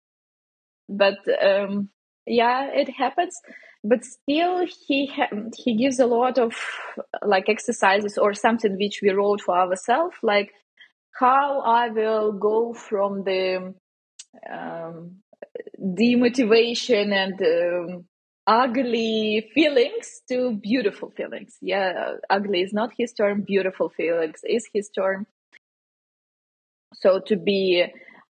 But 0.90 1.20
um 1.42 1.90
yeah 2.26 2.70
it 2.74 2.90
happens. 2.90 3.36
But 3.84 4.06
still 4.06 4.66
he 4.88 5.08
ha- 5.08 5.36
he 5.58 5.76
gives 5.76 6.00
a 6.00 6.06
lot 6.06 6.38
of 6.38 6.54
like 7.22 7.50
exercises 7.50 8.18
or 8.18 8.34
something 8.34 8.78
which 8.78 9.00
we 9.02 9.12
wrote 9.12 9.42
for 9.42 9.58
ourselves 9.58 10.16
like 10.24 10.52
how 11.20 11.60
i 11.62 11.90
will 11.90 12.32
go 12.32 12.74
from 12.74 13.24
the 13.24 13.74
um, 14.52 15.18
demotivation 15.80 17.12
and 17.14 17.42
um, 17.42 18.06
ugly 18.46 19.50
feelings 19.54 20.22
to 20.30 20.58
beautiful 20.62 21.12
feelings. 21.12 21.58
Yeah, 21.62 22.14
ugly 22.30 22.62
is 22.62 22.74
not 22.74 22.92
his 22.98 23.14
term, 23.14 23.42
beautiful 23.42 23.90
feelings 23.90 24.42
is 24.44 24.68
his 24.74 24.90
term. 24.90 25.28
So 26.94 27.20
to 27.28 27.38
be 27.38 27.86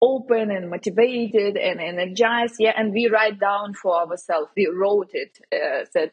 open 0.02 0.50
and 0.50 0.70
motivated 0.70 1.56
and 1.56 1.80
energized, 1.80 2.56
yeah, 2.58 2.72
and 2.76 2.92
we 2.92 3.08
write 3.08 3.38
down 3.38 3.74
for 3.74 3.94
ourselves, 3.96 4.50
we 4.56 4.66
wrote 4.66 5.10
it 5.12 5.38
uh, 5.52 5.86
that 5.94 6.12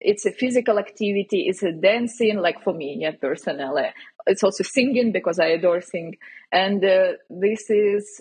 it's 0.00 0.26
a 0.26 0.32
physical 0.32 0.78
activity, 0.78 1.46
it's 1.48 1.62
a 1.62 1.72
dancing, 1.72 2.38
like 2.38 2.62
for 2.62 2.74
me, 2.74 2.98
yeah, 3.00 3.12
personally. 3.20 3.86
It's 4.26 4.42
also 4.42 4.64
singing 4.64 5.12
because 5.12 5.38
I 5.38 5.46
adore 5.46 5.80
sing. 5.80 6.16
And 6.50 6.84
uh, 6.84 7.12
this 7.30 7.70
is 7.70 8.20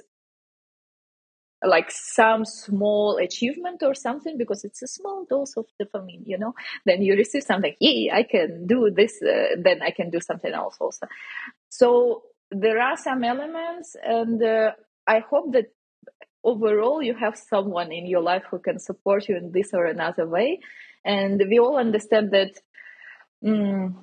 like 1.64 1.92
some 1.92 2.46
small 2.46 3.18
achievement 3.18 3.84
or 3.84 3.94
something 3.94 4.38
because 4.38 4.64
it's 4.64 4.82
a 4.82 4.88
small 4.88 5.26
dose 5.30 5.56
of 5.58 5.66
dopamine 5.80 6.24
you 6.26 6.38
know? 6.38 6.54
Then 6.86 7.02
you 7.02 7.16
receive 7.16 7.44
something 7.44 7.76
yeah 7.80 8.16
i 8.16 8.24
can 8.24 8.68
do 8.68 8.92
this 8.96 9.22
uh, 9.22 9.56
then 9.58 9.82
i 9.82 9.92
can 9.92 10.10
do 10.10 10.20
something 10.20 10.54
else 10.54 10.78
also. 10.80 11.08
So 11.70 12.24
there 12.50 12.80
are 12.80 12.98
some 12.98 13.24
elements 13.24 13.96
and 14.04 14.44
uh, 14.44 14.72
i 15.08 15.20
hope 15.20 15.54
that 15.54 15.68
overall 16.44 17.02
you 17.02 17.14
have 17.14 17.38
someone 17.38 17.92
in 17.92 18.08
your 18.08 18.22
life 18.22 18.44
who 18.50 18.60
can 18.60 18.80
support 18.80 19.30
you 19.30 19.38
in 19.38 19.52
this 19.52 19.74
or 19.74 19.86
another 19.86 20.28
way. 20.28 20.60
And 21.06 21.42
we 21.50 21.60
all 21.60 21.78
understand 21.78 22.32
that 22.32 22.58
mm, 23.44 23.96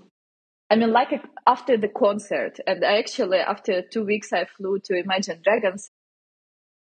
I 0.70 0.76
mean, 0.76 0.92
like 0.92 1.22
after 1.46 1.78
the 1.78 1.88
concert, 1.88 2.60
and 2.66 2.84
actually 2.84 3.38
after 3.38 3.82
two 3.82 4.04
weeks, 4.04 4.32
I 4.32 4.44
flew 4.44 4.78
to 4.84 4.98
Imagine 4.98 5.40
Dragons 5.42 5.90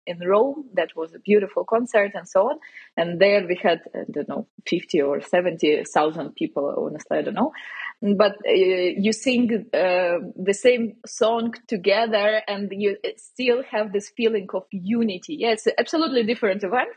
in 0.09 0.19
Rome. 0.21 0.65
That 0.75 0.97
was 0.97 1.15
a 1.15 1.19
beautiful 1.19 1.65
concert 1.65 2.13
and 2.15 2.29
so 2.29 2.51
on. 2.51 2.59
And 2.97 3.21
there 3.21 3.47
we 3.47 3.59
had, 3.63 3.81
I 3.95 4.05
don't 4.11 4.29
know, 4.29 4.47
50 4.67 5.03
or 5.03 5.21
70,000 5.21 6.35
people, 6.35 6.75
honestly, 6.77 7.19
I 7.19 7.23
don't 7.23 7.35
know. 7.35 7.53
But 8.01 8.37
uh, 8.49 8.53
you 8.53 9.13
sing 9.13 9.67
uh, 9.75 10.19
the 10.37 10.55
same 10.55 10.97
song 11.07 11.55
together 11.67 12.43
and 12.49 12.71
you 12.73 12.97
still 13.17 13.63
have 13.71 13.93
this 13.93 14.11
feeling 14.17 14.49
of 14.55 14.65
unity. 14.71 15.37
Yeah, 15.41 15.51
it's 15.51 15.67
absolutely 15.79 16.23
different 16.25 16.65
event, 16.65 16.91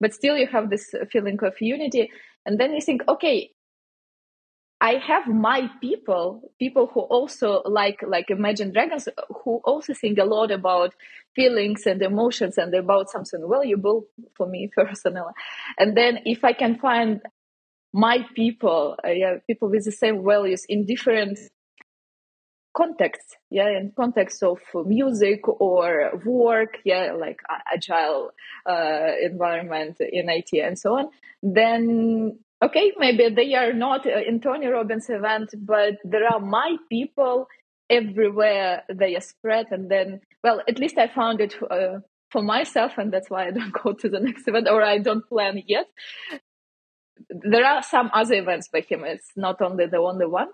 but 0.00 0.12
still 0.12 0.36
you 0.36 0.48
have 0.48 0.68
this 0.70 0.92
feeling 1.10 1.38
of 1.42 1.54
unity. 1.60 2.10
And 2.44 2.58
then 2.58 2.72
you 2.72 2.80
think, 2.80 3.02
okay, 3.08 3.50
I 4.80 4.94
have 4.94 5.26
my 5.26 5.70
people, 5.80 6.50
people 6.58 6.86
who 6.86 7.00
also 7.00 7.62
like 7.66 8.00
like 8.06 8.30
Imagine 8.30 8.72
Dragons, 8.72 9.08
who 9.44 9.60
also 9.64 9.92
think 9.92 10.18
a 10.18 10.24
lot 10.24 10.50
about 10.50 10.94
feelings 11.36 11.86
and 11.86 12.00
emotions 12.00 12.56
and 12.56 12.74
about 12.74 13.10
something 13.10 13.46
valuable 13.48 14.06
for 14.36 14.46
me 14.46 14.70
personally. 14.74 15.32
And 15.78 15.96
then 15.96 16.20
if 16.24 16.44
I 16.44 16.54
can 16.54 16.78
find 16.78 17.20
my 17.92 18.26
people, 18.34 18.96
uh, 19.04 19.10
yeah, 19.10 19.34
people 19.46 19.68
with 19.68 19.84
the 19.84 19.92
same 19.92 20.24
values 20.24 20.64
in 20.68 20.86
different 20.86 21.38
contexts, 22.74 23.36
yeah, 23.50 23.68
in 23.68 23.92
context 23.96 24.42
of 24.42 24.60
music 24.86 25.46
or 25.60 26.12
work, 26.24 26.78
yeah, 26.84 27.12
like 27.12 27.40
agile 27.72 28.30
uh, 28.66 29.10
environment 29.22 29.96
in 30.00 30.28
IT 30.28 30.52
and 30.54 30.78
so 30.78 30.96
on, 30.96 31.08
then 31.42 32.38
okay, 32.62 32.92
maybe 32.98 33.28
they 33.34 33.54
are 33.54 33.72
not 33.72 34.06
uh, 34.06 34.20
in 34.26 34.40
Tony 34.40 34.66
Robbins 34.66 35.08
event, 35.08 35.50
but 35.56 35.94
there 36.04 36.26
are 36.26 36.40
my 36.40 36.76
people 36.88 37.46
everywhere 37.88 38.82
they 38.92 39.16
are 39.16 39.20
spread. 39.20 39.66
And 39.70 39.90
then, 39.90 40.20
well, 40.44 40.60
at 40.68 40.78
least 40.78 40.98
I 40.98 41.08
found 41.08 41.40
it 41.40 41.54
uh, 41.70 42.00
for 42.30 42.42
myself, 42.42 42.92
and 42.98 43.12
that's 43.12 43.30
why 43.30 43.48
I 43.48 43.50
don't 43.50 43.72
go 43.82 43.92
to 43.92 44.08
the 44.08 44.20
next 44.20 44.46
event 44.46 44.68
or 44.68 44.82
I 44.82 44.98
don't 44.98 45.28
plan 45.28 45.62
yet. 45.66 45.86
There 47.28 47.64
are 47.64 47.82
some 47.82 48.10
other 48.14 48.34
events 48.34 48.68
by 48.68 48.80
him. 48.80 49.04
It's 49.04 49.32
not 49.36 49.60
only 49.60 49.86
the 49.86 49.98
only 49.98 50.26
one. 50.26 50.48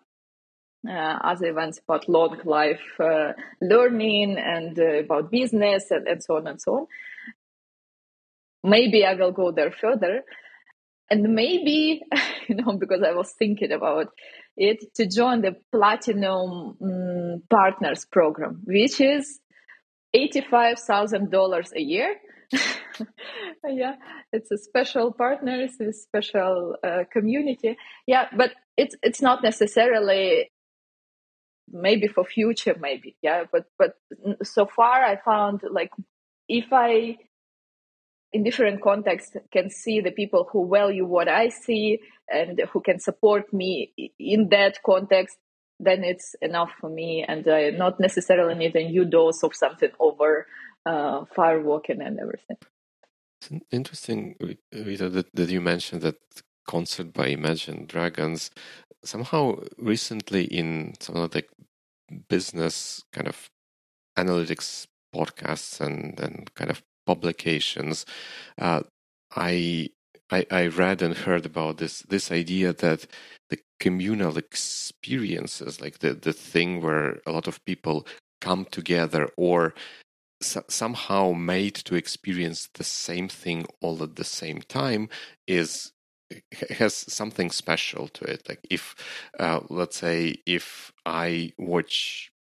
Uh, 0.88 1.18
other 1.24 1.46
events 1.46 1.80
about 1.88 2.09
long 2.09 2.38
life 2.44 2.80
uh, 3.00 3.32
learning 3.61 4.36
and 4.38 4.78
uh, 4.78 5.00
about 5.00 5.32
business 5.32 5.90
and, 5.90 6.07
and 6.07 6.22
so 6.22 6.36
on 6.36 6.46
and 6.46 6.61
so 6.61 6.74
on. 6.74 6.86
Maybe 8.62 9.04
I 9.04 9.14
will 9.14 9.32
go 9.32 9.50
there 9.50 9.72
further. 9.72 10.22
And 11.11 11.34
maybe, 11.34 12.02
you 12.48 12.57
know, 12.57 12.76
because 12.76 13.02
I 13.02 13.12
was 13.12 13.32
thinking 13.32 13.72
about 13.72 14.09
it, 14.57 14.94
to 14.94 15.07
join 15.07 15.42
the 15.42 15.57
Platinum 15.70 16.76
um, 16.82 17.42
Partners 17.48 18.04
Program, 18.04 18.62
which 18.64 19.00
is 19.00 19.38
$85,000 20.14 21.72
a 21.74 21.80
year. 21.80 22.16
yeah, 23.68 23.96
it's 24.32 24.50
a 24.50 24.59
special 24.59 25.12
partners, 25.12 25.72
a 25.80 25.92
special 25.92 26.76
uh, 26.82 27.04
community. 27.12 27.76
Yeah, 28.07 28.28
but 28.36 28.52
it's 28.76 28.94
it's 29.02 29.22
not 29.22 29.42
necessarily 29.42 30.50
maybe 31.68 32.07
for 32.07 32.24
future 32.24 32.76
maybe 32.78 33.16
yeah 33.22 33.44
but 33.50 33.64
but 33.78 33.94
so 34.42 34.66
far 34.66 35.02
i 35.04 35.16
found 35.16 35.62
like 35.70 35.90
if 36.48 36.66
i 36.72 37.16
in 38.37 38.43
different 38.49 38.78
contexts 38.91 39.34
can 39.57 39.68
see 39.70 39.97
the 40.01 40.14
people 40.20 40.43
who 40.51 40.61
value 40.78 41.07
what 41.16 41.28
i 41.43 41.49
see 41.64 41.87
and 42.39 42.53
who 42.70 42.80
can 42.89 42.99
support 43.09 43.45
me 43.61 43.70
in 44.18 44.41
that 44.57 44.74
context 44.91 45.37
then 45.78 46.05
it's 46.05 46.34
enough 46.41 46.72
for 46.80 46.89
me 46.89 47.24
and 47.26 47.47
I 47.49 47.70
not 47.70 48.01
necessarily 48.01 48.55
need 48.55 48.74
a 48.76 48.89
new 48.89 49.05
dose 49.05 49.43
of 49.43 49.55
something 49.55 49.91
over 50.01 50.47
uh, 50.87 51.24
firewalking 51.37 52.05
and 52.07 52.18
everything. 52.18 52.57
It's 53.41 53.51
interesting, 53.70 54.37
Vita, 54.72 55.09
that, 55.11 55.34
that 55.34 55.51
you 55.51 55.61
mentioned 55.61 56.03
that 56.03 56.16
concert 56.66 57.12
by 57.12 57.26
Imagine 57.26 57.87
Dragons. 57.87 58.51
Somehow 59.05 59.61
recently 59.76 60.45
in 60.45 60.95
some 61.01 61.16
of 61.16 61.30
the 61.32 61.45
business 62.28 63.05
kind 63.12 63.28
of 63.28 63.51
analytics 64.16 64.87
podcasts 65.14 65.80
and, 65.80 66.18
and 66.18 66.53
kind 66.55 66.70
of 66.70 66.82
publications, 67.07 68.04
uh, 68.59 68.82
I, 69.34 69.90
I 70.30 70.46
I 70.50 70.66
read 70.66 71.02
and 71.02 71.14
heard 71.16 71.46
about 71.46 71.78
this 71.78 72.02
this 72.02 72.30
idea 72.32 72.72
that 72.72 73.07
the 73.50 73.59
communal 73.80 74.36
experiences, 74.38 75.80
like 75.80 75.98
the, 76.00 76.14
the 76.14 76.32
thing 76.32 76.82
where 76.82 77.20
a 77.26 77.32
lot 77.32 77.46
of 77.46 77.64
people 77.64 78.07
come 78.40 78.66
together 78.70 79.28
or 79.36 79.74
so, 80.42 80.62
somehow 80.68 81.32
made 81.32 81.74
to 81.74 81.94
experience 81.94 82.68
the 82.74 82.84
same 82.84 83.28
thing 83.28 83.66
all 83.80 84.02
at 84.02 84.16
the 84.16 84.24
same 84.24 84.61
time, 84.62 85.09
is 85.46 85.92
has 86.70 86.94
something 86.94 87.50
special 87.50 88.09
to 88.09 88.24
it. 88.24 88.48
Like 88.48 88.61
if, 88.68 88.94
uh, 89.38 89.61
let's 89.70 89.96
say, 89.98 90.36
if 90.46 90.92
I 91.04 91.52
watch, 91.59 92.32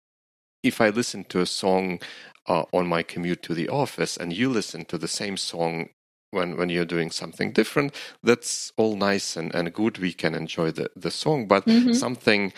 if 0.62 0.80
I 0.80 0.88
listen 0.90 1.24
to 1.24 1.40
a 1.40 1.46
song 1.46 2.00
uh, 2.48 2.64
on 2.72 2.86
my 2.86 3.02
commute 3.02 3.42
to 3.42 3.54
the 3.54 3.68
office, 3.68 4.16
and 4.16 4.32
you 4.32 4.48
listen 4.48 4.84
to 4.86 4.98
the 4.98 5.08
same 5.08 5.36
song 5.36 5.88
when 6.30 6.56
when 6.56 6.68
you're 6.68 6.84
doing 6.84 7.10
something 7.10 7.52
different 7.52 7.94
that's 8.22 8.72
all 8.76 8.96
nice 8.96 9.36
and, 9.36 9.54
and 9.54 9.72
good 9.72 9.98
we 9.98 10.12
can 10.12 10.34
enjoy 10.34 10.70
the, 10.70 10.90
the 10.96 11.10
song 11.10 11.46
but 11.46 11.64
mm-hmm. 11.66 11.92
something 11.92 12.52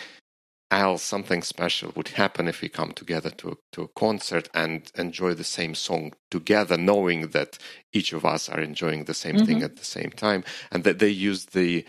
else 0.71 1.01
something 1.01 1.41
special 1.41 1.91
would 1.95 2.09
happen 2.09 2.47
if 2.47 2.61
we 2.61 2.69
come 2.69 2.91
together 2.91 3.29
to, 3.31 3.57
to 3.71 3.81
a 3.83 3.87
concert 3.89 4.49
and 4.53 4.91
enjoy 4.95 5.33
the 5.33 5.43
same 5.43 5.73
song 5.73 6.13
together 6.29 6.77
knowing 6.77 7.29
that 7.29 7.57
each 7.91 8.13
of 8.13 8.23
us 8.23 8.49
are 8.49 8.59
enjoying 8.59 9.05
the 9.05 9.13
same 9.13 9.35
mm-hmm. 9.35 9.45
thing 9.45 9.63
at 9.63 9.77
the 9.77 9.85
same 9.85 10.11
time 10.11 10.43
and 10.71 10.83
that 10.83 10.99
they 10.99 11.09
use 11.09 11.45
the 11.45 11.85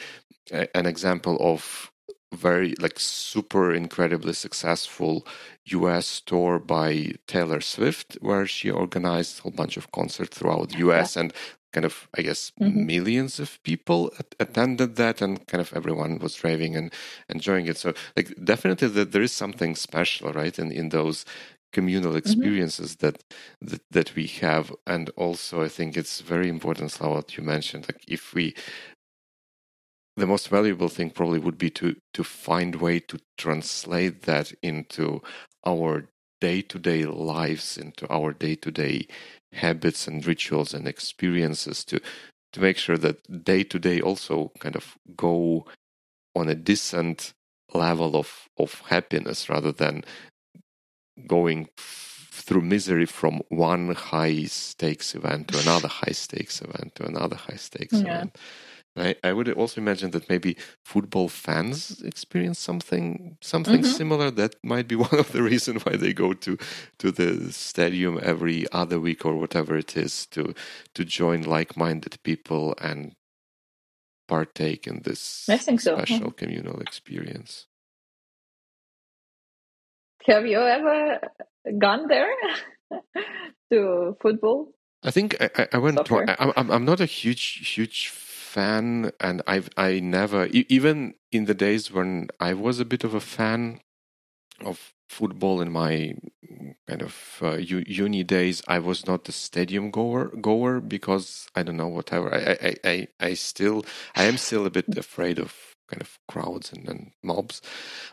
uh, 0.52 0.66
an 0.74 0.86
example 0.86 1.36
of 1.40 1.89
very 2.32 2.74
like 2.78 2.98
super 2.98 3.72
incredibly 3.72 4.32
successful 4.32 5.26
US 5.66 6.20
tour 6.20 6.58
by 6.58 7.12
Taylor 7.26 7.60
Swift, 7.60 8.18
where 8.20 8.46
she 8.46 8.70
organized 8.70 9.38
a 9.38 9.42
whole 9.42 9.52
bunch 9.52 9.76
of 9.76 9.90
concerts 9.92 10.38
throughout 10.38 10.70
the 10.70 10.78
US, 10.78 11.16
and 11.16 11.32
kind 11.72 11.84
of 11.84 12.08
i 12.16 12.22
guess 12.22 12.52
mm-hmm. 12.60 12.86
millions 12.86 13.38
of 13.38 13.62
people 13.62 14.12
attended 14.38 14.96
that 14.96 15.22
and 15.22 15.46
kind 15.46 15.60
of 15.60 15.72
everyone 15.74 16.18
was 16.18 16.42
raving 16.42 16.74
and 16.76 16.92
enjoying 17.28 17.66
it 17.66 17.76
so 17.76 17.92
like 18.16 18.32
definitely 18.44 18.88
that 18.88 19.12
there 19.12 19.22
is 19.22 19.32
something 19.32 19.74
special 19.74 20.32
right 20.32 20.58
in 20.58 20.72
in 20.72 20.88
those 20.88 21.24
communal 21.72 22.10
mm-hmm. 22.10 22.18
experiences 22.18 22.96
mm-hmm. 22.96 23.06
that, 23.06 23.24
that 23.60 23.82
that 23.90 24.14
we 24.16 24.26
have 24.26 24.74
and 24.86 25.10
also 25.10 25.62
i 25.62 25.68
think 25.68 25.96
it's 25.96 26.20
very 26.20 26.48
important 26.48 26.90
Slava, 26.90 27.16
what 27.16 27.36
you 27.36 27.44
mentioned 27.44 27.86
like 27.88 28.02
if 28.08 28.34
we 28.34 28.54
the 30.20 30.26
most 30.26 30.48
valuable 30.48 30.88
thing 30.88 31.10
probably 31.10 31.38
would 31.38 31.58
be 31.58 31.70
to 31.70 31.96
to 32.14 32.22
find 32.22 32.76
way 32.76 33.00
to 33.00 33.18
translate 33.36 34.22
that 34.22 34.52
into 34.62 35.22
our 35.66 36.06
day-to-day 36.40 37.04
lives 37.04 37.76
into 37.76 38.10
our 38.10 38.32
day-to-day 38.32 39.06
habits 39.52 40.06
and 40.06 40.26
rituals 40.26 40.72
and 40.72 40.86
experiences 40.86 41.84
to 41.84 42.00
to 42.52 42.60
make 42.60 42.76
sure 42.76 42.98
that 42.98 43.44
day 43.44 43.62
to 43.62 43.78
day 43.78 44.00
also 44.00 44.52
kind 44.58 44.76
of 44.76 44.96
go 45.16 45.66
on 46.34 46.48
a 46.48 46.54
decent 46.54 47.32
level 47.74 48.16
of 48.16 48.48
of 48.58 48.82
happiness 48.88 49.48
rather 49.48 49.72
than 49.72 50.04
going 51.26 51.68
through 51.76 52.62
misery 52.62 53.06
from 53.06 53.42
one 53.48 53.94
high 53.94 54.44
stakes 54.44 55.14
event 55.14 55.48
to 55.48 55.58
another 55.60 55.88
high 55.88 56.12
stakes 56.12 56.60
event 56.62 56.94
to 56.94 57.04
another 57.04 57.36
high 57.36 57.56
stakes 57.56 57.94
yeah. 57.94 58.00
event 58.00 58.36
I, 58.96 59.14
I 59.22 59.32
would 59.32 59.48
also 59.50 59.80
imagine 59.80 60.10
that 60.10 60.28
maybe 60.28 60.56
football 60.84 61.28
fans 61.28 62.00
experience 62.02 62.58
something 62.58 63.36
something 63.40 63.82
mm-hmm. 63.82 63.92
similar. 63.92 64.30
That 64.30 64.56
might 64.64 64.88
be 64.88 64.96
one 65.08 65.18
of 65.18 65.32
the 65.32 65.42
reasons 65.42 65.84
why 65.84 65.96
they 65.96 66.12
go 66.12 66.32
to 66.32 66.58
to 66.98 67.10
the 67.10 67.52
stadium 67.52 68.18
every 68.22 68.66
other 68.72 68.98
week 68.98 69.24
or 69.24 69.36
whatever 69.36 69.76
it 69.76 69.96
is 69.96 70.26
to 70.28 70.54
to 70.94 71.04
join 71.04 71.42
like-minded 71.42 72.18
people 72.24 72.74
and 72.80 73.14
partake 74.26 74.86
in 74.86 75.02
this 75.02 75.48
I 75.48 75.56
think 75.56 75.80
special 75.80 76.04
so. 76.04 76.24
Mm-hmm. 76.24 76.28
communal 76.30 76.80
experience. 76.80 77.66
Have 80.26 80.46
you 80.46 80.60
ever 80.60 81.20
gone 81.78 82.08
there 82.08 82.30
to 83.72 84.16
football? 84.20 84.72
I 85.02 85.10
think 85.10 85.36
I, 85.40 85.68
I 85.72 85.78
went. 85.78 86.04
To, 86.04 86.18
I, 86.18 86.52
I'm, 86.56 86.70
I'm 86.70 86.84
not 86.84 87.00
a 87.00 87.06
huge 87.06 87.74
huge 87.74 88.08
fan, 88.54 89.12
and 89.20 89.42
I've 89.46 89.68
I 89.76 90.00
never 90.00 90.46
even 90.46 91.14
in 91.30 91.44
the 91.46 91.54
days 91.54 91.92
when 91.92 92.28
I 92.40 92.52
was 92.54 92.80
a 92.80 92.84
bit 92.92 93.04
of 93.04 93.14
a 93.14 93.20
fan 93.20 93.80
of 94.64 94.92
football 95.08 95.60
in 95.60 95.70
my 95.72 96.14
kind 96.88 97.02
of 97.02 97.38
uh, 97.42 97.56
uni 97.56 98.22
days, 98.24 98.62
I 98.68 98.78
was 98.78 99.06
not 99.06 99.28
a 99.28 99.32
stadium 99.32 99.90
goer 99.90 100.26
goer 100.40 100.80
because 100.80 101.48
I 101.54 101.62
don't 101.62 101.76
know 101.76 101.88
whatever. 101.88 102.34
I 102.34 102.58
I 102.68 102.74
I, 102.84 103.08
I 103.28 103.34
still 103.34 103.84
I 104.14 104.24
am 104.24 104.36
still 104.36 104.66
a 104.66 104.70
bit 104.70 104.96
afraid 104.96 105.38
of 105.38 105.69
kind 105.90 106.00
of 106.00 106.18
crowds 106.28 106.72
and, 106.72 106.88
and 106.88 107.12
mobs, 107.22 107.60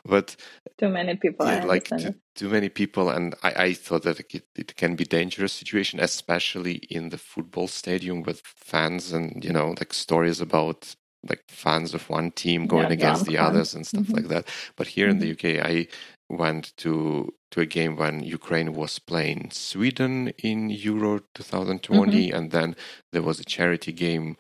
but 0.04 0.36
too 0.78 0.90
many 0.90 1.16
people. 1.16 1.46
Yeah, 1.46 1.66
like 1.66 1.86
too, 1.86 2.16
too, 2.36 2.50
many 2.50 2.70
people, 2.70 3.10
and 3.10 3.36
I, 3.44 3.52
I 3.66 3.74
thought 3.74 4.04
that 4.04 4.20
it, 4.20 4.44
it 4.56 4.76
can 4.76 4.96
be 4.96 5.06
dangerous 5.06 5.54
situation, 5.54 6.00
especially 6.00 6.76
in 6.90 7.10
the 7.10 7.18
football 7.18 7.68
stadium 7.68 8.24
with 8.24 8.42
fans 8.46 9.14
and 9.14 9.44
you 9.44 9.54
know 9.54 9.76
like 9.80 9.94
stories 9.94 10.42
about 10.42 10.96
like 11.30 11.44
fans 11.48 11.94
of 11.94 12.10
one 12.10 12.32
team 12.32 12.68
going 12.68 12.88
yeah, 12.88 12.94
against 12.94 13.26
the 13.26 13.36
fans. 13.36 13.50
others 13.50 13.76
and 13.76 13.88
stuff 13.88 14.04
mm-hmm. 14.04 14.16
like 14.16 14.28
that. 14.28 14.48
But 14.76 14.88
here 14.88 15.08
mm-hmm. 15.08 15.12
in 15.12 15.20
the 15.20 15.36
mm-hmm. 15.36 15.60
UK, 15.60 15.66
I 15.66 15.88
went 16.30 16.76
to 16.78 17.34
to 17.52 17.62
a 17.62 17.66
game 17.66 17.96
when 17.96 18.24
Ukraine 18.24 18.74
was 18.74 19.00
playing 19.00 19.52
Sweden 19.52 20.34
in 20.38 20.70
Euro 20.70 21.22
2020, 21.34 22.28
mm-hmm. 22.28 22.36
and 22.36 22.52
then 22.52 22.76
there 23.14 23.22
was 23.22 23.40
a 23.40 23.46
charity 23.46 23.94
game 23.94 24.36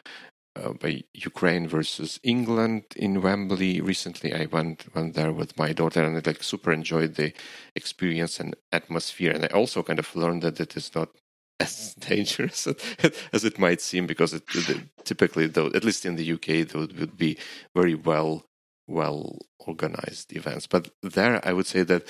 uh, 0.58 0.74
by 0.74 1.03
Ukraine 1.14 1.68
versus 1.68 2.20
England 2.24 2.84
in 2.95 3.22
Wembley 3.22 3.82
recently. 3.82 4.34
I 4.34 4.45
went 4.45 4.93
went 4.95 5.14
there 5.14 5.32
with 5.32 5.58
my 5.58 5.74
daughter 5.74 6.03
and 6.03 6.18
I 6.18 6.22
like 6.26 6.43
super 6.43 6.72
enjoyed 6.72 7.16
the 7.16 7.34
experience 7.76 8.39
and 8.39 8.55
atmosphere. 8.72 9.32
And 9.32 9.45
I 9.45 9.49
also 9.49 9.84
kind 9.84 9.99
of 9.99 10.16
learned 10.16 10.41
that 10.43 10.60
it 10.60 10.76
is 10.76 10.93
not 10.95 11.10
as 11.60 11.95
dangerous 11.95 12.68
as 13.34 13.43
it 13.43 13.58
might 13.60 13.82
seem 13.82 14.05
because 14.08 14.34
it, 14.34 14.43
it, 14.53 14.84
typically 15.03 15.47
though 15.47 15.68
at 15.68 15.84
least 15.84 16.05
in 16.05 16.16
the 16.16 16.32
UK 16.34 16.68
those 16.68 16.93
would 16.93 17.18
be 17.18 17.38
very 17.76 17.95
well 17.95 18.45
well 18.88 19.39
organized 19.60 20.36
events. 20.36 20.68
But 20.68 20.89
there 21.01 21.45
I 21.47 21.53
would 21.53 21.68
say 21.68 21.84
that 21.84 22.08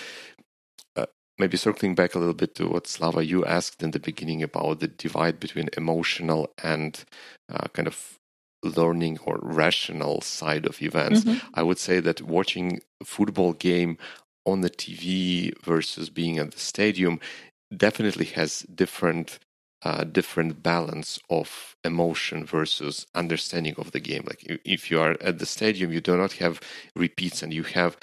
uh, 0.95 1.07
maybe 1.37 1.57
circling 1.57 1.95
back 1.95 2.13
a 2.13 2.19
little 2.19 2.33
bit 2.33 2.55
to 2.55 2.67
what 2.67 2.87
Slava 2.87 3.25
you 3.25 3.45
asked 3.45 3.81
in 3.83 3.91
the 3.91 3.99
beginning 3.99 4.43
about 4.43 4.79
the 4.79 4.87
divide 4.87 5.39
between 5.39 5.69
emotional 5.75 6.53
and 6.63 7.03
uh, 7.49 7.67
kind 7.73 7.87
of 7.87 8.17
learning 8.63 9.19
or 9.25 9.39
rational 9.41 10.21
side 10.21 10.65
of 10.65 10.81
events. 10.81 11.23
Mm-hmm. 11.23 11.47
I 11.53 11.63
would 11.63 11.77
say 11.77 11.99
that 11.99 12.21
watching 12.21 12.81
a 13.01 13.05
football 13.05 13.53
game 13.53 13.97
on 14.45 14.61
the 14.61 14.69
TV 14.69 15.53
versus 15.63 16.09
being 16.09 16.37
at 16.39 16.51
the 16.51 16.59
stadium 16.59 17.19
definitely 17.75 18.25
has 18.25 18.61
different 18.73 19.39
uh, 19.83 20.03
different 20.03 20.63
balance 20.63 21.19
of 21.29 21.75
emotion 21.83 22.45
versus 22.45 23.05
understanding 23.13 23.75
of 23.77 23.91
the 23.91 23.99
game. 23.99 24.23
Like 24.25 24.43
if 24.65 24.89
you 24.89 24.99
are 24.99 25.15
at 25.21 25.37
the 25.37 25.45
stadium, 25.45 25.93
you 25.93 26.01
do 26.01 26.17
not 26.17 26.33
have 26.33 26.59
repeats 26.95 27.43
and 27.43 27.53
you 27.53 27.63
have 27.63 27.95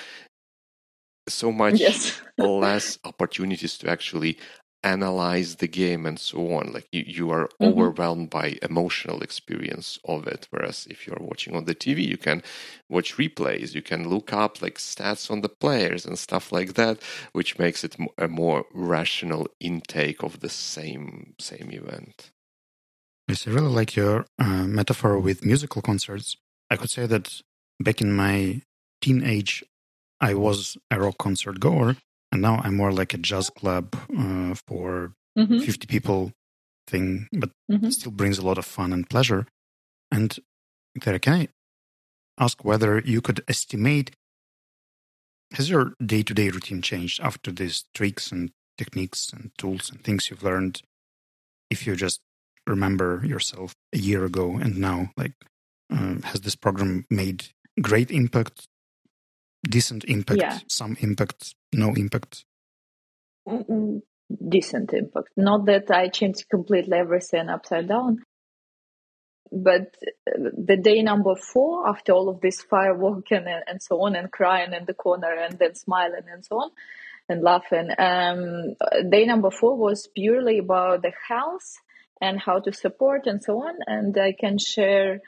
so 1.28 1.50
much 1.50 1.80
yes. 1.80 2.20
less 2.38 2.98
opportunities 3.04 3.76
to 3.78 3.90
actually 3.90 4.38
analyze 4.84 5.56
the 5.56 5.66
game 5.66 6.06
and 6.06 6.18
so 6.18 6.54
on. 6.54 6.72
Like 6.72 6.88
you, 6.92 7.04
you 7.06 7.30
are 7.30 7.46
mm-hmm. 7.46 7.64
overwhelmed 7.64 8.30
by 8.30 8.58
emotional 8.62 9.22
experience 9.22 9.98
of 10.04 10.26
it 10.26 10.46
whereas 10.50 10.86
if 10.90 11.06
you're 11.06 11.18
watching 11.20 11.56
on 11.56 11.64
the 11.64 11.74
tv 11.74 12.06
you 12.06 12.16
can 12.16 12.42
watch 12.88 13.16
replays. 13.16 13.74
You 13.74 13.82
can 13.82 14.08
look 14.08 14.32
up 14.32 14.62
like 14.62 14.78
stats 14.78 15.30
on 15.30 15.40
the 15.40 15.48
players 15.48 16.04
and 16.04 16.18
stuff 16.18 16.52
like 16.52 16.74
that 16.74 16.98
which 17.32 17.58
makes 17.58 17.82
it 17.82 17.96
a 18.18 18.28
more 18.28 18.66
rational 18.72 19.48
intake 19.60 20.22
of 20.22 20.40
the 20.40 20.50
same 20.50 21.34
same 21.40 21.70
event. 21.72 22.30
Yes 23.28 23.46
i 23.46 23.50
really 23.50 23.74
like 23.80 23.96
your 23.96 24.26
uh, 24.38 24.66
metaphor 24.66 25.18
with 25.18 25.44
musical 25.44 25.82
concerts. 25.82 26.36
I 26.70 26.76
could 26.76 26.90
say 26.90 27.06
that 27.06 27.40
back 27.80 28.00
in 28.00 28.12
my 28.12 28.62
teenage 29.00 29.64
i 30.20 30.32
was 30.32 30.76
a 30.90 30.98
rock 31.00 31.18
concert 31.18 31.60
goer 31.60 31.96
and 32.34 32.42
now 32.42 32.60
I'm 32.64 32.76
more 32.76 32.92
like 32.92 33.14
a 33.14 33.18
jazz 33.18 33.48
club 33.48 33.94
uh, 33.94 34.54
for 34.66 35.12
mm-hmm. 35.38 35.60
50 35.60 35.86
people 35.86 36.32
thing, 36.88 37.28
but 37.32 37.50
mm-hmm. 37.70 37.90
still 37.90 38.10
brings 38.10 38.38
a 38.38 38.44
lot 38.44 38.58
of 38.58 38.66
fun 38.66 38.92
and 38.92 39.08
pleasure. 39.08 39.46
And 40.10 40.36
Victoria, 40.94 41.20
can 41.20 41.32
I 41.32 41.48
ask 42.38 42.64
whether 42.64 42.98
you 42.98 43.20
could 43.20 43.42
estimate 43.46 44.10
has 45.52 45.70
your 45.70 45.92
day 46.04 46.24
to 46.24 46.34
day 46.34 46.50
routine 46.50 46.82
changed 46.82 47.20
after 47.20 47.52
these 47.52 47.84
tricks 47.94 48.32
and 48.32 48.50
techniques 48.76 49.32
and 49.32 49.52
tools 49.56 49.88
and 49.88 50.02
things 50.02 50.28
you've 50.28 50.42
learned? 50.42 50.82
If 51.70 51.86
you 51.86 51.94
just 51.94 52.20
remember 52.66 53.22
yourself 53.24 53.76
a 53.92 53.98
year 53.98 54.24
ago 54.24 54.56
and 54.56 54.78
now, 54.78 55.10
like, 55.16 55.34
uh, 55.92 56.16
has 56.24 56.40
this 56.40 56.56
program 56.56 57.06
made 57.08 57.46
great 57.80 58.10
impact 58.10 58.66
decent 59.68 60.04
impact, 60.04 60.40
yeah. 60.40 60.58
some 60.68 60.96
impact, 61.00 61.54
no 61.72 61.92
impact? 61.96 62.44
Decent 64.48 64.92
impact. 64.92 65.28
Not 65.36 65.66
that 65.66 65.90
I 65.90 66.08
changed 66.08 66.48
completely 66.48 66.96
everything 66.96 67.48
upside 67.48 67.88
down, 67.88 68.18
but 69.52 69.94
uh, 70.26 70.50
the 70.56 70.76
day 70.76 71.02
number 71.02 71.34
four, 71.36 71.88
after 71.88 72.12
all 72.12 72.28
of 72.28 72.40
this 72.40 72.64
firewalking 72.64 73.46
and, 73.46 73.64
and 73.66 73.82
so 73.82 74.00
on, 74.02 74.16
and 74.16 74.30
crying 74.30 74.72
in 74.72 74.84
the 74.86 74.94
corner, 74.94 75.32
and 75.32 75.58
then 75.58 75.74
smiling 75.74 76.24
and 76.32 76.44
so 76.44 76.56
on, 76.56 76.70
and 77.28 77.42
laughing, 77.42 77.90
um, 77.98 78.74
day 79.10 79.24
number 79.24 79.50
four 79.50 79.76
was 79.76 80.08
purely 80.14 80.58
about 80.58 81.02
the 81.02 81.12
health 81.28 81.76
and 82.20 82.40
how 82.40 82.58
to 82.60 82.72
support 82.72 83.26
and 83.26 83.42
so 83.42 83.58
on. 83.58 83.74
And 83.86 84.16
I 84.18 84.32
can 84.38 84.56
share 84.58 85.20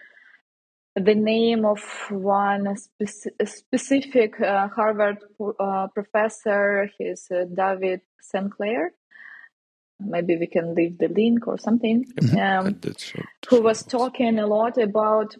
the 0.97 1.15
name 1.15 1.67
of 1.67 1.81
one 2.11 2.75
speci- 2.75 3.49
specific 3.49 4.41
uh, 4.41 4.69
Harvard 4.69 5.19
uh, 5.61 5.89
professor. 5.95 6.91
He's 6.99 7.29
uh, 7.31 7.45
David 7.55 8.01
Sinclair. 8.21 8.93
Maybe 10.01 10.37
we 10.37 10.47
can 10.47 10.75
leave 10.75 10.99
the 10.99 11.09
link 11.09 11.47
or 11.47 11.59
something. 11.59 12.05
Um, 12.39 12.81
who 13.49 13.63
was 13.63 13.83
talking 13.85 14.39
a 14.39 14.47
lot 14.47 14.79
about. 14.79 15.37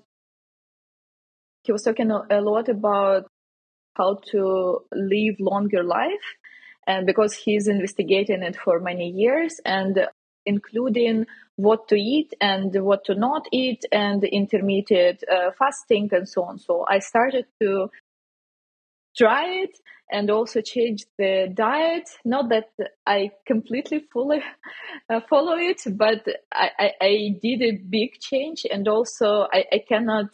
He 1.63 1.73
was 1.73 1.83
talking 1.83 2.11
a 2.11 2.41
lot 2.41 2.69
about 2.69 3.25
how 3.97 4.19
to 4.31 4.81
live 4.93 5.37
longer 5.41 5.83
life, 5.83 6.27
and 6.87 7.07
because 7.07 7.35
he's 7.35 7.67
investigating 7.67 8.43
it 8.43 8.57
for 8.57 8.79
many 8.79 9.09
years, 9.11 9.61
and 9.65 10.07
including 10.47 11.27
what 11.57 11.89
to 11.89 11.97
eat 11.97 12.35
and 12.41 12.75
what 12.83 13.05
to 13.05 13.15
not 13.15 13.47
eat 13.53 13.85
and 13.93 14.23
intermittent 14.25 15.25
uh, 15.31 15.51
fasting 15.59 16.09
and 16.13 16.29
so 16.29 16.45
on. 16.45 16.59
So 16.59 16.85
I 16.89 17.01
started 17.01 17.47
to 17.61 17.91
try 19.17 19.63
it 19.63 19.77
and 20.11 20.31
also 20.31 20.61
change 20.61 21.05
the 21.19 21.51
diet. 21.53 22.09
Not 22.25 22.51
that 22.51 22.69
I 23.07 23.31
completely 23.47 24.05
fully 24.13 24.43
uh, 25.11 25.21
follow 25.29 25.57
it, 25.57 25.83
but 25.97 26.27
I, 26.53 26.71
I, 26.79 26.93
I, 27.01 27.39
did 27.43 27.63
a 27.63 27.73
big 27.73 28.21
change 28.21 28.67
and 28.71 28.87
also 28.87 29.47
I, 29.53 29.65
I 29.73 29.83
cannot 29.89 30.31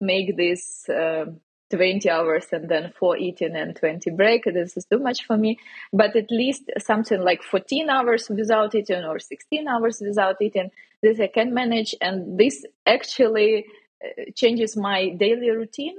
make 0.00 0.36
this 0.36 0.88
uh, 0.88 1.26
20 1.72 2.08
hours 2.10 2.46
and 2.52 2.68
then 2.68 2.92
four 2.98 3.16
eating 3.16 3.56
and 3.56 3.74
20 3.74 4.10
break. 4.10 4.44
This 4.44 4.76
is 4.76 4.84
too 4.84 4.98
much 4.98 5.24
for 5.26 5.36
me. 5.36 5.58
But 5.92 6.14
at 6.14 6.30
least 6.30 6.70
something 6.78 7.20
like 7.22 7.42
14 7.42 7.88
hours 7.88 8.28
without 8.28 8.74
eating 8.74 9.04
or 9.04 9.18
16 9.18 9.66
hours 9.66 10.00
without 10.00 10.36
eating, 10.40 10.70
this 11.02 11.18
I 11.18 11.28
can 11.28 11.54
manage. 11.54 11.94
And 12.00 12.38
this 12.38 12.64
actually 12.86 13.66
uh, 14.04 14.30
changes 14.34 14.76
my 14.76 15.10
daily 15.10 15.50
routine, 15.50 15.96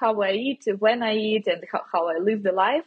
how 0.00 0.20
I 0.20 0.32
eat, 0.32 0.64
when 0.78 1.02
I 1.02 1.14
eat, 1.14 1.46
and 1.46 1.64
how, 1.70 1.82
how 1.92 2.08
I 2.08 2.18
live 2.18 2.42
the 2.42 2.52
life. 2.52 2.84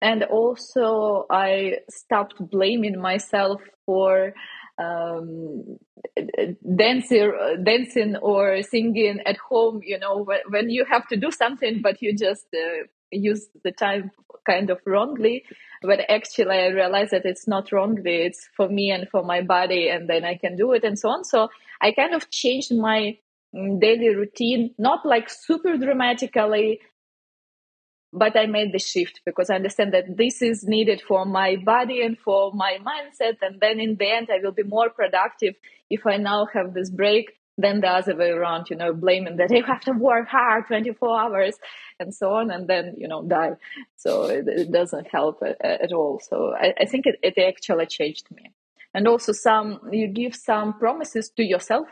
And 0.00 0.22
also, 0.24 1.26
I 1.30 1.78
stopped 1.90 2.36
blaming 2.38 3.00
myself 3.00 3.60
for 3.84 4.32
um, 4.78 5.78
dancing, 6.76 7.32
dancing 7.64 8.16
or 8.16 8.62
singing 8.62 9.20
at 9.26 9.36
home. 9.36 9.80
You 9.84 9.98
know, 9.98 10.26
when, 10.48 10.70
you 10.70 10.84
have 10.84 11.06
to 11.08 11.16
do 11.16 11.30
something, 11.30 11.82
but 11.82 12.00
you 12.00 12.16
just 12.16 12.46
uh, 12.54 12.86
use 13.10 13.48
the 13.64 13.72
time 13.72 14.10
kind 14.46 14.70
of 14.70 14.80
wrongly. 14.86 15.44
But 15.82 16.00
actually, 16.08 16.56
I 16.56 16.68
realize 16.68 17.10
that 17.10 17.24
it's 17.24 17.46
not 17.46 17.72
wrongly; 17.72 18.22
it's 18.22 18.48
for 18.56 18.68
me 18.68 18.90
and 18.90 19.08
for 19.08 19.22
my 19.22 19.42
body, 19.42 19.88
and 19.88 20.08
then 20.08 20.24
I 20.24 20.36
can 20.36 20.56
do 20.56 20.72
it 20.72 20.84
and 20.84 20.98
so 20.98 21.08
on. 21.10 21.24
So 21.24 21.48
I 21.80 21.92
kind 21.92 22.14
of 22.14 22.30
changed 22.30 22.74
my 22.74 23.18
mm, 23.54 23.80
daily 23.80 24.14
routine, 24.14 24.74
not 24.78 25.06
like 25.06 25.30
super 25.30 25.76
dramatically, 25.76 26.80
but 28.12 28.36
I 28.36 28.46
made 28.46 28.72
the 28.72 28.78
shift 28.78 29.20
because 29.26 29.50
I 29.50 29.56
understand 29.56 29.92
that 29.92 30.16
this 30.16 30.40
is 30.40 30.64
needed 30.64 31.02
for 31.06 31.26
my 31.26 31.56
body 31.56 32.02
and 32.02 32.18
for 32.18 32.52
my 32.52 32.78
mindset. 32.80 33.36
And 33.42 33.60
then 33.60 33.80
in 33.80 33.96
the 33.96 34.10
end, 34.10 34.28
I 34.30 34.38
will 34.42 34.52
be 34.52 34.62
more 34.62 34.88
productive 34.90 35.54
if 35.90 36.06
I 36.06 36.16
now 36.16 36.46
have 36.52 36.72
this 36.72 36.90
break 36.90 37.38
than 37.58 37.80
the 37.80 37.88
other 37.88 38.16
way 38.16 38.30
around, 38.30 38.70
you 38.70 38.76
know, 38.76 38.94
blaming 38.94 39.36
that 39.36 39.50
you 39.50 39.64
have 39.64 39.80
to 39.80 39.92
work 39.92 40.28
hard 40.28 40.68
24 40.68 41.20
hours 41.20 41.56
and 41.98 42.14
so 42.14 42.34
on, 42.34 42.50
and 42.52 42.68
then, 42.68 42.94
you 42.96 43.08
know, 43.08 43.24
die. 43.26 43.50
So 43.96 44.26
it, 44.26 44.46
it 44.46 44.72
doesn't 44.72 45.08
help 45.10 45.42
at, 45.42 45.60
at 45.60 45.92
all. 45.92 46.20
So 46.20 46.54
I, 46.54 46.72
I 46.80 46.84
think 46.86 47.06
it, 47.06 47.16
it 47.22 47.36
actually 47.36 47.86
changed 47.86 48.28
me. 48.30 48.52
And 48.94 49.08
also 49.08 49.32
some, 49.32 49.80
you 49.90 50.06
give 50.06 50.36
some 50.36 50.78
promises 50.78 51.30
to 51.36 51.42
yourself. 51.42 51.88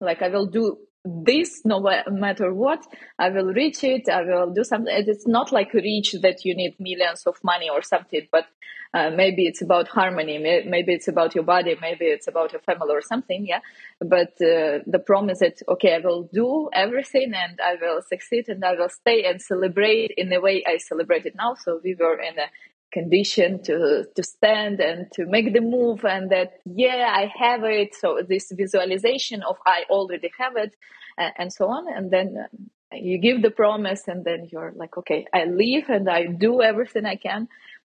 Like 0.00 0.20
I 0.20 0.28
will 0.28 0.46
do 0.46 0.76
this 1.04 1.62
no 1.66 1.80
matter 2.10 2.52
what 2.54 2.86
i 3.18 3.28
will 3.28 3.52
reach 3.52 3.84
it 3.84 4.08
i 4.08 4.22
will 4.22 4.50
do 4.50 4.64
something. 4.64 4.94
It's 4.96 5.26
not 5.26 5.52
like 5.52 5.74
reach 5.74 6.12
that 6.22 6.44
you 6.44 6.54
need 6.56 6.76
millions 6.80 7.26
of 7.26 7.36
money 7.44 7.68
or 7.68 7.82
something 7.82 8.26
but 8.32 8.46
uh, 8.94 9.10
maybe 9.10 9.44
it's 9.46 9.60
about 9.60 9.88
harmony 9.88 10.38
maybe 10.38 10.94
it's 10.94 11.08
about 11.08 11.34
your 11.34 11.44
body 11.44 11.76
maybe 11.80 12.06
it's 12.06 12.26
about 12.26 12.52
your 12.52 12.62
family 12.62 12.90
or 12.90 13.02
something 13.02 13.44
yeah? 13.46 13.60
But 14.00 14.32
uh, 14.40 14.80
the 14.86 15.02
promise 15.04 15.40
that 15.40 15.60
okay 15.68 15.94
i 15.94 15.98
will 15.98 16.28
do 16.32 16.70
everything 16.72 17.32
and 17.34 17.60
i 17.60 17.74
will 17.80 18.00
succeed 18.00 18.48
and 18.48 18.64
i 18.64 18.72
will 18.72 18.88
stay 18.88 19.24
and 19.24 19.42
celebrate 19.42 20.12
in 20.16 20.30
the 20.30 20.40
way 20.40 20.64
i 20.66 20.78
celebrate 20.78 21.26
it 21.26 21.34
now. 21.36 21.54
So 21.54 21.80
we 21.84 21.94
were 21.94 22.18
in 22.18 22.38
a 22.38 22.48
condition 22.98 23.62
to 23.64 23.76
to 24.16 24.22
stand 24.22 24.80
and 24.80 25.00
to 25.12 25.26
make 25.26 25.52
the 25.52 25.60
move 25.60 26.04
and 26.04 26.30
that 26.30 26.48
yeah 26.64 27.12
i 27.22 27.24
have 27.44 27.62
it. 27.64 27.94
So 27.94 28.08
this 28.32 28.52
visualization 28.62 29.42
of 29.42 29.56
i 29.66 29.78
already 29.90 30.30
have 30.38 30.56
it 30.56 30.72
and, 31.18 31.32
and 31.40 31.52
so 31.52 31.64
on. 31.76 31.84
And 31.96 32.10
then 32.10 32.28
um, 32.44 32.70
you 32.92 33.18
give 33.18 33.42
the 33.42 33.50
promise 33.50 34.08
and 34.08 34.24
then 34.24 34.48
you're 34.50 34.72
like 34.76 34.96
okay 34.96 35.26
i 35.32 35.44
leave 35.44 35.88
and 35.88 36.08
i 36.08 36.26
do 36.26 36.62
everything 36.62 37.04
i 37.04 37.16
can 37.16 37.48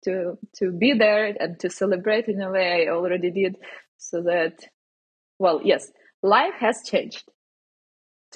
to 0.04 0.38
to 0.54 0.72
be 0.72 0.92
there 0.92 1.34
and 1.38 1.58
to 1.60 1.68
celebrate 1.70 2.26
in 2.28 2.40
a 2.40 2.50
way 2.50 2.86
i 2.86 2.90
already 2.90 3.30
did 3.30 3.56
so 3.98 4.22
that 4.22 4.54
well 5.38 5.60
yes 5.64 5.90
life 6.22 6.54
has 6.58 6.82
changed 6.82 7.24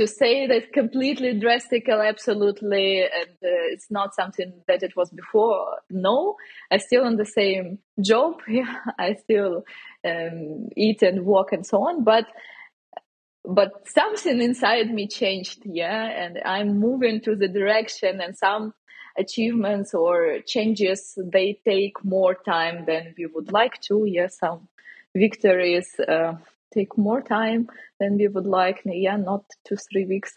to 0.00 0.06
say 0.06 0.46
that 0.46 0.72
completely 0.72 1.38
drastically, 1.38 2.06
absolutely, 2.06 3.02
and 3.02 3.32
uh, 3.44 3.68
it's 3.74 3.90
not 3.90 4.14
something 4.14 4.50
that 4.66 4.82
it 4.82 4.96
was 4.96 5.10
before. 5.10 5.76
No, 5.90 6.36
I 6.70 6.78
still 6.78 7.04
on 7.04 7.16
the 7.16 7.26
same 7.26 7.78
job. 8.00 8.40
Yeah, 8.48 8.76
I 8.98 9.14
still 9.14 9.64
um, 10.02 10.68
eat 10.74 11.02
and 11.02 11.26
walk 11.26 11.52
and 11.52 11.66
so 11.66 11.86
on, 11.86 12.02
but 12.02 12.26
but 13.44 13.86
something 13.88 14.40
inside 14.40 14.90
me 14.90 15.06
changed. 15.06 15.60
Yeah, 15.66 16.06
and 16.22 16.40
I'm 16.46 16.78
moving 16.78 17.20
to 17.22 17.36
the 17.36 17.48
direction, 17.48 18.22
and 18.22 18.34
some 18.34 18.72
achievements 19.18 19.92
or 19.92 20.38
changes 20.46 21.18
they 21.22 21.60
take 21.62 22.02
more 22.02 22.34
time 22.34 22.86
than 22.86 23.14
we 23.18 23.26
would 23.26 23.52
like 23.52 23.82
to. 23.82 24.06
Yeah, 24.06 24.28
some 24.28 24.68
victories. 25.14 26.00
Uh, 26.00 26.36
take 26.72 26.96
more 26.96 27.22
time 27.22 27.68
than 27.98 28.16
we 28.16 28.28
would 28.28 28.46
like. 28.46 28.82
Yeah, 28.84 29.16
not 29.16 29.44
two, 29.66 29.76
three 29.76 30.06
weeks 30.06 30.32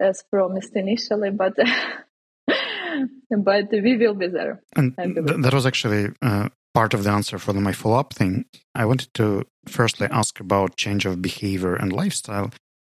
as 0.00 0.22
promised 0.30 0.74
initially, 0.74 1.30
but 1.30 1.54
but 3.30 3.66
we 3.70 3.96
will 3.96 4.14
be 4.14 4.28
there. 4.28 4.62
And 4.76 4.94
th- 4.96 5.42
that 5.42 5.54
was 5.54 5.66
actually 5.66 6.08
uh, 6.22 6.48
part 6.74 6.94
of 6.94 7.04
the 7.04 7.10
answer 7.10 7.38
for 7.38 7.52
the 7.52 7.60
my 7.60 7.72
follow 7.72 7.98
up 7.98 8.14
thing. 8.14 8.44
I 8.74 8.84
wanted 8.84 9.12
to 9.14 9.44
firstly 9.68 10.08
ask 10.10 10.40
about 10.40 10.76
change 10.76 11.06
of 11.06 11.22
behavior 11.22 11.74
and 11.74 11.92
lifestyle. 11.92 12.50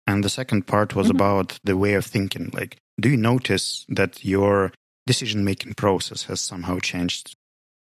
And 0.06 0.24
the 0.24 0.30
second 0.30 0.68
part 0.68 0.96
was 0.96 1.08
mm-hmm. 1.08 1.16
about 1.16 1.60
the 1.64 1.78
way 1.78 1.94
of 1.94 2.06
thinking. 2.06 2.50
Like, 2.54 2.78
do 3.00 3.10
you 3.10 3.18
notice 3.18 3.86
that 3.90 4.24
your 4.24 4.72
decision 5.06 5.44
making 5.44 5.76
process 5.76 6.24
has 6.24 6.42
somehow 6.42 6.80
changed? 6.80 7.36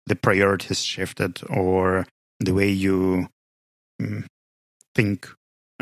The 0.07 0.16
priorities 0.16 0.82
shifted, 0.82 1.41
or 1.51 2.07
the 2.41 2.55
way 2.55 2.70
you 2.70 3.28
mm, 4.01 4.24
think 4.99 5.29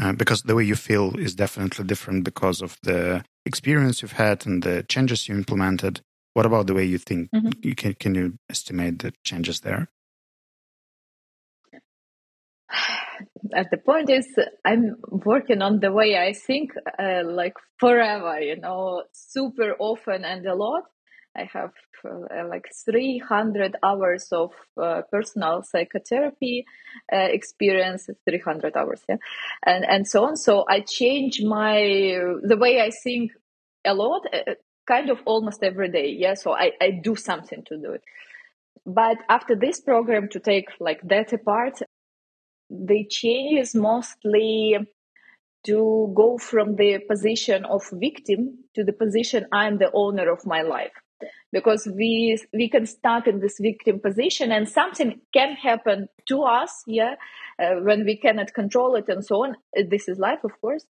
uh, 0.02 0.12
because 0.12 0.42
the 0.42 0.54
way 0.54 0.64
you 0.64 0.76
feel 0.76 1.18
is 1.18 1.34
definitely 1.34 1.84
different 1.86 2.24
because 2.24 2.60
of 2.60 2.76
the 2.82 3.24
experience 3.46 4.02
you've 4.02 4.20
had 4.26 4.44
and 4.46 4.62
the 4.62 4.82
changes 4.82 5.26
you 5.26 5.34
implemented. 5.34 6.00
What 6.34 6.44
about 6.44 6.66
the 6.66 6.74
way 6.74 6.84
you 6.84 6.98
think? 6.98 7.30
Mm-hmm. 7.34 7.52
You 7.62 7.74
can 7.74 7.94
can 7.94 8.14
you 8.14 8.34
estimate 8.50 8.98
the 8.98 9.12
changes 9.24 9.60
there? 9.60 9.88
At 13.54 13.70
the 13.70 13.78
point 13.78 14.10
is, 14.10 14.26
I'm 14.64 14.96
working 15.10 15.62
on 15.62 15.80
the 15.80 15.92
way 15.92 16.18
I 16.18 16.34
think, 16.34 16.72
uh, 16.98 17.22
like 17.24 17.54
forever. 17.78 18.38
You 18.40 18.56
know, 18.60 19.04
super 19.12 19.76
often 19.78 20.24
and 20.24 20.44
a 20.46 20.54
lot. 20.54 20.82
I 21.36 21.48
have 21.52 21.72
uh, 22.04 22.48
like 22.48 22.68
300 22.84 23.76
hours 23.82 24.28
of 24.32 24.52
uh, 24.80 25.02
personal 25.10 25.62
psychotherapy 25.62 26.64
uh, 27.12 27.16
experience, 27.16 28.08
300 28.28 28.76
hours, 28.76 29.02
yeah, 29.08 29.16
and 29.64 29.84
and 29.84 30.08
so 30.08 30.24
on. 30.24 30.36
So 30.36 30.64
I 30.68 30.80
change 30.80 31.42
my 31.42 31.78
the 32.42 32.56
way 32.58 32.80
I 32.80 32.90
think 32.90 33.32
a 33.84 33.94
lot, 33.94 34.22
uh, 34.32 34.54
kind 34.86 35.10
of 35.10 35.18
almost 35.26 35.62
every 35.62 35.90
day. 35.90 36.14
Yeah, 36.18 36.34
so 36.34 36.52
I 36.52 36.72
I 36.80 36.90
do 37.02 37.16
something 37.16 37.64
to 37.66 37.76
do 37.76 37.92
it. 37.92 38.02
But 38.86 39.18
after 39.28 39.56
this 39.56 39.80
program, 39.80 40.28
to 40.30 40.40
take 40.40 40.68
like 40.80 41.00
that 41.08 41.32
apart, 41.32 41.80
the 42.70 43.06
change 43.08 43.60
is 43.60 43.74
mostly 43.74 44.76
to 45.64 46.12
go 46.14 46.38
from 46.38 46.76
the 46.76 47.00
position 47.08 47.64
of 47.64 47.82
victim 47.92 48.58
to 48.74 48.84
the 48.84 48.92
position 48.92 49.46
I'm 49.52 49.78
the 49.78 49.90
owner 49.92 50.30
of 50.30 50.46
my 50.46 50.62
life 50.62 50.92
because 51.52 51.86
we 51.86 52.38
we 52.52 52.68
can 52.68 52.86
start 52.86 53.26
in 53.26 53.40
this 53.40 53.58
victim 53.58 54.00
position 54.00 54.52
and 54.52 54.68
something 54.68 55.20
can 55.32 55.54
happen 55.54 56.08
to 56.26 56.42
us 56.42 56.82
yeah 56.86 57.14
uh, 57.58 57.76
when 57.80 58.04
we 58.04 58.16
cannot 58.16 58.52
control 58.52 58.96
it 58.96 59.08
and 59.08 59.24
so 59.24 59.44
on. 59.44 59.56
This 59.74 60.08
is 60.08 60.18
life 60.18 60.44
of 60.44 60.60
course. 60.60 60.84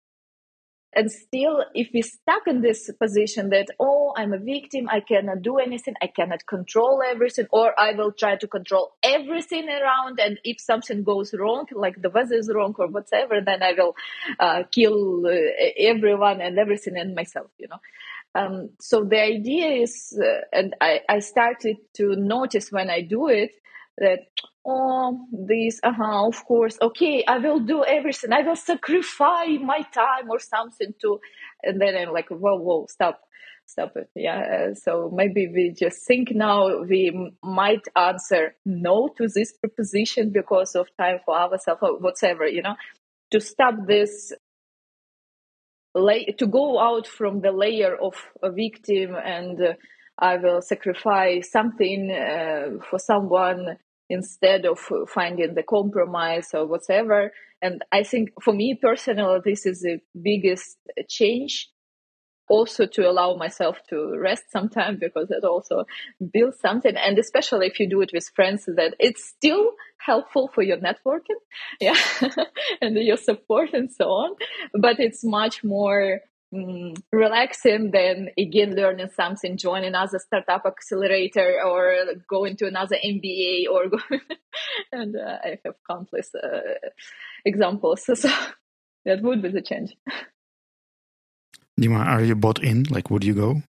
And 0.95 1.11
still 1.11 1.65
if 1.75 1.91
we 1.93 2.01
stuck 2.01 2.47
in 2.47 2.63
this 2.63 2.91
position 2.99 3.51
that 3.51 3.67
oh 3.79 4.15
i'm 4.17 4.33
a 4.33 4.39
victim 4.39 4.89
i 4.89 5.01
cannot 5.01 5.43
do 5.43 5.59
anything 5.59 5.95
i 6.01 6.07
cannot 6.07 6.47
control 6.47 7.03
everything 7.07 7.47
or 7.53 7.79
i 7.79 7.93
will 7.93 8.13
try 8.13 8.37
to 8.37 8.49
control 8.49 8.93
everything 9.03 9.69
around 9.69 10.19
and 10.19 10.39
if 10.43 10.59
something 10.59 11.03
goes 11.03 11.35
wrong 11.35 11.67
like 11.73 12.01
the 12.01 12.09
weather 12.09 12.37
is 12.37 12.51
wrong 12.55 12.75
or 12.79 12.87
whatever 12.87 13.43
then 13.45 13.63
i 13.63 13.75
will 13.75 13.95
uh, 14.41 14.63
kill 14.71 15.27
uh, 15.27 15.37
everyone 15.77 16.41
and 16.41 16.59
everything 16.59 16.97
and 16.97 17.15
myself 17.15 17.51
you 17.59 17.69
know 17.69 17.81
um, 18.37 18.71
so 18.81 19.05
the 19.05 19.21
idea 19.21 19.83
is, 19.83 20.19
uh, 20.21 20.41
and 20.53 20.75
I, 20.81 21.01
I 21.09 21.21
started 21.21 21.77
to 21.95 22.17
notice 22.17 22.71
when 22.71 22.91
I 22.91 23.01
do 23.01 23.29
it 23.29 23.53
that 23.99 24.21
oh 24.67 25.27
this 25.33 25.81
uh-huh 25.83 26.27
of 26.27 26.45
course 26.45 26.77
okay 26.83 27.25
i 27.27 27.39
will 27.39 27.61
do 27.61 27.85
everything. 27.85 28.33
I 28.33 28.43
will 28.43 28.57
sacrifice 28.57 29.59
my 29.63 29.81
time 29.95 30.29
or 30.29 30.39
something 30.39 30.93
to 31.01 31.21
and 31.63 31.81
then 31.81 31.97
i'm 31.97 32.13
like 32.13 32.29
whoa 32.29 32.57
whoa 32.57 32.87
stop 32.89 33.21
stop 33.65 33.97
it. 33.97 34.11
Yeah 34.15 34.69
uh, 34.71 34.75
so 34.75 35.11
maybe 35.15 35.49
we 35.49 35.71
just 35.71 36.07
think 36.07 36.31
now 36.33 36.83
we 36.83 37.33
might 37.43 37.83
answer 37.97 38.55
no 38.65 39.09
to 39.17 39.29
this 39.29 39.53
proposition 39.53 40.31
because 40.31 40.75
of 40.75 40.89
time 40.99 41.21
for 41.25 41.37
ourselves 41.37 41.81
or 41.83 41.99
whatever 41.99 42.47
you 42.47 42.63
know? 42.63 42.77
To 43.33 43.41
stop 43.41 43.75
this 43.87 44.33
lay, 45.97 46.27
to 46.39 46.47
go 46.47 46.79
out 46.79 47.07
from 47.07 47.41
the 47.41 47.53
layer 47.53 47.97
of 47.97 48.15
a 48.43 48.51
victim 48.51 49.15
and 49.15 49.61
uh, 49.61 49.73
I 50.19 50.37
will 50.37 50.63
sacrifice 50.63 51.51
something 51.51 52.11
uh, 52.11 52.83
for 52.89 52.99
someone 52.99 53.77
instead 54.09 54.65
of 54.65 54.79
finding 55.09 55.55
the 55.55 55.63
compromise 55.63 56.51
or 56.55 56.67
whatever. 56.67 57.33
And 57.61 57.83
I 57.91 58.03
think 58.03 58.31
for 58.43 58.55
me 58.55 58.79
personally, 58.81 59.41
this 59.45 59.67
is 59.67 59.81
the 59.81 59.99
biggest 60.21 60.77
change 61.09 61.69
also 62.49 62.87
to 62.87 63.09
allow 63.09 63.35
myself 63.35 63.79
to 63.89 64.17
rest 64.19 64.45
sometime 64.51 64.99
because 65.01 65.31
it 65.31 65.45
also 65.45 65.85
builds 66.33 66.59
something. 66.61 66.95
And 66.97 67.19
especially 67.19 67.67
if 67.67 67.81
you 67.81 67.89
do 67.89 68.01
it 68.01 68.11
with 68.13 68.29
friends 68.35 68.65
that 68.67 68.95
it's 68.99 69.25
still 69.25 69.73
helpful 69.99 70.51
for 70.55 70.63
your 70.63 70.77
networking 70.77 71.41
yeah 71.81 71.97
and 72.81 72.97
your 72.97 73.17
support 73.17 73.73
and 73.73 73.91
so 73.91 74.05
on. 74.07 74.37
But 74.75 75.01
it's 75.01 75.25
much 75.25 75.65
more 75.65 76.21
um, 76.55 76.95
relaxing 77.13 77.91
than 77.91 78.29
again 78.39 78.77
learning 78.77 79.11
something 79.15 79.57
joining 79.57 79.89
another 79.89 80.21
startup 80.21 80.65
accelerator 80.65 81.61
or 81.65 82.05
going 82.29 82.57
to 82.59 82.69
another 82.69 82.97
mba 83.05 83.65
or 83.69 83.89
going 83.89 84.21
and 84.93 85.17
uh, 85.17 85.39
i 85.43 85.59
have 85.65 85.75
countless 85.91 86.31
uh, 86.37 86.61
examples. 87.45 88.05
So 88.05 88.29
that 89.05 89.23
would 89.23 89.43
be 89.43 89.51
the 89.51 89.63
change 89.63 89.97
Dima, 91.81 92.07
are 92.07 92.25
you 92.25 92.35
bought 92.35 92.63
in? 92.63 92.85
Like, 92.85 93.11
would 93.11 93.25
you 93.25 93.35
go? 93.35 93.63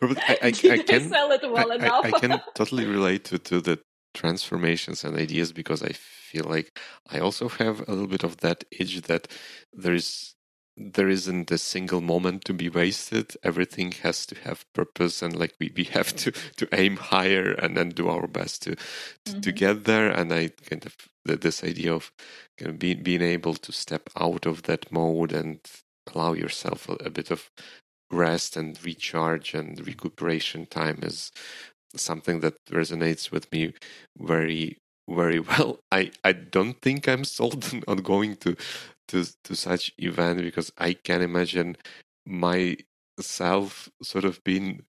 Robert, 0.00 0.18
I, 0.28 0.38
I, 0.42 0.46
I, 0.72 0.78
can 0.78 1.08
sell 1.08 1.30
it 1.32 1.42
well 1.50 1.72
I, 1.72 1.74
enough. 1.76 2.04
I, 2.04 2.08
I, 2.08 2.20
can 2.20 2.40
totally 2.54 2.86
relate 2.86 3.24
to, 3.24 3.38
to 3.38 3.60
the 3.60 3.80
transformations 4.14 5.04
and 5.04 5.16
ideas 5.16 5.52
because 5.52 5.82
I 5.82 5.92
feel 5.92 6.44
like 6.44 6.78
I 7.10 7.18
also 7.18 7.48
have 7.48 7.80
a 7.86 7.92
little 7.92 8.06
bit 8.06 8.24
of 8.24 8.38
that 8.38 8.64
itch 8.70 9.02
that 9.02 9.28
there 9.72 9.94
is 9.94 10.34
there 10.76 11.08
isn't 11.08 11.52
a 11.52 11.58
single 11.58 12.00
moment 12.00 12.44
to 12.44 12.52
be 12.52 12.68
wasted. 12.68 13.36
Everything 13.44 13.92
has 14.02 14.26
to 14.26 14.34
have 14.40 14.64
purpose, 14.72 15.22
and 15.22 15.36
like 15.36 15.54
we, 15.60 15.72
we 15.76 15.84
have 15.84 16.14
to 16.16 16.32
to 16.56 16.68
aim 16.72 16.96
higher 16.96 17.52
and 17.52 17.76
then 17.76 17.90
do 17.90 18.08
our 18.08 18.26
best 18.26 18.62
to 18.62 18.74
to, 18.74 18.80
mm-hmm. 19.26 19.40
to 19.40 19.52
get 19.52 19.84
there. 19.84 20.10
And 20.10 20.32
I 20.32 20.50
kind 20.68 20.84
of 20.84 20.96
this 21.24 21.64
idea 21.64 21.94
of 21.94 22.12
being 22.78 23.22
able 23.22 23.54
to 23.54 23.72
step 23.72 24.10
out 24.16 24.46
of 24.46 24.62
that 24.64 24.90
mode 24.92 25.32
and 25.32 25.60
allow 26.12 26.32
yourself 26.32 26.88
a, 26.88 26.94
a 27.04 27.10
bit 27.10 27.30
of 27.30 27.50
rest 28.10 28.56
and 28.56 28.82
recharge 28.84 29.54
and 29.54 29.86
recuperation 29.86 30.66
time 30.66 31.00
is 31.02 31.32
something 31.96 32.40
that 32.40 32.54
resonates 32.70 33.30
with 33.30 33.50
me 33.52 33.72
very 34.18 34.78
very 35.08 35.38
well. 35.58 35.80
I, 35.92 36.10
I 36.22 36.32
don't 36.32 36.80
think 36.80 37.08
I'm 37.08 37.24
sold 37.24 37.70
on 37.88 37.98
going 37.98 38.36
to 38.36 38.56
to 39.08 39.24
to 39.44 39.54
such 39.54 39.92
event 39.98 40.40
because 40.40 40.72
I 40.78 40.94
can 40.94 41.22
imagine 41.22 41.76
myself 42.26 43.90
sort 44.02 44.24
of 44.24 44.42
being 44.44 44.84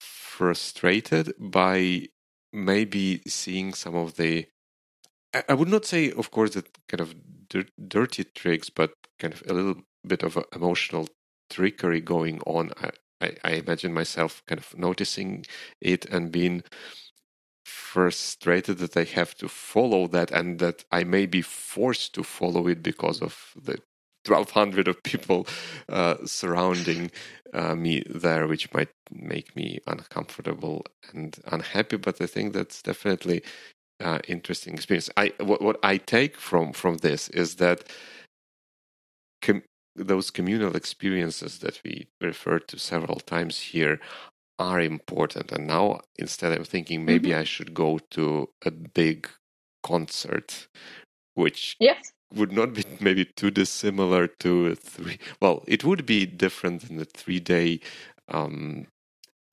frustrated 0.00 1.34
by 1.38 2.08
maybe 2.52 3.20
seeing 3.26 3.74
some 3.74 3.94
of 3.94 4.16
the 4.16 4.46
I 5.34 5.54
would 5.54 5.68
not 5.68 5.84
say, 5.84 6.10
of 6.10 6.30
course, 6.30 6.54
that 6.54 6.68
kind 6.88 7.00
of 7.00 7.14
dirty 7.88 8.24
tricks, 8.24 8.70
but 8.70 8.92
kind 9.18 9.34
of 9.34 9.42
a 9.48 9.52
little 9.52 9.82
bit 10.06 10.22
of 10.22 10.38
emotional 10.54 11.08
trickery 11.50 12.00
going 12.00 12.40
on. 12.46 12.72
I, 13.20 13.32
I, 13.44 13.50
imagine 13.52 13.92
myself 13.92 14.42
kind 14.46 14.60
of 14.60 14.78
noticing 14.78 15.44
it 15.80 16.06
and 16.06 16.30
being 16.30 16.62
frustrated 17.64 18.78
that 18.78 18.96
I 18.96 19.04
have 19.04 19.34
to 19.36 19.48
follow 19.48 20.06
that 20.08 20.30
and 20.30 20.58
that 20.60 20.84
I 20.92 21.04
may 21.04 21.26
be 21.26 21.42
forced 21.42 22.14
to 22.14 22.22
follow 22.22 22.66
it 22.68 22.82
because 22.82 23.20
of 23.20 23.52
the 23.56 23.78
1200 24.26 24.88
of 24.88 25.02
people 25.02 25.46
uh, 25.88 26.16
surrounding 26.24 27.10
uh, 27.52 27.74
me 27.74 28.02
there, 28.08 28.46
which 28.46 28.72
might 28.72 28.90
make 29.10 29.56
me 29.56 29.78
uncomfortable 29.86 30.84
and 31.12 31.38
unhappy. 31.46 31.96
But 31.96 32.20
I 32.20 32.26
think 32.26 32.52
that's 32.52 32.82
definitely 32.82 33.42
uh, 34.00 34.18
interesting 34.28 34.74
experience. 34.74 35.10
I 35.16 35.32
what, 35.38 35.62
what 35.62 35.78
I 35.82 35.96
take 35.96 36.36
from 36.36 36.72
from 36.72 36.98
this 36.98 37.28
is 37.28 37.56
that 37.56 37.84
com- 39.42 39.64
those 39.96 40.30
communal 40.30 40.76
experiences 40.76 41.58
that 41.58 41.80
we 41.84 42.08
referred 42.20 42.68
to 42.68 42.78
several 42.78 43.20
times 43.20 43.58
here 43.58 44.00
are 44.58 44.80
important. 44.80 45.52
And 45.52 45.66
now 45.66 46.00
instead, 46.16 46.52
I'm 46.52 46.64
thinking 46.64 47.04
maybe 47.04 47.30
mm-hmm. 47.30 47.40
I 47.40 47.44
should 47.44 47.74
go 47.74 47.98
to 48.10 48.48
a 48.64 48.70
big 48.70 49.28
concert, 49.82 50.68
which 51.34 51.76
yes. 51.78 52.12
would 52.34 52.52
not 52.52 52.74
be 52.74 52.84
maybe 53.00 53.24
too 53.24 53.50
dissimilar 53.50 54.26
to 54.26 54.68
a 54.68 54.74
three. 54.74 55.18
Well, 55.40 55.64
it 55.66 55.84
would 55.84 56.06
be 56.06 56.26
different 56.26 56.82
than 56.82 56.96
the 56.96 57.04
three 57.04 57.40
day 57.40 57.80
um, 58.28 58.86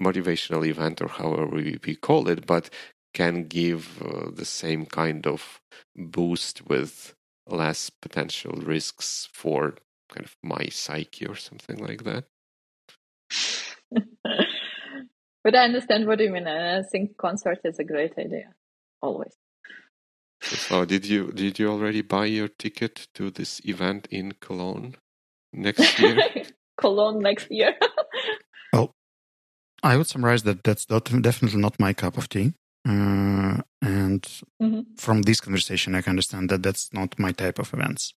motivational 0.01 0.67
event 0.67 1.01
or 1.01 1.07
however 1.07 1.45
we, 1.47 1.79
we 1.85 1.95
call 1.95 2.27
it, 2.27 2.45
but 2.45 2.69
can 3.15 3.45
give 3.45 4.01
uh, 4.03 4.29
the 4.31 4.45
same 4.45 4.85
kind 4.85 5.25
of 5.25 5.61
boost 5.95 6.67
with 6.67 7.15
less 7.47 7.89
potential 7.89 8.51
risks 8.51 9.29
for 9.33 9.75
kind 10.11 10.25
of 10.25 10.35
my 10.43 10.67
psyche 10.69 11.25
or 11.25 11.35
something 11.35 11.77
like 11.77 12.03
that. 12.03 12.25
but 15.43 15.55
I 15.55 15.63
understand 15.63 16.05
what 16.05 16.19
you 16.19 16.29
mean, 16.29 16.45
and 16.45 16.85
I 16.85 16.87
think 16.91 17.17
concert 17.17 17.59
is 17.63 17.79
a 17.79 17.83
great 17.83 18.13
idea, 18.19 18.53
always. 19.01 19.33
So, 20.41 20.85
did 20.85 21.05
you 21.05 21.31
did 21.31 21.57
you 21.57 21.69
already 21.71 22.01
buy 22.01 22.25
your 22.25 22.49
ticket 22.49 23.07
to 23.15 23.31
this 23.31 23.61
event 23.65 24.07
in 24.11 24.33
Cologne 24.41 24.95
next 25.53 25.97
year? 25.99 26.21
Cologne 26.77 27.21
next 27.21 27.47
year. 27.49 27.73
well, 28.73 28.91
I 29.83 29.95
would 29.97 30.07
summarize 30.07 30.43
that 30.43 30.63
that's 30.63 30.85
definitely 30.85 31.61
not 31.61 31.79
my 31.79 31.93
cup 31.93 32.17
of 32.17 32.27
tea. 32.27 32.53
Uh, 32.87 33.61
and 33.81 34.21
mm-hmm. 34.61 34.81
from 34.97 35.23
this 35.23 35.41
conversation, 35.41 35.95
I 35.95 36.01
can 36.01 36.11
understand 36.11 36.49
that 36.49 36.63
that's 36.63 36.93
not 36.93 37.17
my 37.17 37.31
type 37.31 37.59
of 37.59 37.73
events. 37.73 38.13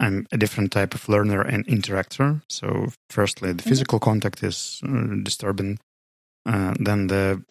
I'm 0.00 0.26
a 0.32 0.36
different 0.36 0.72
type 0.72 0.94
of 0.94 1.08
learner 1.08 1.40
and 1.40 1.66
interactor. 1.66 2.42
So, 2.48 2.88
firstly, 3.08 3.52
the 3.52 3.62
mm-hmm. 3.62 3.68
physical 3.68 4.00
contact 4.00 4.42
is 4.42 4.80
uh, 4.84 5.16
disturbing. 5.22 5.78
Uh, 6.44 6.74
then 6.78 7.06
the 7.06 7.44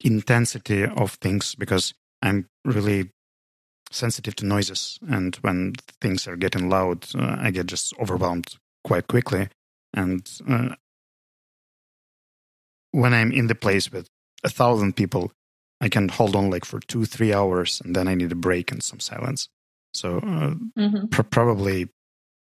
intensity 0.00 0.84
of 0.84 1.14
things, 1.14 1.56
because 1.56 1.94
I'm 2.22 2.48
really 2.64 3.10
sensitive 3.90 4.36
to 4.36 4.46
noises, 4.46 4.98
and 5.08 5.34
when 5.36 5.74
things 6.00 6.28
are 6.28 6.36
getting 6.36 6.68
loud, 6.68 7.06
uh, 7.14 7.36
I 7.40 7.50
get 7.50 7.66
just 7.66 7.92
overwhelmed 7.98 8.56
quite 8.84 9.08
quickly. 9.08 9.48
And 9.92 10.28
uh, 10.48 10.76
when 12.92 13.14
I'm 13.14 13.32
in 13.32 13.48
the 13.48 13.54
place 13.54 13.90
with 13.90 14.08
a 14.44 14.48
thousand 14.48 14.96
people, 14.96 15.32
I 15.80 15.88
can 15.88 16.08
hold 16.08 16.36
on 16.36 16.50
like 16.50 16.64
for 16.64 16.80
two, 16.80 17.04
three 17.04 17.32
hours, 17.32 17.82
and 17.84 17.94
then 17.94 18.08
I 18.08 18.14
need 18.14 18.32
a 18.32 18.36
break 18.36 18.72
and 18.72 18.82
some 18.82 19.00
silence. 19.00 19.48
So 19.94 20.18
uh, 20.18 20.54
mm-hmm. 20.78 21.06
pr- 21.06 21.22
probably 21.22 21.88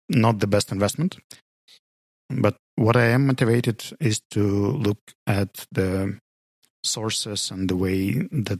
not 0.10 0.40
the 0.40 0.48
best 0.48 0.72
investment. 0.72 1.18
But 2.30 2.56
what 2.76 2.96
I 2.96 3.06
am 3.06 3.28
motivated 3.28 3.84
is 4.00 4.22
to 4.32 4.42
look 4.42 5.00
at 5.28 5.66
the 5.72 6.20
sources 6.84 7.52
and 7.52 7.70
the 7.70 7.76
way 7.76 8.14
that 8.32 8.60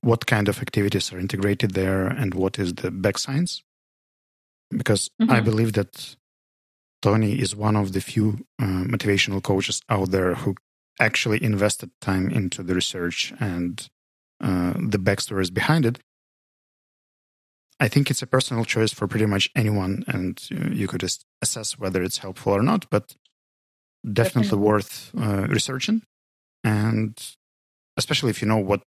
what 0.00 0.26
kind 0.26 0.48
of 0.48 0.60
activities 0.60 1.12
are 1.12 1.18
integrated 1.18 1.72
there 1.72 2.06
and 2.06 2.34
what 2.34 2.58
is 2.58 2.74
the 2.74 2.90
back 2.90 3.18
science. 3.18 3.62
Because 4.70 5.10
mm-hmm. 5.20 5.32
I 5.32 5.40
believe 5.40 5.72
that 5.74 6.16
Tony 7.02 7.38
is 7.38 7.54
one 7.54 7.76
of 7.76 7.92
the 7.92 8.00
few 8.00 8.44
uh, 8.60 8.84
motivational 8.84 9.42
coaches 9.42 9.80
out 9.88 10.10
there 10.10 10.34
who 10.34 10.56
actually 11.00 11.42
invested 11.42 11.90
time 12.00 12.30
into 12.30 12.62
the 12.62 12.74
research 12.74 13.32
and 13.40 13.88
uh, 14.40 14.74
the 14.74 14.98
backstories 14.98 15.52
behind 15.52 15.86
it. 15.86 15.98
I 17.80 17.88
think 17.88 18.10
it's 18.10 18.22
a 18.22 18.26
personal 18.26 18.64
choice 18.64 18.92
for 18.92 19.08
pretty 19.08 19.26
much 19.26 19.50
anyone, 19.56 20.04
and 20.06 20.40
uh, 20.52 20.70
you 20.70 20.86
could 20.86 21.00
just 21.00 21.24
assess 21.42 21.78
whether 21.78 22.02
it's 22.02 22.18
helpful 22.18 22.52
or 22.52 22.62
not, 22.62 22.88
but 22.88 23.16
definitely, 24.04 24.42
definitely. 24.42 24.58
worth 24.58 25.10
uh, 25.18 25.46
researching. 25.48 26.02
And 26.62 27.18
especially 27.96 28.30
if 28.30 28.40
you 28.40 28.48
know 28.48 28.58
what 28.58 28.82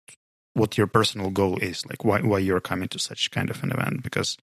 what 0.53 0.77
your 0.77 0.87
personal 0.87 1.31
goal 1.31 1.57
is, 1.57 1.85
like 1.85 2.05
why 2.05 2.21
why 2.21 2.39
you're 2.39 2.61
coming 2.61 2.87
to 2.89 2.99
such 2.99 3.31
kind 3.31 3.49
of 3.49 3.63
an 3.63 3.71
event, 3.71 4.03
because 4.03 4.37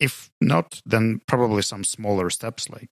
if 0.00 0.30
not, 0.40 0.80
then 0.84 1.20
probably 1.28 1.62
some 1.62 1.84
smaller 1.84 2.30
steps 2.30 2.68
like 2.68 2.90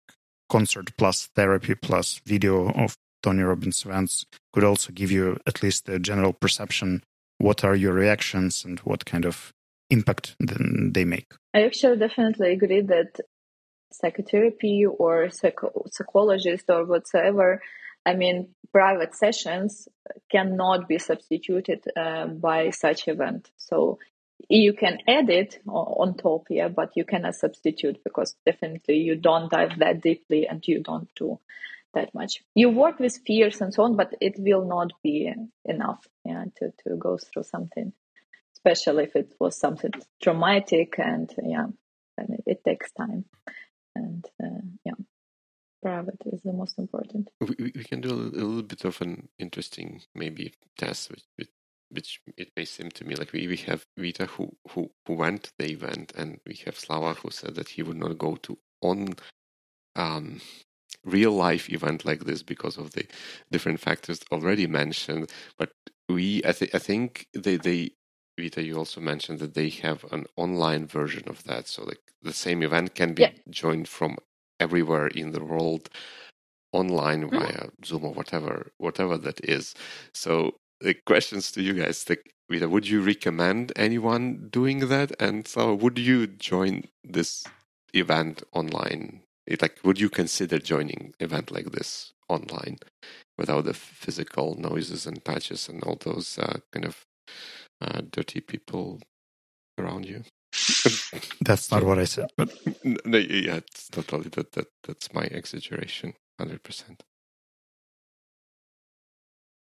concert 0.50 0.90
plus 0.98 1.28
therapy 1.34 1.74
plus 1.74 2.20
video 2.26 2.70
of 2.70 2.96
Tony 3.22 3.42
Robbins 3.42 3.84
events 3.84 4.24
could 4.52 4.64
also 4.64 4.92
give 4.92 5.10
you 5.10 5.38
at 5.46 5.62
least 5.62 5.88
a 5.88 5.98
general 5.98 6.32
perception 6.32 7.02
what 7.38 7.64
are 7.64 7.74
your 7.74 7.94
reactions 7.94 8.64
and 8.64 8.78
what 8.80 9.04
kind 9.06 9.24
of 9.24 9.52
impact 9.88 10.36
they 10.40 11.04
make. 11.04 11.32
I 11.54 11.62
actually 11.62 11.96
definitely 11.96 12.52
agree 12.52 12.82
that 12.82 13.20
psychotherapy 13.92 14.86
or 14.86 15.30
psycho- 15.30 15.86
psychologist 15.90 16.66
or 16.68 16.84
whatsoever, 16.84 17.62
I 18.06 18.14
mean, 18.14 18.54
private 18.72 19.14
sessions 19.14 19.88
cannot 20.30 20.88
be 20.88 20.98
substituted 20.98 21.84
uh, 21.96 22.26
by 22.26 22.70
such 22.70 23.08
event. 23.08 23.50
So 23.56 23.98
you 24.48 24.72
can 24.72 24.98
add 25.06 25.28
it 25.30 25.60
on 25.66 26.14
top, 26.16 26.46
yeah, 26.50 26.68
but 26.68 26.92
you 26.96 27.04
cannot 27.04 27.34
substitute 27.34 28.02
because 28.04 28.36
definitely 28.46 28.96
you 28.96 29.16
don't 29.16 29.50
dive 29.50 29.78
that 29.78 30.00
deeply 30.00 30.46
and 30.46 30.66
you 30.66 30.82
don't 30.82 31.08
do 31.16 31.38
that 31.94 32.14
much. 32.14 32.42
You 32.54 32.70
work 32.70 32.98
with 32.98 33.18
fears 33.26 33.60
and 33.60 33.74
so 33.74 33.82
on, 33.82 33.96
but 33.96 34.14
it 34.20 34.34
will 34.38 34.64
not 34.64 34.92
be 35.02 35.32
enough, 35.64 36.06
yeah, 36.24 36.44
to, 36.56 36.72
to 36.84 36.96
go 36.96 37.18
through 37.18 37.44
something, 37.44 37.92
especially 38.54 39.04
if 39.04 39.16
it 39.16 39.34
was 39.40 39.58
something 39.58 39.92
traumatic 40.22 40.94
and 40.98 41.32
yeah, 41.42 41.66
and 42.16 42.30
it, 42.30 42.42
it 42.46 42.64
takes 42.64 42.92
time. 42.92 43.24
And 43.94 44.24
uh, 44.42 44.60
yeah, 44.84 44.94
private 45.82 46.20
is 46.26 46.42
the 46.42 46.52
most 46.52 46.78
important. 46.78 47.30
We, 47.40 47.72
we 47.74 47.84
can 47.84 48.00
do 48.00 48.10
a 48.10 48.12
little 48.12 48.62
bit 48.62 48.84
of 48.84 49.00
an 49.00 49.28
interesting 49.38 50.02
maybe 50.14 50.54
test 50.78 51.10
with, 51.10 51.24
with 51.36 51.48
which 51.90 52.20
it 52.36 52.50
may 52.56 52.64
seem 52.64 52.90
to 52.90 53.04
me 53.04 53.14
like 53.14 53.32
we, 53.32 53.46
we 53.46 53.56
have 53.56 53.84
Vita 53.96 54.26
who, 54.26 54.56
who, 54.70 54.90
who 55.06 55.14
went 55.14 55.44
to 55.44 55.52
the 55.58 55.70
event, 55.70 56.12
and 56.16 56.38
we 56.46 56.58
have 56.64 56.78
Slava 56.78 57.14
who 57.14 57.30
said 57.30 57.54
that 57.56 57.68
he 57.68 57.82
would 57.82 57.96
not 57.96 58.18
go 58.18 58.36
to 58.36 58.58
on 58.82 59.14
um, 59.96 60.40
real 61.04 61.32
life 61.32 61.70
event 61.70 62.04
like 62.04 62.24
this 62.24 62.42
because 62.42 62.76
of 62.76 62.92
the 62.92 63.06
different 63.50 63.80
factors 63.80 64.20
already 64.32 64.66
mentioned. 64.66 65.30
But 65.58 65.70
we, 66.08 66.42
I, 66.44 66.52
th- 66.52 66.74
I 66.74 66.78
think 66.78 67.26
they, 67.34 67.56
they, 67.56 67.90
Vita, 68.38 68.62
you 68.62 68.76
also 68.76 69.00
mentioned 69.00 69.38
that 69.40 69.54
they 69.54 69.68
have 69.68 70.04
an 70.12 70.26
online 70.36 70.86
version 70.86 71.24
of 71.28 71.44
that, 71.44 71.68
so 71.68 71.84
like 71.84 72.00
the 72.22 72.32
same 72.32 72.62
event 72.62 72.94
can 72.94 73.14
be 73.14 73.22
yeah. 73.22 73.32
joined 73.48 73.88
from 73.88 74.16
everywhere 74.58 75.08
in 75.08 75.32
the 75.32 75.42
world 75.42 75.88
online 76.72 77.24
mm-hmm. 77.24 77.38
via 77.38 77.68
Zoom 77.84 78.04
or 78.04 78.12
whatever 78.12 78.70
whatever 78.78 79.16
that 79.18 79.40
is. 79.44 79.74
So 80.14 80.54
the 80.80 80.94
questions 80.94 81.52
to 81.52 81.62
you 81.62 81.74
guys. 81.74 82.04
Like, 82.08 82.34
would 82.48 82.88
you 82.88 83.02
recommend 83.02 83.72
anyone 83.76 84.48
doing 84.50 84.88
that? 84.88 85.12
And 85.20 85.46
so, 85.46 85.74
would 85.74 85.98
you 85.98 86.26
join 86.26 86.84
this 87.04 87.44
event 87.94 88.42
online? 88.52 89.22
Like, 89.60 89.78
would 89.84 90.00
you 90.00 90.08
consider 90.08 90.58
joining 90.58 91.14
event 91.20 91.50
like 91.50 91.72
this 91.72 92.12
online 92.28 92.78
without 93.36 93.64
the 93.64 93.74
physical 93.74 94.54
noises 94.56 95.06
and 95.06 95.24
patches 95.24 95.68
and 95.68 95.82
all 95.82 95.96
those 96.00 96.38
uh, 96.38 96.58
kind 96.72 96.84
of 96.84 97.04
uh, 97.80 98.02
dirty 98.10 98.40
people 98.40 99.00
around 99.78 100.06
you? 100.06 100.24
that's 101.40 101.70
not 101.70 101.84
what 101.84 101.98
I 101.98 102.04
said, 102.04 102.30
but 102.36 102.52
no, 102.84 103.18
yeah, 103.18 103.56
it's 103.56 103.88
totally 103.88 104.28
that 104.30 104.52
that 104.52 104.66
that's 104.84 105.12
my 105.14 105.22
exaggeration, 105.22 106.14
hundred 106.38 106.64
percent. 106.64 107.04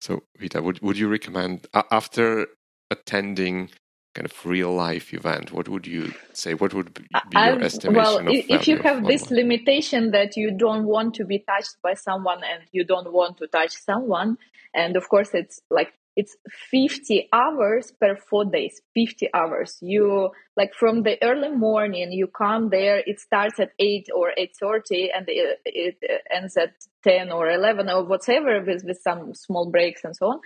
So, 0.06 0.22
Vita, 0.38 0.62
would, 0.62 0.80
would 0.82 0.96
you 0.96 1.08
recommend 1.08 1.66
after 1.90 2.46
attending 2.92 3.70
kind 4.14 4.24
of 4.24 4.46
real 4.46 4.72
life 4.72 5.12
event, 5.12 5.50
what 5.52 5.68
would 5.68 5.84
you 5.84 6.14
say? 6.32 6.54
What 6.54 6.72
would 6.74 6.94
be 6.94 7.02
your 7.34 7.60
estimation? 7.60 7.94
Well, 7.94 8.20
if 8.28 8.68
you 8.68 8.76
have 8.78 9.04
this 9.04 9.32
limitation 9.32 10.12
that 10.12 10.36
you 10.36 10.52
don't 10.56 10.84
want 10.84 11.14
to 11.14 11.24
be 11.24 11.40
touched 11.40 11.76
by 11.82 11.94
someone 11.94 12.42
and 12.44 12.62
you 12.70 12.84
don't 12.84 13.12
want 13.12 13.38
to 13.38 13.48
touch 13.48 13.72
someone, 13.72 14.38
and 14.72 14.96
of 14.96 15.08
course 15.08 15.30
it's 15.34 15.60
like 15.70 15.92
it's 16.16 16.34
50 16.70 17.28
hours 17.32 17.92
per 18.00 18.16
four 18.16 18.46
days 18.46 18.80
50 18.94 19.28
hours. 19.34 19.76
You 19.82 20.30
like 20.56 20.72
from 20.74 21.02
the 21.02 21.18
early 21.22 21.50
morning 21.50 22.10
you 22.10 22.26
come 22.26 22.70
there 22.70 23.02
it 23.06 23.20
starts 23.20 23.60
at 23.60 23.70
8 23.78 24.08
or 24.14 24.32
8.30 24.38 25.08
and 25.14 25.26
it, 25.28 25.60
it 25.66 26.22
ends 26.34 26.56
at 26.56 26.72
10 27.04 27.30
or 27.30 27.50
11 27.50 27.90
or 27.90 28.04
whatever 28.04 28.64
with, 28.66 28.82
with 28.84 28.98
some 29.02 29.34
small 29.34 29.70
breaks 29.70 30.04
and 30.04 30.16
so 30.16 30.26
on. 30.26 30.40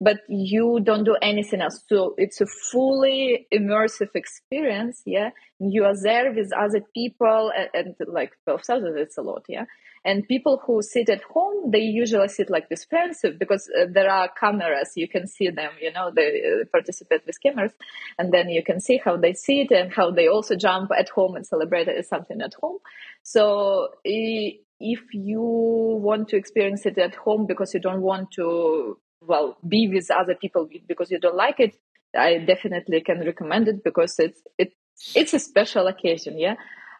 But 0.00 0.20
you 0.30 0.80
don't 0.82 1.04
do 1.04 1.16
anything 1.20 1.60
else. 1.60 1.84
So 1.86 2.14
it's 2.16 2.40
a 2.40 2.46
fully 2.72 3.46
immersive 3.52 4.14
experience 4.14 5.02
yeah. 5.04 5.30
You 5.58 5.84
are 5.84 6.02
there 6.02 6.32
with 6.32 6.50
other 6.58 6.80
people 6.94 7.52
and, 7.74 7.94
and 7.98 8.08
like 8.08 8.32
12,000 8.44 8.96
it's 8.96 9.18
a 9.18 9.22
lot 9.22 9.44
yeah 9.48 9.66
and 10.04 10.26
people 10.26 10.62
who 10.64 10.80
sit 10.80 11.10
at 11.10 11.22
home, 11.22 11.70
they 11.70 11.80
usually 11.80 12.28
sit 12.28 12.48
like 12.48 12.70
this 12.70 12.84
friends 12.86 13.22
because 13.38 13.68
uh, 13.78 13.84
there 13.92 14.10
are 14.10 14.30
cameras. 14.30 14.92
You 14.96 15.08
can 15.08 15.26
see 15.26 15.50
them, 15.50 15.72
you 15.80 15.92
know, 15.92 16.10
they 16.14 16.40
uh, 16.40 16.64
participate 16.72 17.26
with 17.26 17.40
cameras. 17.42 17.72
And 18.18 18.32
then 18.32 18.48
you 18.48 18.64
can 18.64 18.80
see 18.80 18.98
how 19.04 19.18
they 19.18 19.34
sit 19.34 19.70
and 19.70 19.92
how 19.92 20.10
they 20.10 20.26
also 20.26 20.56
jump 20.56 20.90
at 20.98 21.10
home 21.10 21.36
and 21.36 21.46
celebrate 21.46 21.88
something 22.06 22.40
at 22.40 22.54
home. 22.62 22.78
So 23.22 23.88
if 24.02 25.00
you 25.12 25.42
want 25.42 26.28
to 26.28 26.36
experience 26.36 26.86
it 26.86 26.96
at 26.96 27.14
home 27.14 27.44
because 27.46 27.74
you 27.74 27.80
don't 27.80 28.00
want 28.00 28.32
to, 28.32 28.98
well, 29.20 29.58
be 29.68 29.90
with 29.92 30.10
other 30.10 30.34
people 30.34 30.66
because 30.88 31.10
you 31.10 31.20
don't 31.20 31.36
like 31.36 31.60
it, 31.60 31.74
I 32.16 32.38
definitely 32.38 33.02
can 33.02 33.20
recommend 33.20 33.68
it 33.68 33.84
because 33.84 34.18
it's, 34.18 34.40
it, 34.56 34.72
it's 35.14 35.34
a 35.34 35.38
special 35.38 35.88
occasion. 35.88 36.38
Yeah. 36.38 36.54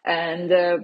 And, 0.05 0.51
uh, 0.51 0.77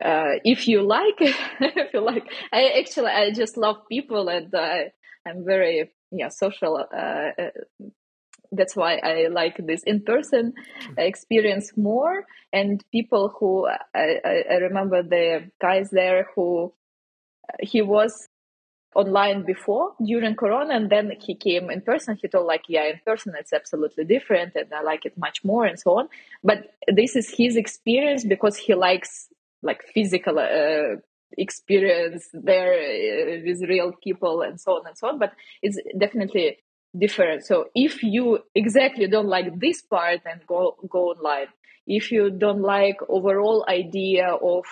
uh, 0.00 0.38
if 0.44 0.66
you 0.68 0.82
like, 0.82 1.16
if 1.20 1.94
you 1.94 2.00
like, 2.00 2.30
I 2.52 2.74
actually 2.78 3.10
I 3.10 3.30
just 3.30 3.56
love 3.56 3.76
people 3.88 4.28
and 4.28 4.54
I 4.54 4.92
I'm 5.26 5.44
very 5.44 5.90
yeah 6.10 6.28
social. 6.28 6.76
Uh, 6.76 7.42
uh, 7.42 7.50
that's 8.52 8.76
why 8.76 8.96
I 8.96 9.26
like 9.28 9.56
this 9.66 9.82
in 9.82 10.02
person 10.02 10.54
experience 10.96 11.72
more. 11.76 12.24
And 12.52 12.84
people 12.92 13.34
who 13.38 13.66
I, 13.66 14.20
I, 14.24 14.44
I 14.50 14.54
remember 14.56 15.02
the 15.02 15.50
guys 15.60 15.90
there 15.90 16.28
who 16.34 16.72
he 17.60 17.82
was 17.82 18.28
online 18.94 19.44
before 19.44 19.92
during 20.04 20.36
corona 20.36 20.74
and 20.74 20.88
then 20.88 21.12
he 21.20 21.34
came 21.34 21.68
in 21.68 21.80
person 21.80 22.16
he 22.20 22.28
told 22.28 22.46
like 22.46 22.62
yeah 22.68 22.84
in 22.84 23.00
person 23.04 23.34
it's 23.36 23.52
absolutely 23.52 24.04
different 24.04 24.54
and 24.54 24.72
i 24.72 24.80
like 24.82 25.04
it 25.04 25.18
much 25.18 25.42
more 25.44 25.64
and 25.64 25.80
so 25.80 25.98
on 25.98 26.08
but 26.44 26.74
this 26.86 27.16
is 27.16 27.28
his 27.36 27.56
experience 27.56 28.24
because 28.24 28.56
he 28.56 28.72
likes 28.72 29.28
like 29.64 29.82
physical 29.92 30.38
uh, 30.38 30.96
experience 31.36 32.28
there 32.32 32.72
uh, 32.72 33.40
with 33.44 33.68
real 33.68 33.92
people 34.02 34.42
and 34.42 34.60
so 34.60 34.72
on 34.72 34.86
and 34.86 34.96
so 34.96 35.08
on 35.08 35.18
but 35.18 35.32
it's 35.62 35.78
definitely 35.98 36.58
different. 36.98 37.44
So 37.44 37.66
if 37.74 38.02
you 38.02 38.40
exactly 38.54 39.06
don't 39.08 39.28
like 39.28 39.58
this 39.58 39.82
part 39.82 40.20
and 40.24 40.40
go 40.46 40.76
go 40.88 41.10
online. 41.10 41.48
If 41.86 42.10
you 42.12 42.30
don't 42.30 42.62
like 42.62 42.96
overall 43.08 43.66
idea 43.68 44.28
of 44.28 44.64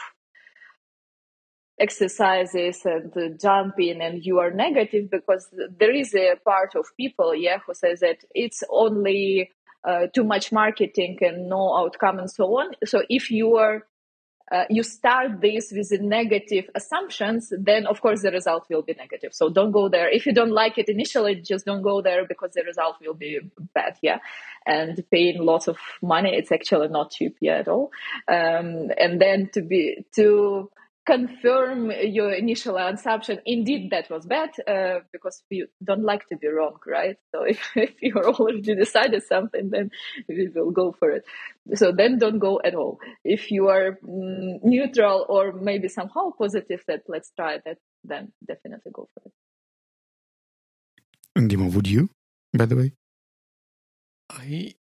exercises 1.79 2.81
and 2.85 3.15
uh, 3.17 3.37
jumping 3.41 4.01
and 4.01 4.25
you 4.25 4.39
are 4.39 4.51
negative 4.51 5.11
because 5.11 5.49
there 5.79 5.95
is 5.95 6.15
a 6.15 6.37
part 6.45 6.75
of 6.77 6.87
people 6.97 7.35
yeah 7.35 7.59
who 7.67 7.75
says 7.75 8.01
that 8.01 8.19
it's 8.35 8.63
only 8.71 9.51
uh, 9.85 10.07
too 10.15 10.23
much 10.23 10.53
marketing 10.53 11.19
and 11.23 11.49
no 11.49 11.77
outcome 11.77 12.19
and 12.19 12.31
so 12.31 12.45
on. 12.59 12.71
So 12.85 13.03
if 13.09 13.31
you 13.31 13.57
are 13.57 13.85
uh, 14.53 14.65
you 14.69 14.83
start 14.83 15.41
this 15.41 15.73
with 15.73 15.91
negative 16.01 16.69
assumptions, 16.75 17.53
then 17.59 17.87
of 17.87 18.03
course 18.03 18.21
the 18.21 18.31
result 18.31 18.67
will 18.69 18.83
be 18.83 18.95
negative. 18.95 19.33
So 19.33 19.49
don't 19.49 19.73
go 19.73 19.89
there. 19.89 20.11
If 20.11 20.27
you 20.27 20.35
don't 20.35 20.53
like 20.53 20.77
it 20.77 20.91
initially, 20.91 21.37
just 21.37 21.65
don't 21.65 21.81
go 21.81 22.03
there 22.03 22.27
because 22.27 22.53
the 22.53 22.63
result 22.63 22.97
will 23.01 23.15
be 23.15 23.41
bad. 23.75 23.97
Yeah. 24.03 24.19
And 24.67 25.03
paying 25.11 25.43
lots 25.43 25.69
of 25.69 25.79
money, 26.03 26.35
it's 26.35 26.53
actually 26.53 26.89
not 26.89 27.13
cheap 27.13 27.37
yeah, 27.41 27.59
at 27.59 27.69
all. 27.69 27.91
Um, 28.29 28.91
and 28.99 29.21
then 29.21 29.49
to 29.55 29.63
be, 29.63 30.05
to, 30.17 30.71
confirm 31.05 31.91
your 31.91 32.33
initial 32.33 32.77
assumption. 32.77 33.41
Indeed 33.45 33.91
that 33.91 34.09
was 34.09 34.25
bad 34.27 34.51
uh, 34.69 35.01
because 35.13 35.43
we 35.51 35.67
don't 35.83 36.05
like 36.05 36.29
to 36.29 36.37
be 36.37 36.49
wrong 36.49 36.79
right? 36.87 37.17
So 37.33 37.43
if, 37.43 37.61
if 37.75 37.95
you 38.01 38.15
already 38.15 38.75
decided 38.75 39.23
something 39.25 39.71
then 39.71 39.91
we 40.29 40.49
will 40.55 40.71
go 40.71 40.95
for 40.99 41.11
it. 41.11 41.25
So 41.75 41.93
then 41.93 42.19
don't 42.19 42.39
go 42.39 42.61
at 42.65 42.75
all. 42.75 42.99
If 43.25 43.51
you 43.51 43.69
are 43.69 43.99
mm, 44.05 44.63
neutral 44.63 45.27
or 45.29 45.53
maybe 45.53 45.89
somehow 45.89 46.31
positive 46.39 46.83
that 46.87 47.03
let's 47.09 47.33
try 47.35 47.59
that 47.65 47.79
then 48.05 48.33
definitely 48.47 48.93
go 48.93 49.09
for 49.15 49.23
it. 49.27 49.33
And 51.35 51.51
Dima, 51.51 51.73
would 51.75 51.89
you 51.89 52.11
by 52.55 52.67
the 52.67 52.77
way? 52.77 52.93
I 54.31 54.75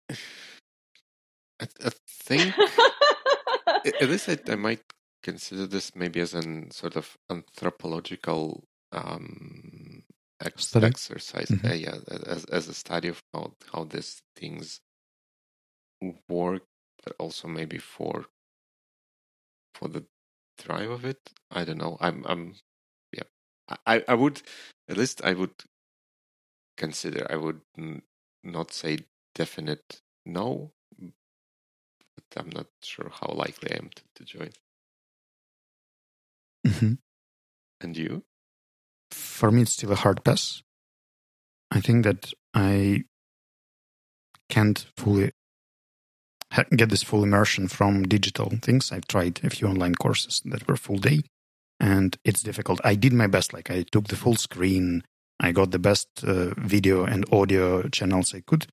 i, 1.59 1.67
I 1.85 1.89
think 2.07 2.53
at 3.85 4.09
least 4.09 4.29
I, 4.29 4.37
I 4.49 4.55
might 4.55 4.81
consider 5.23 5.67
this 5.67 5.95
maybe 5.95 6.19
as 6.19 6.33
an 6.33 6.71
sort 6.71 6.95
of 6.95 7.17
anthropological 7.29 8.63
um, 8.91 10.03
ex- 10.41 10.75
exercise. 10.75 11.47
Mm-hmm. 11.49 11.67
Uh, 11.67 11.73
yeah, 11.73 11.95
as 12.27 12.45
as 12.45 12.67
a 12.67 12.73
study 12.73 13.09
of 13.09 13.21
how 13.33 13.53
how 13.73 13.83
these 13.85 14.21
things 14.35 14.81
work, 16.29 16.63
but 17.03 17.15
also 17.19 17.47
maybe 17.47 17.77
for 17.77 18.25
for 19.75 19.87
the 19.87 20.05
drive 20.57 20.89
of 20.89 21.05
it. 21.05 21.19
I 21.51 21.65
don't 21.65 21.77
know. 21.79 21.97
I'm 22.01 22.25
I'm 22.27 22.55
yeah. 23.13 23.23
I 23.85 24.03
I 24.07 24.15
would 24.15 24.41
at 24.89 24.97
least 24.97 25.21
I 25.23 25.33
would 25.33 25.53
consider. 26.77 27.27
I 27.29 27.35
would 27.37 27.61
n- 27.77 28.03
not 28.43 28.71
say 28.71 28.99
definite 29.35 30.01
no, 30.25 30.71
but 30.99 31.13
I'm 32.37 32.49
not 32.49 32.67
sure 32.83 33.09
how 33.11 33.33
likely 33.33 33.71
I 33.73 33.77
am 33.77 33.89
to, 33.95 34.03
to 34.15 34.23
join. 34.25 34.51
Mm-hmm. 36.65 36.93
And 37.81 37.97
you? 37.97 38.23
For 39.11 39.51
me, 39.51 39.63
it's 39.63 39.73
still 39.73 39.91
a 39.91 39.95
hard 39.95 40.23
pass. 40.23 40.61
I 41.71 41.79
think 41.79 42.03
that 42.03 42.33
I 42.53 43.05
can't 44.49 44.85
fully 44.97 45.31
get 46.75 46.89
this 46.89 47.03
full 47.03 47.23
immersion 47.23 47.67
from 47.67 48.03
digital 48.03 48.51
things. 48.61 48.91
I've 48.91 49.07
tried 49.07 49.39
a 49.43 49.49
few 49.49 49.67
online 49.67 49.95
courses 49.95 50.41
that 50.45 50.67
were 50.67 50.75
full 50.75 50.97
day, 50.97 51.21
and 51.79 52.17
it's 52.25 52.43
difficult. 52.43 52.81
I 52.83 52.95
did 52.95 53.13
my 53.13 53.27
best. 53.27 53.53
Like 53.53 53.71
I 53.71 53.83
took 53.83 54.07
the 54.07 54.15
full 54.15 54.35
screen. 54.35 55.03
I 55.39 55.51
got 55.53 55.71
the 55.71 55.79
best 55.79 56.07
uh, 56.23 56.53
video 56.57 57.05
and 57.05 57.25
audio 57.31 57.87
channels 57.89 58.35
I 58.35 58.41
could, 58.41 58.67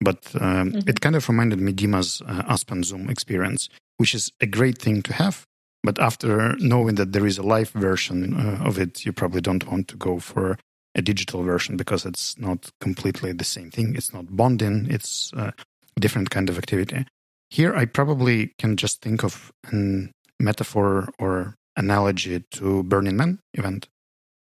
but 0.00 0.34
um, 0.40 0.72
mm-hmm. 0.72 0.88
it 0.88 1.00
kind 1.00 1.14
of 1.14 1.28
reminded 1.28 1.60
me 1.60 1.72
Dima's 1.72 2.22
uh, 2.26 2.42
Aspen 2.48 2.82
Zoom 2.84 3.10
experience, 3.10 3.68
which 3.98 4.14
is 4.14 4.30
a 4.40 4.46
great 4.46 4.78
thing 4.78 5.02
to 5.02 5.12
have. 5.12 5.44
But 5.86 6.00
after 6.00 6.56
knowing 6.58 6.96
that 6.96 7.12
there 7.12 7.26
is 7.26 7.38
a 7.38 7.44
live 7.44 7.70
version 7.70 8.34
uh, 8.34 8.58
of 8.64 8.76
it, 8.76 9.06
you 9.06 9.12
probably 9.12 9.40
don't 9.40 9.66
want 9.70 9.86
to 9.88 9.96
go 9.96 10.18
for 10.18 10.58
a 10.96 11.00
digital 11.00 11.44
version 11.44 11.76
because 11.76 12.04
it's 12.04 12.36
not 12.38 12.70
completely 12.80 13.32
the 13.32 13.44
same 13.44 13.70
thing. 13.70 13.94
It's 13.94 14.12
not 14.12 14.36
bonding. 14.36 14.88
It's 14.90 15.32
a 15.36 15.54
different 16.00 16.30
kind 16.30 16.48
of 16.50 16.58
activity. 16.58 17.06
Here, 17.50 17.72
I 17.76 17.84
probably 17.84 18.52
can 18.58 18.76
just 18.76 19.00
think 19.00 19.22
of 19.22 19.52
a 19.72 20.08
metaphor 20.40 21.08
or 21.20 21.54
analogy 21.76 22.40
to 22.50 22.82
Burning 22.82 23.16
Man 23.16 23.38
event 23.54 23.88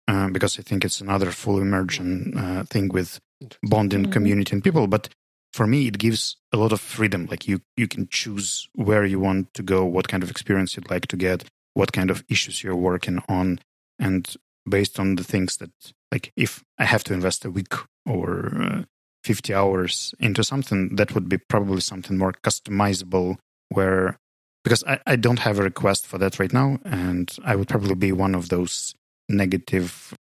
uh, 0.07 0.29
because 0.29 0.57
I 0.61 0.63
think 0.63 0.85
it's 0.85 1.01
another 1.01 1.33
full 1.33 1.59
immersion 1.59 2.39
uh, 2.39 2.63
thing 2.71 2.91
with 2.91 3.19
bonding 3.65 4.05
mm-hmm. 4.05 4.13
community 4.13 4.53
and 4.53 4.63
people. 4.63 4.87
But 4.87 5.09
for 5.55 5.67
me 5.67 5.87
it 5.87 5.99
gives 5.99 6.37
a 6.53 6.57
lot 6.57 6.73
of 6.73 6.81
freedom. 6.81 7.27
Like 7.31 7.47
you 7.49 7.61
you 7.77 7.87
can 7.87 8.09
choose 8.11 8.69
where 8.75 9.05
you 9.05 9.21
want 9.21 9.55
to 9.55 9.63
go 9.63 9.85
what 9.85 10.09
kind 10.09 10.23
of 10.23 10.31
experience 10.31 10.77
you'd 10.77 10.91
like 10.91 11.07
to 11.09 11.17
get 11.17 11.45
what 11.75 11.93
kind 11.93 12.11
of 12.11 12.25
issues 12.29 12.63
you're 12.63 12.85
working 12.91 13.21
on. 13.29 13.61
And 13.99 14.23
based 14.69 14.99
on 14.99 15.17
the 15.17 15.25
things 15.25 15.57
that 15.59 15.71
like 16.11 16.33
if 16.37 16.65
i 16.79 16.85
have 16.85 17.05
to 17.05 17.15
invest 17.15 17.45
a 17.45 17.51
week 17.51 17.75
or 18.07 18.55
uh, 18.61 18.83
50 19.23 19.55
hours 19.55 20.15
into 20.19 20.45
something 20.45 20.97
that 20.97 21.15
would 21.15 21.29
be 21.29 21.39
probably 21.39 21.81
something 21.81 22.19
more 22.19 22.33
customizable 22.33 23.37
where 23.71 24.17
because 24.63 24.85
I, 24.85 25.01
I 25.07 25.17
don't 25.17 25.41
have 25.41 25.59
a 25.59 25.63
request 25.63 26.07
for 26.07 26.19
that 26.19 26.39
right 26.39 26.53
now 26.53 26.79
and 26.85 27.35
i 27.45 27.57
would 27.57 27.69
probably 27.69 27.95
be 27.95 28.13
one 28.13 28.35
of 28.35 28.49
those 28.49 28.95
negative 29.29 30.15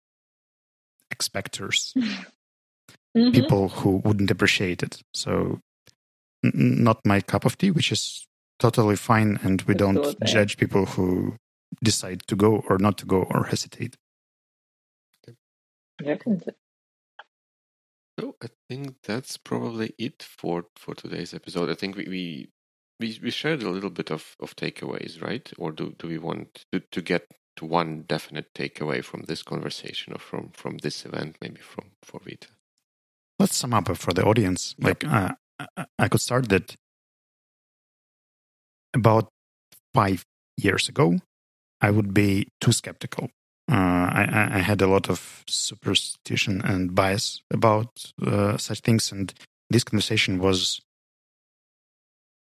expectors 1.12 1.94
mm-hmm. 3.16 3.32
people 3.32 3.70
who 3.70 3.98
wouldn't 4.04 4.32
appreciate 4.32 4.84
it. 4.84 5.02
So, 5.14 5.60
n- 6.44 6.84
not 6.84 7.06
my 7.06 7.22
cup 7.22 7.46
of 7.46 7.58
tea, 7.58 7.72
which 7.72 7.92
is 7.92 8.26
totally 8.60 8.96
fine. 8.96 9.40
And 9.44 9.62
we 9.64 9.74
don't 9.74 10.16
judge 10.26 10.58
people 10.58 10.86
who 10.86 11.36
decide 11.84 12.22
to 12.28 12.36
go 12.36 12.64
or 12.70 12.78
not 12.78 12.98
to 13.00 13.06
go 13.06 13.24
or 13.24 13.46
hesitate. 13.46 13.96
Definitely. 16.04 16.54
So 18.20 18.36
I 18.44 18.48
think 18.70 18.96
that's 19.04 19.38
probably 19.38 19.94
it 19.98 20.22
for 20.22 20.66
for 20.76 20.94
today's 20.94 21.34
episode. 21.34 21.70
I 21.70 21.74
think 21.74 21.96
we 21.96 22.06
we 22.08 22.50
we, 23.00 23.20
we 23.24 23.32
shared 23.32 23.64
a 23.64 23.70
little 23.70 23.90
bit 23.90 24.12
of, 24.12 24.36
of 24.40 24.56
takeaways, 24.56 25.22
right? 25.22 25.52
Or 25.58 25.72
do, 25.72 25.96
do 25.98 26.08
we 26.08 26.20
want 26.20 26.66
to, 26.72 26.80
to 26.80 27.02
get 27.02 27.28
to 27.58 27.66
one 27.66 28.04
definite 28.08 28.54
takeaway 28.54 29.04
from 29.04 29.24
this 29.24 29.44
conversation 29.44 30.14
or 30.14 30.20
from 30.20 30.52
from 30.54 30.78
this 30.78 31.06
event, 31.06 31.38
maybe 31.42 31.62
from 31.62 31.92
for 32.02 32.20
Vita? 32.20 32.50
Let's 33.44 33.58
sum 33.58 33.74
up 33.74 33.94
for 33.98 34.14
the 34.14 34.24
audience. 34.24 34.74
Like, 34.80 35.04
uh, 35.04 35.34
I 36.00 36.08
could 36.08 36.22
start 36.22 36.48
that 36.48 36.78
about 38.94 39.28
five 39.94 40.24
years 40.56 40.88
ago, 40.88 41.18
I 41.82 41.92
would 41.92 42.14
be 42.14 42.48
too 42.62 42.72
skeptical. 42.72 43.32
Uh, 43.70 43.76
I, 43.76 44.50
I, 44.54 44.60
had 44.60 44.82
a 44.82 44.88
lot 44.88 45.10
of 45.10 45.44
superstition 45.46 46.62
and 46.62 46.96
bias 46.96 47.42
about 47.52 47.90
uh, 48.26 48.56
such 48.56 48.80
things, 48.80 49.12
and 49.12 49.34
this 49.70 49.84
conversation 49.84 50.40
was 50.40 50.80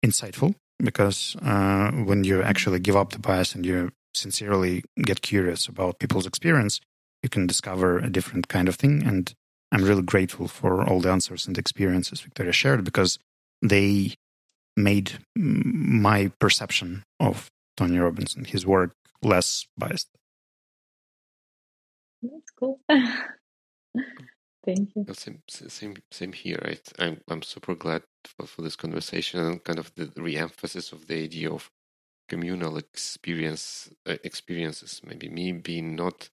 insightful 0.05 0.55
because 0.85 1.35
uh, 1.41 1.93
when 1.93 2.25
you 2.25 2.43
actually 2.43 2.79
give 2.79 2.97
up 2.97 3.13
the 3.13 3.19
bias 3.19 3.55
and 3.55 3.65
you 3.65 3.89
sincerely 4.13 4.85
get 4.99 5.23
curious 5.23 5.67
about 5.67 5.99
people's 5.99 6.27
experience, 6.27 6.79
you 7.23 7.31
can 7.31 7.47
discover 7.47 7.99
a 7.99 8.11
different 8.11 8.49
kind 8.49 8.69
of 8.69 8.77
thing. 8.77 9.03
And 9.03 9.33
I'm 9.73 9.85
really 9.85 10.03
grateful 10.03 10.49
for 10.49 10.85
all 10.85 11.01
the 11.01 11.11
answers 11.11 11.47
and 11.47 11.57
experiences 11.57 12.21
Victoria 12.21 12.53
shared 12.53 12.85
because 12.85 13.19
they 13.63 14.15
made 14.77 15.13
my 15.37 16.33
perception 16.39 17.05
of 17.21 17.51
Tony 17.77 17.99
Robbins 17.99 18.35
and 18.35 18.47
his 18.47 18.67
work 18.67 18.93
less 19.23 19.67
biased. 19.77 20.09
That's 22.23 22.51
cool. 22.59 22.81
Thank 24.65 24.91
you. 24.95 25.07
Same, 25.13 25.43
same, 25.49 25.97
same 26.11 26.33
here. 26.33 26.61
Right? 26.63 26.93
I'm, 26.99 27.21
I'm 27.29 27.43
super 27.43 27.75
glad 27.75 28.03
for, 28.25 28.47
for 28.47 28.63
this 28.63 28.77
conversation 28.77 29.41
and 29.41 29.65
kind 29.65 29.79
of 29.79 29.93
the 29.95 30.13
re-emphasis 30.17 30.93
of 30.93 31.07
the 31.07 31.23
idea 31.23 31.51
of 31.51 31.71
communal 32.29 32.77
experience 32.77 33.91
uh, 34.07 34.17
experiences. 34.23 35.01
Maybe 35.05 35.29
me 35.29 35.53
being 35.53 35.97
not. 35.97 36.29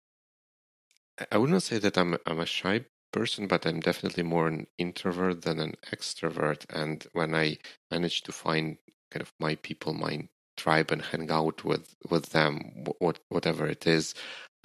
I 1.32 1.38
would 1.38 1.50
not 1.50 1.64
say 1.64 1.80
that 1.80 1.98
I'm 1.98 2.18
I'm 2.26 2.40
a 2.40 2.46
shy 2.46 2.86
person, 3.12 3.48
but 3.48 3.66
I'm 3.66 3.80
definitely 3.80 4.24
more 4.24 4.48
an 4.48 4.68
introvert 4.78 5.44
than 5.44 5.60
an 5.60 5.76
extrovert. 5.92 6.66
And 6.70 7.06
when 7.14 7.36
I 7.36 7.58
manage 7.92 8.24
to 8.24 8.32
find 8.32 8.78
kind 9.12 9.22
of 9.22 9.34
my 9.40 9.56
people, 9.56 9.94
my 9.94 10.28
tribe 10.58 10.92
and 10.92 11.02
hang 11.02 11.32
out 11.32 11.64
with 11.64 11.96
with 12.10 12.28
them, 12.32 12.86
what, 13.00 13.20
whatever 13.30 13.68
it 13.68 13.88
is, 13.88 14.14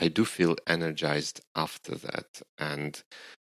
I 0.00 0.08
do 0.08 0.24
feel 0.24 0.56
energized 0.66 1.40
after 1.54 1.94
that, 1.96 2.42
and 2.58 3.02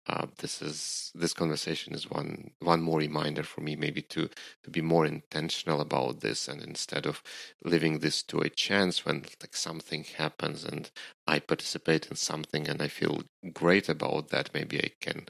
uh, 0.09 0.27
this 0.39 0.63
is 0.63 1.13
this 1.15 1.35
conversation 1.35 1.95
is 1.95 2.11
one 2.11 2.51
one 2.61 2.83
more 2.83 2.99
reminder 2.99 3.43
for 3.43 3.61
me 3.63 3.77
maybe 3.77 4.03
to 4.03 4.29
to 4.65 4.71
be 4.71 4.83
more 4.83 5.07
intentional 5.07 5.81
about 5.81 6.21
this 6.21 6.49
and 6.49 6.63
instead 6.63 7.07
of 7.07 7.23
leaving 7.65 8.01
this 8.01 8.23
to 8.23 8.41
a 8.41 8.51
chance 8.51 9.05
when 9.07 9.25
like 9.43 9.57
something 9.57 10.05
happens 10.05 10.65
and 10.65 10.91
I 11.27 11.41
participate 11.41 12.07
in 12.09 12.17
something 12.17 12.69
and 12.69 12.83
I 12.83 12.89
feel 12.89 13.23
great 13.53 13.89
about 13.89 14.31
that 14.31 14.51
maybe 14.55 14.79
I 14.79 14.91
can 15.01 15.27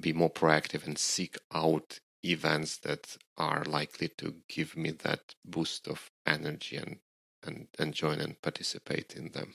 be 0.00 0.12
more 0.12 0.30
proactive 0.30 0.86
and 0.86 0.98
seek 0.98 1.36
out 1.54 2.00
events 2.24 2.78
that 2.78 3.16
are 3.38 3.64
likely 3.64 4.08
to 4.18 4.36
give 4.48 4.76
me 4.76 4.90
that 4.90 5.34
boost 5.44 5.88
of 5.88 6.10
energy 6.26 6.76
and 6.76 6.98
and, 7.44 7.68
and 7.78 7.94
join 7.94 8.20
and 8.20 8.40
participate 8.42 9.16
in 9.16 9.30
them. 9.32 9.54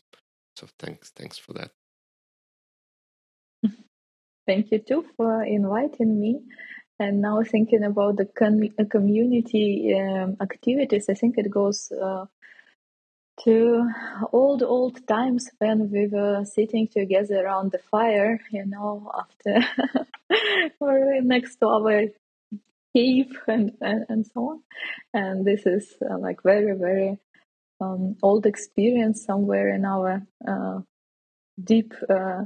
So 0.57 0.67
thanks 0.79 1.11
thanks 1.11 1.37
for 1.37 1.53
that 1.53 1.71
Thank 4.45 4.71
you 4.71 4.79
too 4.79 5.05
for 5.17 5.43
inviting 5.43 6.19
me. 6.19 6.41
And 6.99 7.21
now 7.21 7.41
thinking 7.43 7.83
about 7.83 8.17
the 8.17 8.25
com- 8.25 8.73
uh, 8.79 8.85
community 8.89 9.93
um, 9.99 10.37
activities, 10.41 11.07
I 11.09 11.13
think 11.13 11.37
it 11.37 11.49
goes 11.49 11.91
uh, 11.91 12.25
to 13.43 13.89
old 14.31 14.61
old 14.63 15.05
times 15.07 15.49
when 15.57 15.89
we 15.91 16.07
were 16.07 16.45
sitting 16.45 16.87
together 16.87 17.43
around 17.45 17.71
the 17.71 17.79
fire, 17.79 18.39
you 18.51 18.65
know, 18.65 19.11
after 19.17 19.65
or 20.79 21.21
next 21.21 21.57
to 21.57 21.67
our 21.67 22.03
cave 22.95 23.31
and, 23.47 23.71
and, 23.81 24.05
and 24.09 24.27
so 24.27 24.41
on. 24.51 24.63
And 25.13 25.45
this 25.45 25.65
is 25.65 25.95
uh, 26.01 26.17
like 26.19 26.43
very 26.43 26.77
very 26.77 27.17
um, 27.81 28.15
old 28.23 28.45
experience 28.45 29.25
somewhere 29.25 29.69
in 29.73 29.85
our 29.85 30.23
uh, 30.47 30.79
deep 31.63 31.93
uh, 32.09 32.45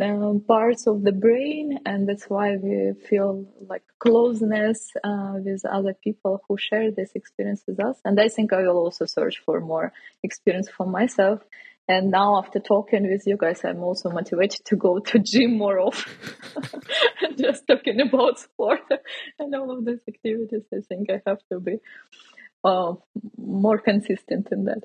um, 0.00 0.42
parts 0.46 0.86
of 0.86 1.02
the 1.02 1.12
brain, 1.12 1.78
and 1.84 2.08
that's 2.08 2.24
why 2.24 2.56
we 2.56 2.92
feel 3.08 3.46
like 3.68 3.82
closeness 3.98 4.90
uh, 5.02 5.34
with 5.34 5.64
other 5.66 5.94
people 5.94 6.42
who 6.46 6.56
share 6.56 6.90
this 6.90 7.10
experience 7.14 7.64
with 7.66 7.80
us. 7.80 7.96
And 8.04 8.20
I 8.20 8.28
think 8.28 8.52
I 8.52 8.62
will 8.62 8.78
also 8.78 9.04
search 9.04 9.42
for 9.44 9.60
more 9.60 9.92
experience 10.22 10.68
for 10.70 10.86
myself. 10.86 11.40
And 11.88 12.12
now, 12.12 12.38
after 12.38 12.60
talking 12.60 13.10
with 13.10 13.26
you 13.26 13.36
guys, 13.36 13.64
I'm 13.64 13.82
also 13.82 14.10
motivated 14.10 14.64
to 14.66 14.76
go 14.76 15.00
to 15.00 15.18
gym 15.18 15.58
more 15.58 15.80
often. 15.80 16.12
Just 17.36 17.66
talking 17.66 18.00
about 18.00 18.38
sport 18.38 18.82
and 19.40 19.52
all 19.56 19.76
of 19.76 19.84
these 19.84 20.02
activities, 20.06 20.62
I 20.72 20.82
think 20.88 21.10
I 21.10 21.20
have 21.26 21.40
to 21.50 21.58
be 21.58 21.78
uh, 22.62 22.92
more 23.36 23.78
consistent 23.78 24.48
in 24.52 24.66
that. 24.66 24.82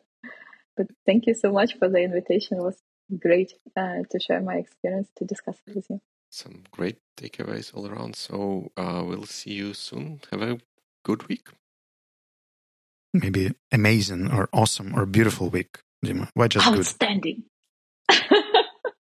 But 0.76 0.88
thank 1.06 1.28
you 1.28 1.36
so 1.36 1.52
much 1.52 1.78
for 1.78 1.90
the 1.90 2.00
invitation. 2.00 2.58
It 2.58 2.64
was 2.64 2.82
great 3.20 3.54
uh, 3.76 4.00
to 4.10 4.20
share 4.20 4.42
my 4.42 4.56
experience 4.56 5.10
to 5.18 5.26
discuss 5.26 5.58
it 5.68 5.76
with 5.76 5.86
you. 5.90 6.02
Some 6.30 6.64
great 6.72 6.98
takeaways 7.18 7.74
all 7.76 7.88
around. 7.88 8.16
So 8.16 8.72
uh, 8.78 9.04
we'll 9.06 9.26
see 9.26 9.54
you 9.54 9.74
soon. 9.74 10.22
Have 10.32 10.42
a 10.42 10.60
good 11.04 11.28
week. 11.28 11.48
Maybe 13.14 13.54
amazing 13.72 14.30
or 14.32 14.50
awesome 14.52 14.94
or 14.98 15.06
beautiful 15.06 15.50
week, 15.50 15.80
Dima. 16.06 16.28
Why 16.34 16.50
just 16.50 16.68
Outstanding. 16.68 17.44
good? 18.10 18.46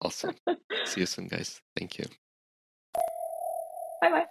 awesome. 0.01 0.35
See 0.85 0.99
you 1.01 1.07
soon, 1.07 1.27
guys. 1.27 1.61
Thank 1.75 1.97
you. 1.97 2.05
Bye 4.01 4.11
bye. 4.11 4.25